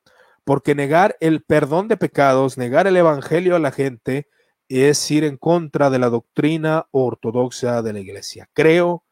Porque 0.44 0.74
negar 0.74 1.16
el 1.20 1.42
perdón 1.42 1.88
de 1.88 1.96
pecados, 1.96 2.58
negar 2.58 2.86
el 2.86 2.96
evangelio 2.96 3.56
a 3.56 3.60
la 3.60 3.72
gente, 3.72 4.28
es 4.68 5.10
ir 5.10 5.24
en 5.24 5.36
contra 5.36 5.90
de 5.90 5.98
la 5.98 6.10
doctrina 6.10 6.86
ortodoxa 6.90 7.82
de 7.82 7.92
la 7.92 8.00
iglesia. 8.00 8.48
Creo 8.52 9.04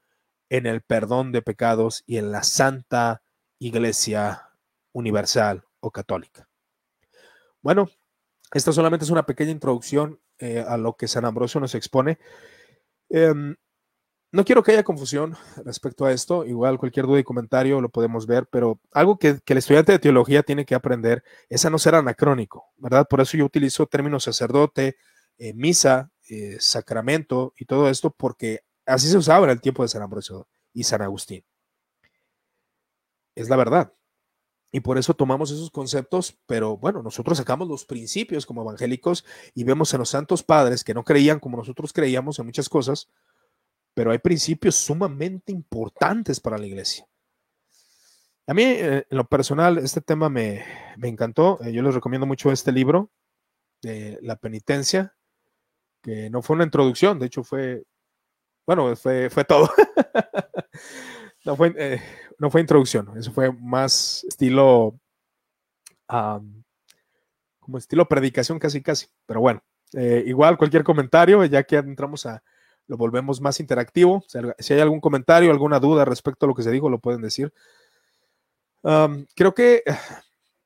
en 0.51 0.67
el 0.67 0.83
perdón 0.83 1.33
de 1.33 1.43
pecados 1.43 2.05
y 2.07 2.19
en 2.19 2.31
la 2.33 2.43
santa 2.43 3.23
iglesia 3.59 4.51
universal 4.93 5.65
o 5.81 5.91
católica. 5.91 6.49
Bueno, 7.63 7.89
esta 8.53 8.73
solamente 8.73 9.05
es 9.05 9.11
una 9.11 9.25
pequeña 9.25 9.51
introducción 9.51 10.21
eh, 10.39 10.65
a 10.67 10.77
lo 10.77 10.97
que 10.97 11.09
San 11.09 11.25
Ambrosio 11.25 11.61
nos 11.61 11.75
expone. 11.75 12.19
Em, 13.09 13.57
no 14.33 14.45
quiero 14.45 14.63
que 14.63 14.73
haya 14.73 14.83
confusión 14.83 15.37
respecto 15.65 16.05
a 16.07 16.13
esto. 16.13 16.45
Igual 16.45 16.79
cualquier 16.79 17.07
duda 17.07 17.21
y 17.21 17.25
comentario 17.25 17.81
lo 17.81 17.91
podemos 17.91 18.27
ver, 18.27 18.47
pero 18.51 18.81
algo 18.93 19.19
que, 19.19 19.41
el 19.45 19.59
estudiante 19.59 19.93
de 19.93 19.99
teología 19.99 20.43
tiene 20.43 20.65
que 20.65 20.75
aprender 20.75 21.23
es 21.49 21.65
a 21.65 21.71
no 21.71 21.79
ser 21.79 21.95
anacrónico, 21.95 22.67
¿verdad? 22.77 23.07
Por 23.09 23.21
eso 23.21 23.37
yo 23.37 23.45
utilizo 23.45 23.87
términos 23.87 24.25
sacerdote, 24.25 24.97
eh, 25.39 25.53
misa, 25.55 26.11
eh, 26.29 26.57
sacramento 26.61 27.53
y 27.57 27.67
todo 27.67 27.89
esto, 27.89 28.11
porque 28.11 28.61
así 28.87 29.09
se 29.09 29.19
usaba 29.19 29.45
en 29.45 29.51
el 29.51 29.61
tiempo 29.61 29.83
de 29.83 29.89
San 29.89 30.03
Ambrosio 30.03 30.49
y 30.73 30.85
San 30.85 31.03
Agustín. 31.03 31.45
Es 33.35 33.49
la 33.49 33.57
verdad. 33.57 33.93
Y 34.75 34.81
por 34.81 34.97
eso 34.97 35.13
tomamos 35.13 35.51
esos 35.51 35.71
conceptos, 35.71 36.39
pero 36.47 36.79
bueno, 36.79 37.03
nosotros 37.03 37.37
sacamos 37.37 37.69
los 37.69 37.85
principios 37.85 38.47
como 38.47 38.63
evangélicos 38.63 39.25
y 39.55 39.65
vemos 39.65 39.93
a 39.93 39.99
los 39.99 40.09
santos 40.09 40.43
padres 40.43 40.83
que 40.83 40.95
no 40.95 41.05
creían 41.05 41.41
como 41.41 41.59
nosotros 41.59 41.93
creíamos 41.93 42.39
en 42.39 42.47
muchas 42.47 42.71
cosas, 42.71 43.11
pero 43.93 44.11
hay 44.11 44.19
principios 44.19 44.75
sumamente 44.77 45.53
importantes 45.53 46.41
para 46.41 46.57
la 46.57 46.67
iglesia. 46.67 47.07
A 48.47 48.55
mí, 48.55 48.63
eh, 48.65 49.07
en 49.09 49.17
lo 49.17 49.29
personal, 49.29 49.77
este 49.77 50.01
tema 50.01 50.31
me, 50.31 50.65
encantó. 51.03 51.59
Eh, 51.63 51.73
yo 51.73 51.83
les 51.83 51.95
recomiendo 51.95 52.27
mucho 52.27 52.51
este 52.51 52.73
libro 52.73 53.11
de 53.83 54.19
La 54.23 54.37
penitencia. 54.37 55.15
que 56.03 56.31
no 56.31 56.43
fue 56.43 56.57
una 56.57 56.65
introducción, 56.65 57.19
de 57.19 57.27
hecho 57.27 57.45
fue, 57.45 57.85
bueno, 58.67 58.97
fue, 58.97 59.31
fue 59.31 59.45
todo. 59.45 59.71
no, 61.45 61.57
fue, 61.57 61.75
eh, 61.77 62.01
no 62.39 62.51
fue 62.51 62.61
introducción, 62.61 63.11
eso 63.17 63.33
fue 63.33 63.53
más 63.53 64.25
estilo, 64.29 64.99
como 66.07 67.79
estilo 67.79 68.09
predicación 68.09 68.59
casi 68.59 68.83
casi, 68.83 69.07
pero 69.27 69.41
bueno, 69.41 69.63
eh, 69.95 70.23
igual 70.27 70.59
cualquier 70.59 70.85
comentario, 70.85 71.45
ya 71.45 71.63
que 71.63 71.77
entramos 71.77 72.27
a, 72.27 72.43
lo 72.87 72.97
volvemos 72.97 73.41
más 73.41 73.61
interactivo, 73.61 74.25
si 74.59 74.75
hay 74.75 74.81
algún 74.81 75.01
comentario, 75.01 75.51
alguna 75.51 75.81
duda 75.81 76.05
respecto 76.05 76.47
a 76.47 76.49
lo 76.49 76.55
que 76.55 76.63
se 76.63 76.71
dijo, 76.71 76.91
lo 76.91 76.99
pueden 76.99 77.23
decir. 77.23 77.53
creo 79.35 79.55
que, 79.55 79.83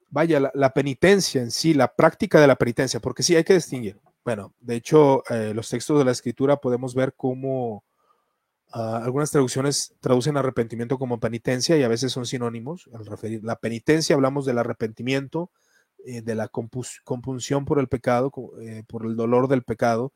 vaya, 0.08 0.50
la, 0.52 0.72
penitencia 0.72 1.42
en 1.42 1.50
sí, 1.50 1.74
la 1.74 1.94
práctica 1.94 2.40
de 2.40 2.46
la 2.46 2.56
penitencia, 2.56 3.00
porque 3.00 3.22
sí 3.22 3.36
hay 3.36 3.44
que 3.44 3.54
distinguir. 3.54 4.00
Bueno, 4.24 4.54
de 4.58 4.74
hecho, 4.74 5.22
eh, 5.30 5.52
los 5.54 5.68
textos 5.70 5.98
de 5.98 6.04
la 6.04 6.10
escritura 6.10 6.56
podemos 6.56 6.96
ver 6.96 7.14
cómo 7.14 7.84
algunas 8.76 9.30
traducciones 9.30 9.94
traducen 10.00 10.36
arrepentimiento 10.36 10.98
como 10.98 11.20
penitencia 11.20 11.76
y 11.76 11.82
a 11.82 11.88
veces 11.88 12.12
son 12.12 12.26
sinónimos. 12.26 12.90
Al 12.92 13.06
referir 13.06 13.42
la 13.42 13.56
penitencia, 13.56 14.14
hablamos 14.14 14.44
del 14.44 14.58
arrepentimiento, 14.58 15.50
eh, 16.04 16.22
de 16.22 16.34
la 16.34 16.48
compunción 16.48 17.64
por 17.64 17.78
el 17.78 17.88
pecado, 17.88 18.32
eh, 18.60 18.82
por 18.86 19.06
el 19.06 19.16
dolor 19.16 19.48
del 19.48 19.62
pecado 19.62 20.12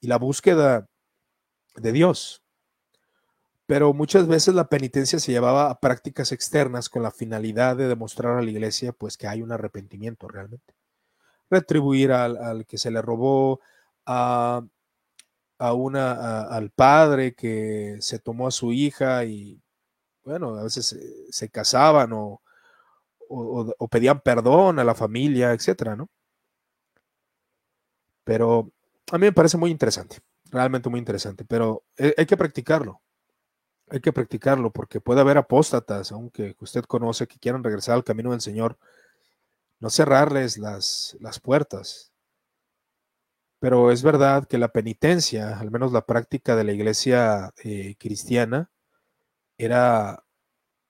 y 0.00 0.08
la 0.08 0.18
búsqueda 0.18 0.88
de 1.76 1.92
Dios. 1.92 2.42
Pero 3.66 3.94
muchas 3.94 4.26
veces 4.26 4.54
la 4.54 4.68
penitencia 4.68 5.18
se 5.18 5.32
llevaba 5.32 5.70
a 5.70 5.80
prácticas 5.80 6.32
externas 6.32 6.88
con 6.88 7.02
la 7.02 7.10
finalidad 7.10 7.76
de 7.76 7.88
demostrar 7.88 8.36
a 8.36 8.42
la 8.42 8.50
iglesia 8.50 8.92
pues 8.92 9.16
que 9.16 9.28
hay 9.28 9.40
un 9.40 9.52
arrepentimiento 9.52 10.28
realmente 10.28 10.74
retribuir 11.52 12.12
al, 12.12 12.64
que 12.66 12.78
se 12.78 12.90
le 12.90 13.02
robó, 13.02 13.60
a, 14.06 14.62
una, 15.72 16.42
al 16.42 16.70
padre 16.70 17.34
que 17.34 17.96
se 18.00 18.18
tomó 18.18 18.48
a 18.48 18.50
su 18.50 18.72
hija 18.72 19.24
y, 19.24 19.62
bueno, 20.24 20.56
a 20.56 20.64
veces 20.64 20.96
se, 21.30 21.50
casaban 21.50 22.12
o, 22.12 22.42
o, 23.28 23.88
pedían 23.88 24.20
perdón 24.20 24.78
a 24.78 24.84
la 24.84 24.94
familia, 24.94 25.52
etcétera, 25.52 25.96
¿no? 25.96 26.08
Pero 28.24 28.70
a 29.10 29.18
mí 29.18 29.26
me 29.26 29.32
parece 29.32 29.56
muy 29.56 29.70
interesante, 29.70 30.18
realmente 30.50 30.88
muy 30.88 30.98
interesante, 30.98 31.44
pero 31.44 31.84
hay 31.96 32.26
que 32.26 32.36
practicarlo. 32.36 33.00
Hay 33.90 34.00
que 34.00 34.12
practicarlo 34.12 34.72
porque 34.72 35.00
puede 35.00 35.20
haber 35.20 35.36
apóstatas, 35.36 36.12
aunque 36.12 36.56
usted 36.60 36.84
conoce, 36.84 37.26
que 37.26 37.38
quieran 37.38 37.62
regresar 37.62 37.94
al 37.94 38.04
camino 38.04 38.30
del 38.30 38.40
Señor 38.40 38.78
no 39.82 39.90
cerrarles 39.90 40.58
las, 40.58 41.16
las 41.18 41.40
puertas. 41.40 42.11
Pero 43.62 43.92
es 43.92 44.02
verdad 44.02 44.48
que 44.48 44.58
la 44.58 44.72
penitencia, 44.72 45.56
al 45.60 45.70
menos 45.70 45.92
la 45.92 46.04
práctica 46.04 46.56
de 46.56 46.64
la 46.64 46.72
iglesia 46.72 47.54
eh, 47.62 47.94
cristiana, 47.96 48.72
era 49.56 50.24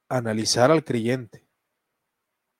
analizar 0.08 0.70
al 0.70 0.84
creyente, 0.84 1.46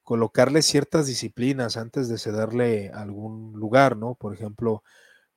colocarle 0.02 0.60
ciertas 0.60 1.06
disciplinas 1.06 1.78
antes 1.78 2.10
de 2.10 2.18
cederle 2.18 2.90
algún 2.90 3.54
lugar, 3.54 3.96
¿no? 3.96 4.14
Por 4.14 4.34
ejemplo, 4.34 4.82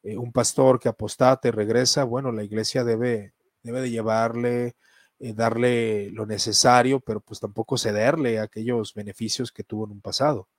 eh, 0.04 0.18
un 0.18 0.34
pastor 0.34 0.80
que 0.80 0.90
apostate 0.90 1.52
regresa, 1.52 2.04
bueno, 2.04 2.34
la 2.34 2.44
iglesia 2.44 2.84
debe, 2.84 3.34
debe 3.64 3.82
de 3.82 3.92
llevarle, 3.92 4.76
eh, 5.20 5.34
darle 5.34 6.12
lo 6.12 6.26
necesario, 6.26 7.00
pero 7.00 7.22
pues 7.22 7.40
tampoco 7.40 7.78
cederle 7.78 8.40
aquellos 8.40 8.94
beneficios 8.94 9.54
que 9.54 9.64
tuvo 9.64 9.86
en 9.86 9.92
un 9.94 10.02
pasado 10.02 10.50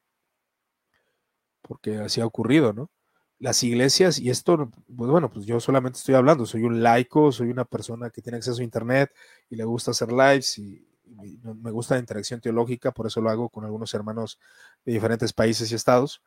porque 1.63 1.97
así 1.99 2.21
ha 2.21 2.27
ocurrido, 2.27 2.73
¿no? 2.73 2.91
Las 3.39 3.63
iglesias, 3.63 4.19
y 4.19 4.31
esto, 4.31 4.71
pues 4.97 5.11
bueno, 5.11 5.31
pues 5.31 5.45
yo 5.45 5.61
solamente 5.61 5.99
estoy 5.99 6.15
hablando, 6.15 6.47
soy 6.47 6.65
un 6.65 6.83
laico, 6.83 7.31
soy 7.33 7.51
una 7.51 7.67
persona 7.67 8.09
que 8.09 8.23
tiene 8.23 8.39
acceso 8.39 8.61
a 8.61 8.65
Internet 8.65 9.13
y 9.51 9.57
le 9.57 9.65
gusta 9.65 9.91
hacer 9.91 10.11
lives 10.11 10.59
y, 10.59 10.87
me 11.07 11.71
gusta 11.71 11.95
la 11.95 12.01
interacción 12.01 12.41
teológica, 12.41 12.93
por 12.93 13.07
eso 13.07 13.21
lo 13.21 13.31
hago 13.31 13.49
con 13.49 13.65
algunos 13.65 13.95
hermanos 13.95 14.39
de 14.85 14.93
diferentes 14.93 15.33
países 15.33 15.71
y 15.71 15.75
estados. 15.75 16.21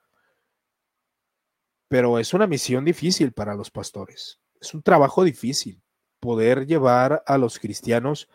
Pero 1.89 2.20
es 2.20 2.34
una 2.34 2.47
misión 2.47 2.86
difícil 2.86 3.34
para 3.34 3.55
los 3.55 3.72
pastores, 3.72 4.39
es 4.62 4.74
un 4.74 4.82
trabajo 4.82 5.24
difícil 5.24 5.82
poder 6.20 6.66
llevar 6.68 7.24
a 7.26 7.38
los 7.38 7.60
cristianos, 7.60 8.30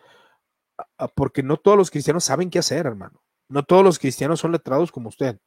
porque 1.15 1.43
no 1.43 1.57
todos 1.57 1.77
los 1.77 1.91
cristianos 1.91 2.25
saben 2.25 2.49
qué 2.49 2.59
hacer, 2.59 2.85
hermano. 2.85 3.21
No 3.47 3.63
todos 3.63 3.83
los 3.83 3.99
cristianos 3.99 4.39
son 4.39 4.51
letrados 4.51 4.91
como 4.91 5.09
usted. 5.09 5.39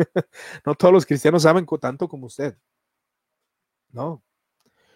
no 0.66 0.74
todos 0.74 0.92
los 0.92 1.06
cristianos 1.06 1.42
saben 1.42 1.66
tanto 1.80 2.08
como 2.08 2.26
usted. 2.26 2.56
No. 3.90 4.22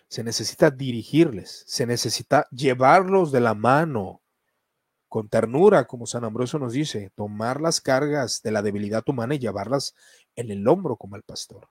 Se 0.09 0.23
necesita 0.23 0.71
dirigirles, 0.71 1.65
se 1.67 1.87
necesita 1.87 2.47
llevarlos 2.51 3.33
de 3.33 3.41
la 3.41 3.55
mano 3.55 4.23
con 5.09 5.29
ternura, 5.29 5.87
como 5.87 6.07
San 6.07 6.25
Ambrosio 6.25 6.59
nos 6.59 6.73
dice, 6.73 7.11
tomar 7.15 7.61
las 7.61 7.81
cargas 7.81 8.43
de 8.43 8.51
la 8.51 8.63
debilidad 8.63 9.05
humana 9.09 9.35
y 9.37 9.39
llevarlas 9.39 9.95
en 10.35 10.51
el 10.51 10.67
hombro 10.67 10.97
como 10.97 11.17
el 11.17 11.23
pastor. 11.23 11.69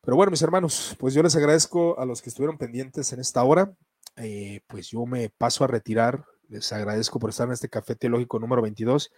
Pero 0.00 0.16
bueno, 0.16 0.30
mis 0.30 0.42
hermanos, 0.42 0.94
pues 0.98 1.14
yo 1.14 1.22
les 1.22 1.34
agradezco 1.34 1.98
a 1.98 2.04
los 2.04 2.20
que 2.20 2.28
estuvieron 2.28 2.58
pendientes 2.58 3.12
en 3.12 3.20
esta 3.20 3.42
hora. 3.42 3.74
Eh, 4.16 4.60
pues 4.66 4.88
yo 4.88 5.06
me 5.06 5.30
paso 5.30 5.64
a 5.64 5.66
retirar. 5.66 6.24
Les 6.48 6.72
agradezco 6.72 7.18
por 7.18 7.30
estar 7.30 7.46
en 7.46 7.54
este 7.54 7.70
café 7.70 7.94
teológico 7.94 8.38
número 8.38 8.60
22. 8.60 9.10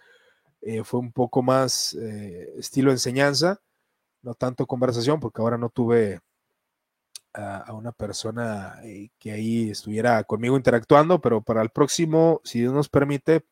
Eh, 0.61 0.83
fue 0.83 0.99
un 0.99 1.11
poco 1.11 1.41
más 1.41 1.93
eh, 1.95 2.53
estilo 2.57 2.91
enseñanza, 2.91 3.61
no 4.21 4.33
tanto 4.35 4.67
conversación, 4.67 5.19
porque 5.19 5.41
ahora 5.41 5.57
no 5.57 5.69
tuve 5.69 6.19
a, 7.33 7.73
una 7.73 7.91
persona 7.91 8.79
eh, 8.83 9.09
que 9.19 9.31
ahí 9.31 9.69
estuviera 9.69 10.23
conmigo 10.23 10.57
interactuando, 10.57 11.21
pero 11.21 11.41
para 11.41 11.61
el 11.61 11.69
próximo, 11.69 12.41
si 12.43 12.59
Dios 12.59 12.73
nos 12.73 12.89
permite, 12.89 13.45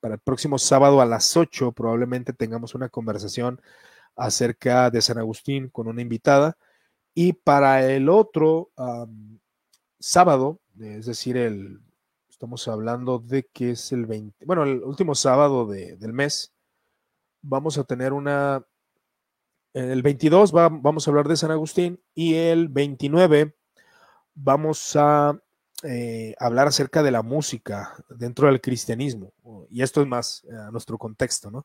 para 0.00 0.14
el 0.14 0.20
próximo 0.20 0.58
sábado 0.58 1.00
a 1.00 1.06
las 1.06 1.36
8 1.36 1.72
probablemente 1.72 2.32
tengamos 2.32 2.74
una 2.74 2.88
conversación 2.88 3.60
acerca 4.16 4.90
de 4.90 5.00
San 5.02 5.18
Agustín 5.18 5.68
con 5.68 5.86
una 5.88 6.02
invitada. 6.02 6.56
Y 7.14 7.34
para 7.34 7.86
el 7.90 8.08
otro 8.08 8.70
sábado, 10.00 10.60
es 10.80 11.06
decir, 11.06 11.36
el 11.36 11.80
Estamos 12.42 12.66
hablando 12.66 13.20
de 13.20 13.46
que 13.46 13.70
es 13.70 13.92
el 13.92 14.04
20, 14.04 14.46
bueno, 14.46 14.64
el 14.64 14.82
último 14.82 15.14
sábado 15.14 15.64
del 15.64 16.12
mes. 16.12 16.52
Vamos 17.40 17.78
a 17.78 17.84
tener 17.84 18.12
una, 18.12 18.66
el 19.72 20.02
22 20.02 20.50
vamos 20.50 21.06
a 21.06 21.10
hablar 21.12 21.28
de 21.28 21.36
San 21.36 21.52
Agustín 21.52 22.02
y 22.16 22.34
el 22.34 22.66
29 22.66 23.54
vamos 24.34 24.96
a 24.96 25.40
eh, 25.84 26.34
hablar 26.40 26.66
acerca 26.66 27.04
de 27.04 27.12
la 27.12 27.22
música 27.22 27.94
dentro 28.08 28.48
del 28.48 28.60
cristianismo. 28.60 29.32
Y 29.70 29.82
esto 29.82 30.00
es 30.00 30.08
más 30.08 30.44
a 30.46 30.72
nuestro 30.72 30.98
contexto, 30.98 31.48
¿no? 31.48 31.64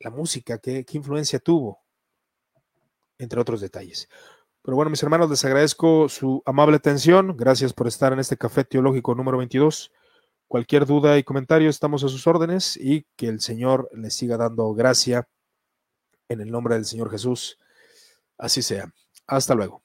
La 0.00 0.10
música, 0.10 0.58
¿qué, 0.58 0.84
¿qué, 0.84 0.98
influencia 0.98 1.38
tuvo? 1.38 1.84
Entre 3.16 3.40
otros 3.40 3.60
detalles. 3.60 4.08
Pero 4.62 4.74
bueno, 4.74 4.90
mis 4.90 5.04
hermanos, 5.04 5.30
les 5.30 5.44
agradezco 5.44 6.08
su 6.08 6.42
amable 6.44 6.78
atención. 6.78 7.36
Gracias 7.36 7.72
por 7.72 7.86
estar 7.86 8.12
en 8.12 8.18
este 8.18 8.36
café 8.36 8.64
teológico 8.64 9.14
número 9.14 9.38
22. 9.38 9.92
Cualquier 10.50 10.84
duda 10.84 11.16
y 11.16 11.22
comentario 11.22 11.70
estamos 11.70 12.02
a 12.02 12.08
sus 12.08 12.26
órdenes 12.26 12.76
y 12.76 13.06
que 13.14 13.28
el 13.28 13.40
Señor 13.40 13.88
les 13.92 14.14
siga 14.14 14.36
dando 14.36 14.74
gracia 14.74 15.28
en 16.28 16.40
el 16.40 16.50
nombre 16.50 16.74
del 16.74 16.86
Señor 16.86 17.08
Jesús. 17.08 17.56
Así 18.36 18.60
sea. 18.60 18.92
Hasta 19.28 19.54
luego. 19.54 19.84